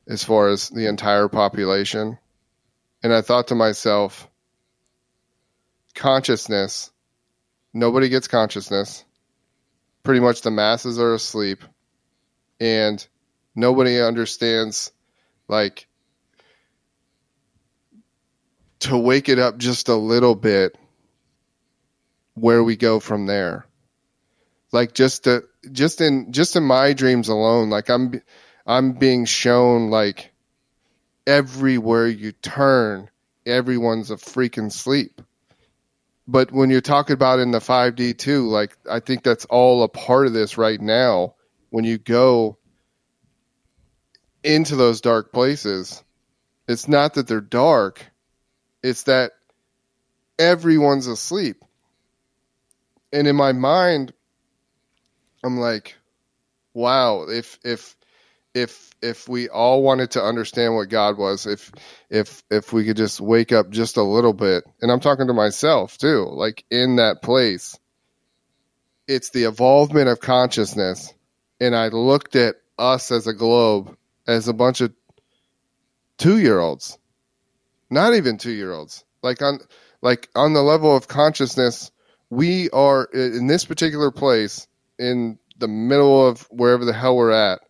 as 0.09 0.25
far 0.25 0.49
as 0.49 0.69
the 0.69 0.89
entire 0.89 1.29
population. 1.29 2.19
And 3.03 3.13
I 3.13 3.23
thought 3.23 3.49
to 3.49 3.55
myself, 3.55 4.29
consciousness, 5.95 6.91
nobody 7.73 8.09
gets 8.09 8.29
consciousness. 8.29 9.05
Pretty 10.03 10.21
much 10.21 10.43
the 10.43 10.51
masses 10.51 10.99
are 10.99 11.15
asleep. 11.15 11.63
And 12.59 13.07
nobody 13.55 14.01
understands, 14.01 14.93
like, 15.51 15.87
to 18.81 18.97
wake 18.97 19.29
it 19.29 19.39
up 19.39 19.59
just 19.59 19.89
a 19.89 19.95
little 19.95 20.35
bit 20.35 20.77
where 22.35 22.65
we 22.65 22.77
go 22.77 22.99
from 23.01 23.27
there. 23.27 23.67
Like 24.73 24.95
just 24.95 25.25
to 25.25 25.45
just 25.71 26.01
in 26.01 26.33
just 26.33 26.57
in 26.57 26.63
my 26.63 26.95
dreams 26.95 27.29
alone 27.29 27.69
like 27.69 27.91
i'm 27.91 28.23
i'm 28.67 28.93
being 28.93 29.27
shown 29.27 29.91
like 29.91 30.33
everywhere 31.27 32.07
you 32.07 32.33
turn 32.33 33.11
everyone's 33.45 34.11
a 34.11 34.17
freaking 34.17 34.73
sleep. 34.73 35.21
But 36.27 36.53
when 36.53 36.71
you're 36.71 36.81
talking 36.81 37.15
about 37.15 37.41
in 37.41 37.51
the 37.51 37.59
5d 37.59 38.17
too 38.17 38.49
like 38.49 38.77
i 38.89 39.01
think 39.01 39.23
that's 39.23 39.45
all 39.47 39.83
a 39.83 39.89
part 39.89 40.27
of 40.27 40.33
this 40.33 40.57
right 40.57 40.81
now. 40.81 41.35
When 41.71 41.85
you 41.85 41.99
go 41.99 42.59
into 44.43 44.77
those 44.77 45.01
dark 45.01 45.33
places. 45.33 46.03
It's 46.69 46.89
not 46.89 47.15
that 47.15 47.27
they're 47.27 47.41
dark. 47.41 48.05
It's 48.83 49.05
that 49.05 49.33
everyone's 50.39 51.07
asleep. 51.07 51.63
And 53.13 53.27
in 53.27 53.37
my 53.37 53.53
mind 53.53 54.13
i'm 55.43 55.59
like 55.59 55.97
wow 56.75 57.23
if 57.29 57.59
if 57.65 57.97
if 58.55 58.91
if 59.03 59.29
we 59.29 59.49
all 59.49 59.83
wanted 59.83 60.13
to 60.13 60.23
understand 60.23 60.75
what 60.75 60.89
god 60.89 61.17
was 61.17 61.47
if 61.47 61.73
if 62.11 62.43
if 62.51 62.73
we 62.73 62.85
could 62.85 62.97
just 62.97 63.21
wake 63.21 63.53
up 63.53 63.71
just 63.71 63.97
a 63.97 64.03
little 64.03 64.33
bit. 64.33 64.65
And 64.81 64.91
i'm 64.91 65.01
talking 65.01 65.27
to 65.27 65.33
myself 65.35 65.99
too 65.99 66.27
like 66.31 66.65
in 66.71 66.97
that 66.97 67.23
place. 67.23 67.79
It's 69.07 69.31
the 69.31 69.45
evolvement 69.45 70.09
of 70.09 70.21
consciousness. 70.21 71.13
And 71.61 71.77
i 71.77 71.89
looked 71.89 72.37
at 72.37 72.57
us 72.79 73.11
as 73.11 73.27
a 73.27 73.35
globe 73.35 73.97
as 74.31 74.49
a 74.49 74.53
bunch 74.53 74.81
of 74.81 74.93
two 76.19 76.39
year 76.39 76.59
olds 76.59 76.99
not 77.91 78.15
even 78.15 78.39
two 78.39 78.53
year 78.53 78.73
olds 78.73 79.05
like 79.23 79.43
on 79.43 79.59
like 80.03 80.29
on 80.35 80.53
the 80.53 80.63
level 80.63 80.95
of 80.95 81.09
consciousness 81.09 81.91
we 82.31 82.71
are 82.71 83.05
in 83.13 83.47
this 83.47 83.65
particular 83.65 84.11
place 84.11 84.67
in 84.99 85.39
the 85.59 85.69
middle 85.69 86.27
of 86.27 86.43
wherever 86.51 86.85
the 86.85 86.93
hell 86.93 87.17
we're 87.17 87.31
at 87.31 87.61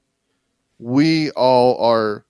we 0.79 1.31
all 1.33 1.83
are 1.85 2.25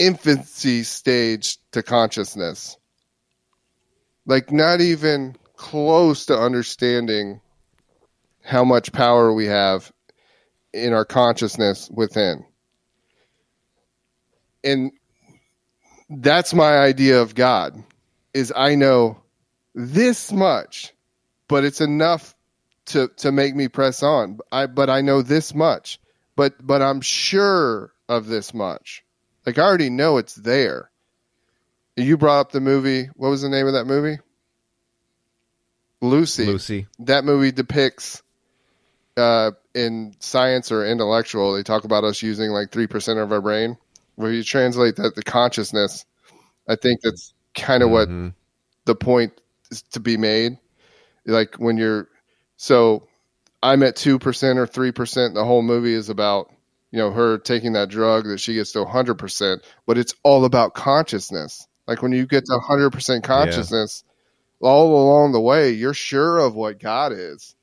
infancy 0.00 0.82
stage 0.82 1.58
to 1.72 1.82
consciousness. 1.82 2.78
Like 4.24 4.50
not 4.50 4.80
even 4.80 5.36
close 5.56 6.26
to 6.26 6.38
understanding 6.38 7.40
how 8.42 8.64
much 8.64 8.92
power 8.92 9.32
we 9.32 9.46
have 9.46 9.92
in 10.72 10.94
our 10.94 11.04
consciousness 11.04 11.90
within 11.92 12.46
and 14.64 14.92
that's 16.08 16.52
my 16.52 16.78
idea 16.78 17.20
of 17.20 17.34
god 17.34 17.82
is 18.34 18.52
i 18.56 18.74
know 18.74 19.20
this 19.74 20.32
much 20.32 20.92
but 21.48 21.64
it's 21.64 21.80
enough 21.80 22.34
to 22.86 23.08
to 23.16 23.32
make 23.32 23.54
me 23.54 23.68
press 23.68 24.02
on. 24.02 24.38
I 24.52 24.66
but 24.66 24.90
I 24.90 25.00
know 25.00 25.22
this 25.22 25.54
much, 25.54 26.00
but 26.36 26.54
but 26.64 26.82
I'm 26.82 27.00
sure 27.00 27.92
of 28.08 28.26
this 28.26 28.54
much. 28.54 29.04
Like 29.46 29.58
I 29.58 29.62
already 29.62 29.90
know 29.90 30.18
it's 30.18 30.34
there. 30.34 30.90
You 31.96 32.16
brought 32.16 32.40
up 32.40 32.52
the 32.52 32.60
movie. 32.60 33.06
What 33.16 33.30
was 33.30 33.42
the 33.42 33.48
name 33.48 33.66
of 33.66 33.74
that 33.74 33.86
movie? 33.86 34.18
Lucy. 36.00 36.46
Lucy. 36.46 36.86
That 37.00 37.24
movie 37.24 37.52
depicts 37.52 38.22
uh, 39.16 39.50
in 39.74 40.14
science 40.20 40.72
or 40.72 40.86
intellectual. 40.86 41.54
They 41.54 41.62
talk 41.62 41.84
about 41.84 42.04
us 42.04 42.22
using 42.22 42.50
like 42.50 42.70
three 42.70 42.86
percent 42.86 43.18
of 43.18 43.32
our 43.32 43.40
brain. 43.40 43.76
Where 44.20 44.32
you 44.32 44.44
translate 44.44 44.96
that 44.96 45.14
to 45.14 45.22
consciousness, 45.22 46.04
I 46.68 46.76
think 46.76 47.00
that's 47.00 47.32
kind 47.54 47.82
of 47.82 47.88
Mhm. 47.88 47.92
what 47.92 48.32
the 48.84 48.94
point 48.94 49.32
is 49.70 49.82
to 49.92 50.00
be 50.00 50.16
made. 50.18 50.58
Like 51.26 51.54
when 51.56 51.76
you're 51.78 52.08
so 52.56 53.06
i'm 53.62 53.82
at 53.82 53.94
2% 53.96 54.58
or 54.58 54.66
3% 54.66 55.34
the 55.34 55.44
whole 55.44 55.62
movie 55.62 55.94
is 55.94 56.08
about 56.10 56.50
you 56.90 56.98
know 56.98 57.10
her 57.10 57.38
taking 57.38 57.72
that 57.74 57.88
drug 57.88 58.24
that 58.24 58.40
she 58.40 58.54
gets 58.54 58.72
to 58.72 58.80
100% 58.80 59.62
but 59.86 59.96
it's 59.98 60.14
all 60.22 60.44
about 60.44 60.74
consciousness. 60.74 61.66
Like 61.86 62.02
when 62.02 62.12
you 62.12 62.26
get 62.26 62.44
to 62.46 62.52
100% 62.58 63.22
consciousness 63.24 64.04
all 64.60 64.94
along 65.02 65.32
the 65.32 65.40
way 65.40 65.70
you're 65.70 65.94
sure 65.94 66.38
of 66.38 66.54
what 66.54 66.78
god 66.78 67.12
is 67.12 67.54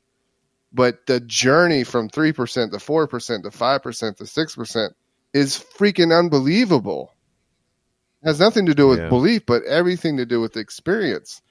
but 0.74 1.06
the 1.08 1.20
journey 1.20 1.84
from 1.84 2.10
3% 2.10 2.72
to 2.72 2.78
4% 2.80 3.44
to 3.44 3.50
5% 3.52 4.18
to 4.18 4.24
6% 4.26 4.90
is 5.38 5.58
freaking 5.78 6.18
unbelievable 6.18 7.14
it 8.24 8.28
has 8.28 8.40
nothing 8.40 8.66
to 8.66 8.76
do 8.76 8.88
with 8.88 9.00
Yeah. 9.00 9.10
belief 9.10 9.46
but 9.46 9.64
everything 9.64 10.18
to 10.18 10.26
do 10.26 10.42
with 10.42 10.58
experience 10.58 11.42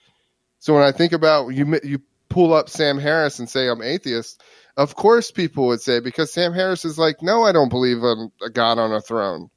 so 0.59 0.75
when 0.75 0.83
I 0.83 0.93
think 0.93 1.13
about 1.13 1.49
you, 1.49 1.79
you 1.85 2.01
pull 2.29 2.53
up 2.53 2.69
Sam 2.69 2.99
Harris 2.99 3.39
and 3.39 3.49
say 3.49 3.69
I'm 3.69 3.83
atheist. 3.83 4.43
Of 4.77 4.95
course, 4.95 5.31
people 5.31 5.67
would 5.69 5.81
say 5.81 6.01
because 6.01 6.33
Sam 6.33 6.53
Harris 6.53 6.85
is 6.85 6.99
like, 6.99 7.23
no, 7.23 7.45
I 7.45 7.53
don't 7.53 7.69
believe 7.69 7.99
in 7.99 8.31
a 8.43 8.51
God 8.51 8.79
on 8.79 8.93
a 8.93 9.01
throne. 9.01 9.49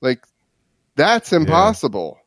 Like 0.00 0.24
that's 0.94 1.32
impossible. 1.32 2.18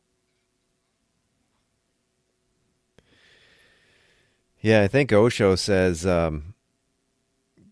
Yeah, 4.60 4.82
I 4.82 4.88
think 4.88 5.12
Osho 5.12 5.54
says 5.54 6.04
um, 6.04 6.54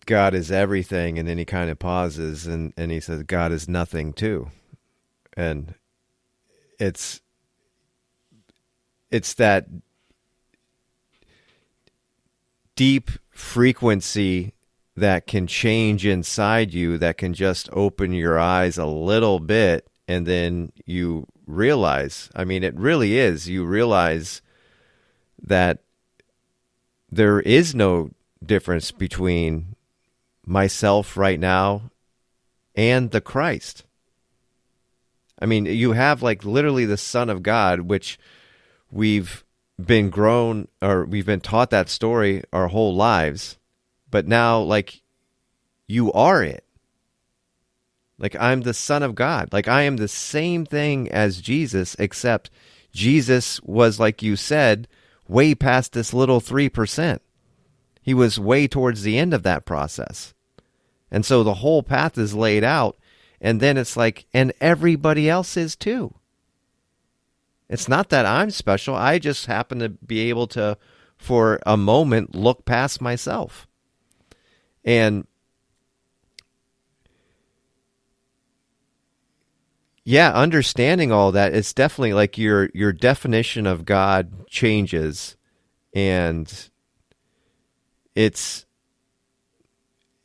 God 0.05 0.33
is 0.33 0.51
everything, 0.51 1.17
and 1.17 1.27
then 1.27 1.37
he 1.37 1.45
kind 1.45 1.69
of 1.69 1.79
pauses 1.79 2.45
and, 2.45 2.73
and 2.77 2.91
he 2.91 2.99
says 2.99 3.23
God 3.23 3.51
is 3.51 3.67
nothing 3.67 4.13
too, 4.13 4.49
and 5.35 5.73
it's 6.79 7.21
it's 9.11 9.33
that 9.35 9.67
deep 12.75 13.09
frequency 13.29 14.53
that 14.95 15.27
can 15.27 15.47
change 15.47 16.05
inside 16.05 16.73
you 16.73 16.97
that 16.97 17.17
can 17.17 17.33
just 17.33 17.69
open 17.71 18.13
your 18.13 18.39
eyes 18.39 18.77
a 18.77 18.85
little 18.85 19.39
bit 19.39 19.87
and 20.07 20.25
then 20.25 20.71
you 20.85 21.25
realize 21.45 22.29
i 22.35 22.43
mean 22.43 22.63
it 22.63 22.75
really 22.75 23.17
is 23.17 23.47
you 23.47 23.63
realize 23.65 24.41
that 25.41 25.79
there 27.09 27.39
is 27.41 27.75
no 27.75 28.09
difference 28.43 28.91
between 28.91 29.74
myself 30.45 31.17
right 31.17 31.39
now 31.39 31.89
and 32.75 33.11
the 33.11 33.21
Christ. 33.21 33.83
I 35.39 35.45
mean, 35.45 35.65
you 35.65 35.93
have 35.93 36.23
like 36.23 36.45
literally 36.45 36.85
the 36.85 36.97
Son 36.97 37.29
of 37.29 37.43
God, 37.43 37.81
which 37.81 38.19
we've 38.91 39.43
been 39.83 40.09
grown 40.09 40.67
or 40.81 41.05
we've 41.05 41.25
been 41.25 41.41
taught 41.41 41.69
that 41.71 41.89
story 41.89 42.43
our 42.53 42.67
whole 42.67 42.95
lives, 42.95 43.57
but 44.09 44.27
now 44.27 44.59
like 44.59 45.01
you 45.87 46.11
are 46.13 46.41
it. 46.43 46.63
Like 48.17 48.35
I'm 48.39 48.61
the 48.61 48.73
Son 48.73 49.03
of 49.03 49.15
God. 49.15 49.51
Like 49.51 49.67
I 49.67 49.81
am 49.81 49.97
the 49.97 50.07
same 50.07 50.65
thing 50.65 51.11
as 51.11 51.41
Jesus, 51.41 51.95
except 51.99 52.49
Jesus 52.93 53.61
was, 53.61 53.99
like 53.99 54.23
you 54.23 54.37
said, 54.37 54.87
way 55.27 55.53
past 55.53 55.91
this 55.91 56.13
little 56.13 56.39
3%. 56.39 57.19
He 58.01 58.13
was 58.13 58.39
way 58.39 58.67
towards 58.67 59.03
the 59.03 59.17
end 59.17 59.33
of 59.33 59.43
that 59.43 59.65
process. 59.65 60.34
And 61.11 61.25
so 61.25 61.43
the 61.43 61.55
whole 61.55 61.83
path 61.83 62.17
is 62.17 62.33
laid 62.33 62.63
out. 62.63 62.97
And 63.39 63.59
then 63.59 63.77
it's 63.77 63.95
like, 63.95 64.25
and 64.33 64.53
everybody 64.59 65.29
else 65.29 65.55
is 65.57 65.75
too. 65.75 66.15
It's 67.69 67.87
not 67.87 68.09
that 68.09 68.25
I'm 68.25 68.51
special. 68.51 68.95
I 68.95 69.19
just 69.19 69.47
happen 69.47 69.79
to 69.79 69.89
be 69.89 70.29
able 70.29 70.47
to, 70.47 70.77
for 71.17 71.59
a 71.65 71.77
moment, 71.77 72.35
look 72.35 72.65
past 72.65 73.01
myself. 73.01 73.67
And 74.83 75.25
yeah, 80.03 80.31
understanding 80.31 81.11
all 81.11 81.31
that, 81.31 81.55
it's 81.55 81.73
definitely 81.73 82.13
like 82.13 82.37
your 82.37 82.69
your 82.75 82.93
definition 82.93 83.65
of 83.65 83.85
God 83.85 84.47
changes 84.47 85.35
and 85.95 86.69
it's 88.13 88.64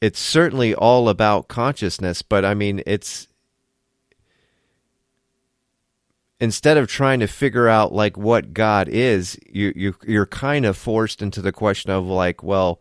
it's 0.01 0.19
certainly 0.19 0.75
all 0.75 1.09
about 1.09 1.49
consciousness, 1.49 2.23
but 2.23 2.45
I 2.45 2.55
mean 2.55 2.83
it's 2.87 3.29
instead 6.41 6.79
of 6.79 6.89
trying 6.89 7.21
to 7.21 7.27
figure 7.27 7.69
out 7.69 7.93
like 7.93 8.17
what 8.17 8.55
God 8.55 8.89
is, 8.89 9.39
you 9.47 9.73
you 9.77 9.95
you're 10.05 10.27
kind 10.27 10.65
of 10.65 10.77
forced 10.77 11.23
into 11.23 11.43
the 11.43 11.53
question 11.53 11.91
of 11.91 12.07
like, 12.07 12.43
well, 12.43 12.81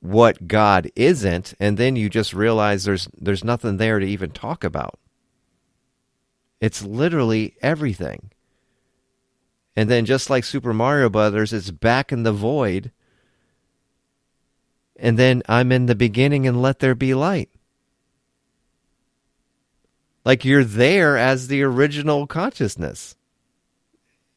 what 0.00 0.46
God 0.46 0.90
isn't, 0.94 1.54
and 1.58 1.78
then 1.78 1.96
you 1.96 2.08
just 2.08 2.34
realize 2.34 2.84
there's 2.84 3.08
there's 3.16 3.42
nothing 3.42 3.78
there 3.78 3.98
to 3.98 4.06
even 4.06 4.30
talk 4.30 4.62
about. 4.62 4.98
It's 6.60 6.82
literally 6.82 7.56
everything. 7.62 8.30
And 9.74 9.90
then 9.90 10.06
just 10.06 10.30
like 10.30 10.44
Super 10.44 10.72
Mario 10.72 11.10
Brothers, 11.10 11.52
it's 11.52 11.70
back 11.70 12.10
in 12.10 12.22
the 12.22 12.32
void. 12.32 12.92
And 14.98 15.18
then 15.18 15.42
I'm 15.48 15.72
in 15.72 15.86
the 15.86 15.94
beginning 15.94 16.46
and 16.46 16.62
let 16.62 16.78
there 16.78 16.94
be 16.94 17.14
light. 17.14 17.50
Like 20.24 20.44
you're 20.44 20.64
there 20.64 21.16
as 21.16 21.48
the 21.48 21.62
original 21.62 22.26
consciousness. 22.26 23.14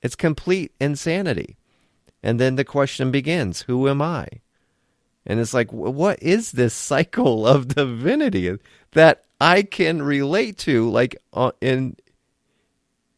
It's 0.01 0.15
complete 0.15 0.71
insanity. 0.79 1.57
And 2.21 2.39
then 2.39 2.55
the 2.55 2.65
question 2.65 3.11
begins 3.11 3.61
Who 3.63 3.87
am 3.87 4.01
I? 4.01 4.27
And 5.25 5.39
it's 5.39 5.53
like, 5.53 5.71
what 5.71 6.21
is 6.21 6.51
this 6.51 6.73
cycle 6.91 7.47
of 7.47 7.69
divinity 7.69 8.57
that 8.91 9.23
I 9.39 9.63
can 9.63 10.01
relate 10.01 10.57
to, 10.59 10.89
like 10.89 11.15
uh, 11.33 11.51
in 11.61 11.95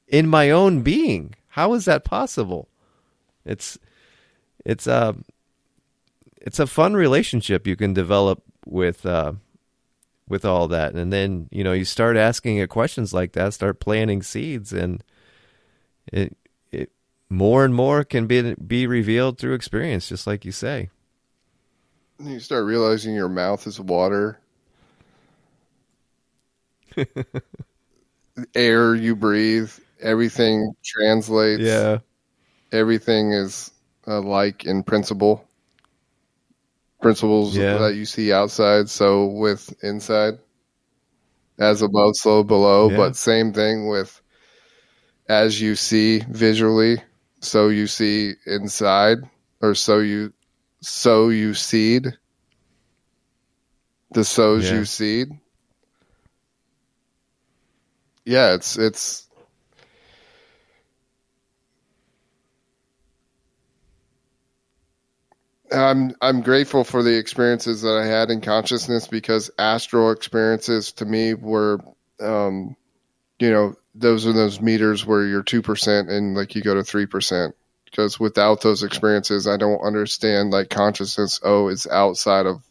in 0.07 0.27
my 0.27 0.49
own 0.49 0.81
being? 0.81 1.35
How 1.49 1.73
is 1.73 1.85
that 1.85 2.05
possible? 2.05 2.69
It's 3.45 3.77
it's 4.65 4.87
uh, 4.87 5.13
it's 6.41 6.59
a 6.59 6.67
fun 6.67 6.93
relationship 6.93 7.67
you 7.67 7.75
can 7.75 7.93
develop 7.93 8.43
with 8.65 9.05
uh, 9.05 9.33
with 10.27 10.45
all 10.45 10.67
that, 10.67 10.93
and 10.93 11.11
then 11.11 11.47
you 11.51 11.63
know 11.63 11.73
you 11.73 11.85
start 11.85 12.17
asking 12.17 12.57
it 12.57 12.69
questions 12.69 13.13
like 13.13 13.33
that, 13.33 13.53
start 13.53 13.79
planting 13.79 14.21
seeds, 14.21 14.73
and 14.73 15.03
it 16.11 16.35
it 16.71 16.91
more 17.29 17.63
and 17.63 17.75
more 17.75 18.03
can 18.03 18.27
be 18.27 18.55
be 18.55 18.87
revealed 18.87 19.37
through 19.37 19.53
experience, 19.53 20.09
just 20.09 20.27
like 20.27 20.45
you 20.45 20.51
say. 20.51 20.89
You 22.19 22.39
start 22.39 22.65
realizing 22.65 23.15
your 23.15 23.29
mouth 23.29 23.65
is 23.65 23.79
water. 23.79 24.39
air 28.55 28.95
you 28.95 29.15
breathe, 29.15 29.71
everything 30.01 30.73
translates. 30.83 31.61
Yeah. 31.61 31.99
Everything 32.71 33.31
is 33.31 33.71
alike 34.05 34.65
in 34.65 34.83
principle. 34.83 35.47
Principles 37.01 37.57
yeah. 37.57 37.77
that 37.77 37.95
you 37.95 38.05
see 38.05 38.31
outside, 38.31 38.89
so 38.89 39.25
with 39.25 39.73
inside. 39.83 40.35
As 41.59 41.81
above, 41.81 42.15
so 42.15 42.43
below. 42.43 42.89
Yeah. 42.89 42.97
But 42.97 43.15
same 43.15 43.53
thing 43.53 43.87
with 43.87 44.21
as 45.27 45.61
you 45.61 45.75
see 45.75 46.19
visually, 46.29 47.01
so 47.39 47.69
you 47.69 47.87
see 47.87 48.33
inside, 48.45 49.17
or 49.61 49.75
so 49.75 49.99
you 49.99 50.33
sow 50.81 51.29
you 51.29 51.53
seed. 51.53 52.07
The 54.11 54.23
sows 54.23 54.69
yeah. 54.69 54.77
you 54.77 54.85
seed. 54.85 55.29
Yeah, 58.25 58.53
it's 58.53 58.77
it's 58.77 59.27
I'm 65.72 66.15
I'm 66.22 66.41
grateful 66.41 66.84
for 66.84 67.03
the 67.03 67.17
experiences 67.17 67.82
that 67.84 67.97
I 67.97 68.05
had 68.05 68.30
in 68.30 68.41
consciousness 68.41 69.07
because 69.07 69.51
astral 69.57 70.11
experiences 70.11 70.91
to 70.93 71.05
me 71.05 71.34
were 71.34 71.80
um, 72.19 72.76
you 73.39 73.51
know, 73.51 73.76
those 73.95 74.26
are 74.26 74.34
those 74.34 74.61
meters 74.61 75.05
where 75.05 75.26
you're 75.26 75.43
two 75.43 75.61
percent 75.61 76.09
and 76.09 76.36
like 76.36 76.55
you 76.55 76.61
go 76.61 76.76
to 76.76 76.84
three 76.84 77.05
percent 77.05 77.55
because 77.86 78.19
without 78.19 78.61
those 78.61 78.84
experiences, 78.84 79.47
I 79.47 79.57
don't 79.57 79.82
understand 79.82 80.51
like 80.51 80.69
consciousness. 80.69 81.39
Oh, 81.43 81.67
it's 81.67 81.88
outside 81.88 82.45
of 82.45 82.63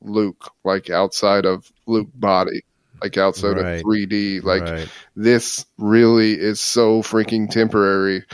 Luke, 0.00 0.50
like 0.64 0.90
outside 0.90 1.44
of 1.44 1.70
Luke 1.86 2.08
body, 2.14 2.64
like 3.02 3.16
outside 3.18 3.56
right. 3.56 3.80
of 3.80 3.82
3D. 3.82 4.42
Like 4.42 4.62
right. 4.62 4.88
this 5.14 5.66
really 5.78 6.32
is 6.32 6.60
so 6.60 7.02
freaking 7.02 7.50
temporary. 7.50 8.24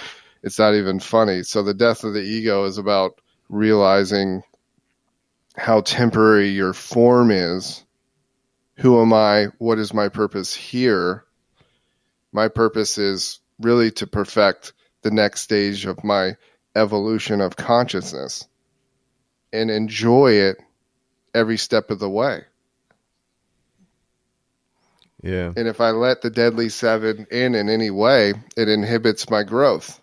It's 0.43 0.59
not 0.59 0.75
even 0.75 1.01
funny. 1.01 1.43
So 1.43 1.62
the 1.62 1.75
death 1.75 2.05
of 2.05 2.14
the 2.14 2.23
ego 2.23 2.64
is 2.64 2.79
about 2.79 3.21
realizing 3.49 4.42
how 5.57 5.80
temporary 5.80 6.51
your 6.51 6.72
form 6.72 7.30
is. 7.30 7.84
Who 8.76 9.01
am 9.01 9.12
I? 9.12 9.46
What 9.59 9.78
is 9.78 9.92
my 9.92 10.09
purpose 10.09 10.55
here? 10.55 11.24
My 12.32 12.49
purpose 12.49 12.99
is 12.99 13.40
really 13.59 13.90
to 13.92 14.07
perfect 14.07 14.72
the 15.03 15.11
next 15.11 15.42
stage 15.42 15.84
of 15.86 16.05
my 16.05 16.36
evolution 16.76 17.40
of 17.40 17.57
consciousness 17.57 18.46
and 19.53 19.70
enjoy 19.70 20.32
it 20.32 20.59
every 21.34 21.57
step 21.57 21.90
of 21.90 21.99
the 21.99 22.11
way. 22.11 22.42
Yeah. 25.22 25.53
And 25.57 25.66
if 25.66 25.80
I 25.80 25.90
let 25.90 26.22
the 26.22 26.30
deadly 26.30 26.68
seven 26.68 27.26
in 27.30 27.55
in 27.55 27.68
any 27.68 27.90
way, 27.90 28.34
it 28.57 28.68
inhibits 28.68 29.28
my 29.28 29.42
growth. 29.42 30.01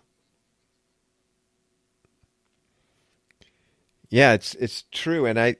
Yeah, 4.08 4.32
it's 4.34 4.54
it's 4.54 4.84
true 4.92 5.26
and 5.26 5.38
I 5.38 5.56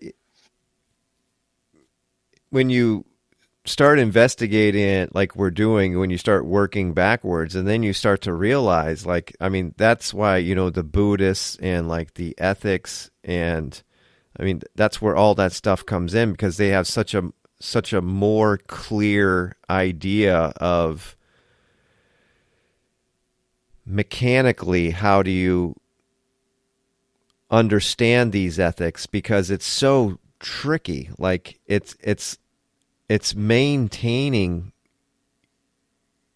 when 2.51 2.71
you 2.71 3.05
start 3.65 3.99
investigating 3.99 4.81
it 4.81 5.15
like 5.15 5.35
we're 5.35 5.51
doing 5.51 5.99
when 5.99 6.11
you 6.11 6.19
start 6.19 6.47
working 6.47 6.95
backwards 6.95 7.57
and 7.57 7.67
then 7.67 7.83
you 7.83 7.93
start 7.93 8.21
to 8.21 8.33
realize 8.33 9.05
like 9.05 9.37
i 9.41 9.49
mean 9.49 9.75
that's 9.77 10.15
why 10.15 10.37
you 10.37 10.55
know 10.55 10.71
the 10.71 10.85
buddhists 10.85 11.57
and 11.57 11.89
like 11.89 12.15
the 12.15 12.33
ethics 12.39 13.11
and 13.25 13.83
i 14.39 14.45
mean 14.45 14.63
that's 14.77 15.03
where 15.03 15.17
all 15.17 15.35
that 15.35 15.53
stuff 15.53 15.85
comes 15.85 16.15
in 16.15 16.31
because 16.31 16.57
they 16.59 16.69
have 16.69 16.87
such 16.87 17.13
a 17.13 17.33
such 17.59 17.93
a 17.93 18.01
more 18.01 18.57
clear 18.69 19.57
idea 19.69 20.37
of 20.59 21.17
mechanically 23.85 24.91
how 24.91 25.23
do 25.23 25.31
you 25.31 25.75
understand 27.51 28.33
these 28.33 28.59
ethics 28.59 29.07
because 29.07 29.51
it's 29.51 29.67
so 29.67 30.19
tricky. 30.41 31.11
Like 31.19 31.61
it's 31.67 31.97
it's 32.01 32.39
it's 33.09 33.35
maintaining 33.35 34.73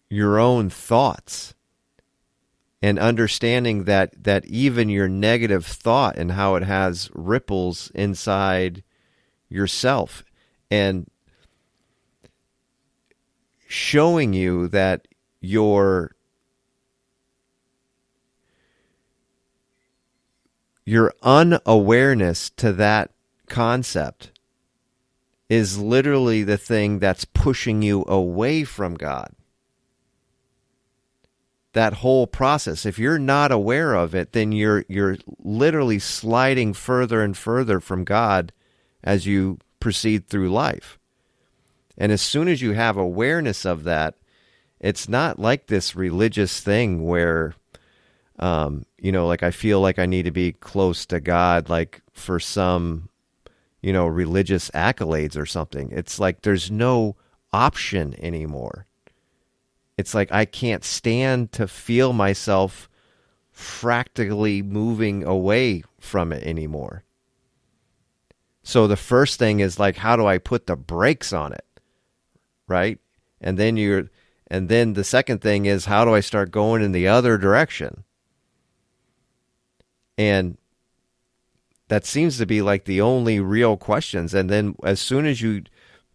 your 0.09 0.39
own 0.39 0.69
thoughts 0.69 1.53
and 2.81 2.97
understanding 2.97 3.83
that 3.85 4.23
that 4.23 4.45
even 4.45 4.89
your 4.89 5.07
negative 5.07 5.65
thought 5.65 6.17
and 6.17 6.31
how 6.31 6.55
it 6.55 6.63
has 6.63 7.09
ripples 7.13 7.91
inside 7.93 8.83
yourself 9.49 10.23
and 10.69 11.09
showing 13.67 14.33
you 14.33 14.67
that 14.69 15.07
your 15.39 16.15
your 20.85 21.13
unawareness 21.21 22.49
to 22.51 22.73
that 22.73 23.11
concept 23.47 24.31
is 25.49 25.77
literally 25.77 26.43
the 26.43 26.57
thing 26.57 26.99
that's 26.99 27.25
pushing 27.25 27.81
you 27.81 28.05
away 28.07 28.63
from 28.63 28.95
God. 28.95 29.33
That 31.73 31.93
whole 31.95 32.27
process, 32.27 32.85
if 32.85 32.97
you're 32.97 33.19
not 33.19 33.51
aware 33.51 33.93
of 33.93 34.13
it, 34.15 34.33
then 34.33 34.51
you're 34.51 34.83
you're 34.89 35.17
literally 35.39 35.99
sliding 35.99 36.73
further 36.73 37.21
and 37.21 37.35
further 37.37 37.79
from 37.79 38.03
God 38.03 38.51
as 39.03 39.25
you 39.25 39.57
proceed 39.79 40.27
through 40.27 40.49
life. 40.49 40.97
And 41.97 42.11
as 42.11 42.21
soon 42.21 42.47
as 42.47 42.61
you 42.61 42.73
have 42.73 42.97
awareness 42.97 43.65
of 43.65 43.83
that, 43.83 44.15
it's 44.79 45.07
not 45.07 45.37
like 45.37 45.67
this 45.67 45.95
religious 45.95 46.59
thing 46.59 47.05
where 47.05 47.55
um, 48.41 48.85
you 48.97 49.11
know, 49.11 49.27
like 49.27 49.43
I 49.43 49.51
feel 49.51 49.79
like 49.81 49.99
I 49.99 50.05
need 50.05 50.23
to 50.23 50.31
be 50.31 50.51
close 50.51 51.05
to 51.07 51.19
God, 51.19 51.69
like 51.69 52.01
for 52.13 52.39
some 52.39 53.09
you 53.81 53.91
know, 53.91 54.05
religious 54.05 54.69
accolades 54.71 55.35
or 55.35 55.45
something. 55.45 55.89
It's 55.91 56.19
like 56.19 56.41
there's 56.41 56.69
no 56.69 57.15
option 57.51 58.15
anymore. 58.23 58.85
It's 59.97 60.13
like 60.13 60.31
I 60.31 60.45
can't 60.45 60.83
stand 60.83 61.51
to 61.53 61.67
feel 61.67 62.13
myself 62.13 62.89
practically 63.53 64.61
moving 64.61 65.23
away 65.23 65.83
from 65.99 66.31
it 66.31 66.43
anymore. 66.43 67.03
So 68.63 68.87
the 68.87 68.95
first 68.95 69.39
thing 69.39 69.59
is 69.59 69.79
like 69.79 69.97
how 69.97 70.15
do 70.15 70.25
I 70.25 70.37
put 70.37 70.67
the 70.67 70.75
brakes 70.75 71.33
on 71.33 71.51
it? 71.53 71.65
Right? 72.67 72.99
And 73.41 73.57
then 73.57 73.77
you're 73.77 74.09
and 74.47 74.69
then 74.69 74.93
the 74.93 75.03
second 75.03 75.41
thing 75.41 75.65
is 75.65 75.85
how 75.85 76.05
do 76.05 76.13
I 76.13 76.19
start 76.19 76.51
going 76.51 76.83
in 76.83 76.91
the 76.91 77.07
other 77.07 77.37
direction? 77.37 78.03
And 80.21 80.59
that 81.87 82.05
seems 82.05 82.37
to 82.37 82.45
be 82.45 82.61
like 82.61 82.85
the 82.85 83.01
only 83.01 83.39
real 83.39 83.75
questions. 83.75 84.35
And 84.35 84.51
then 84.51 84.75
as 84.83 85.01
soon 85.01 85.25
as 85.25 85.41
you 85.41 85.63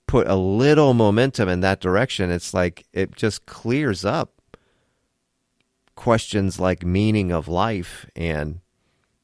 put 0.07 0.29
a 0.29 0.37
little 0.37 0.95
momentum 0.95 1.49
in 1.49 1.59
that 1.63 1.81
direction, 1.81 2.31
it's 2.31 2.55
like 2.55 2.87
it 2.93 3.17
just 3.17 3.47
clears 3.47 4.05
up 4.05 4.41
questions 5.97 6.61
like 6.61 6.85
meaning 6.85 7.33
of 7.33 7.49
life 7.49 8.07
and 8.15 8.61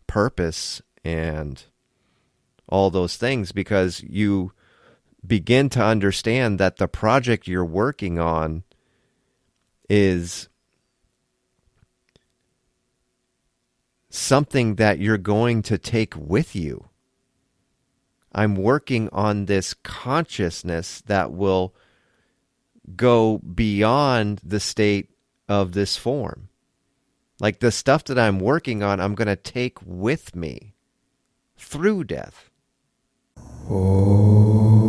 purpose 0.09 0.83
and 1.05 1.62
all 2.68 2.91
those 2.91 3.16
things 3.16 3.53
because 3.53 4.03
you 4.03 4.51
begin 5.24 5.68
to 5.68 5.85
understand 5.85 6.59
that 6.59 6.78
the 6.78 6.89
project 6.89 7.47
you're 7.47 7.64
working 7.64 8.18
on 8.18 8.64
is 9.89 10.49
something 14.14 14.74
that 14.74 14.98
you're 14.98 15.18
going 15.18 15.62
to 15.62 15.78
take 15.78 16.14
with 16.16 16.54
you. 16.54 16.88
I'm 18.32 18.54
working 18.54 19.08
on 19.10 19.46
this 19.46 19.74
consciousness 19.74 21.02
that 21.06 21.32
will 21.32 21.74
go 22.96 23.38
beyond 23.38 24.40
the 24.44 24.60
state 24.60 25.10
of 25.48 25.72
this 25.72 25.96
form. 25.96 26.48
Like 27.40 27.60
the 27.60 27.72
stuff 27.72 28.04
that 28.04 28.18
I'm 28.18 28.38
working 28.38 28.82
on, 28.82 29.00
I'm 29.00 29.14
going 29.14 29.28
to 29.28 29.36
take 29.36 29.78
with 29.84 30.36
me 30.36 30.74
through 31.56 32.04
death. 32.04 32.50
Oh. 33.68 34.82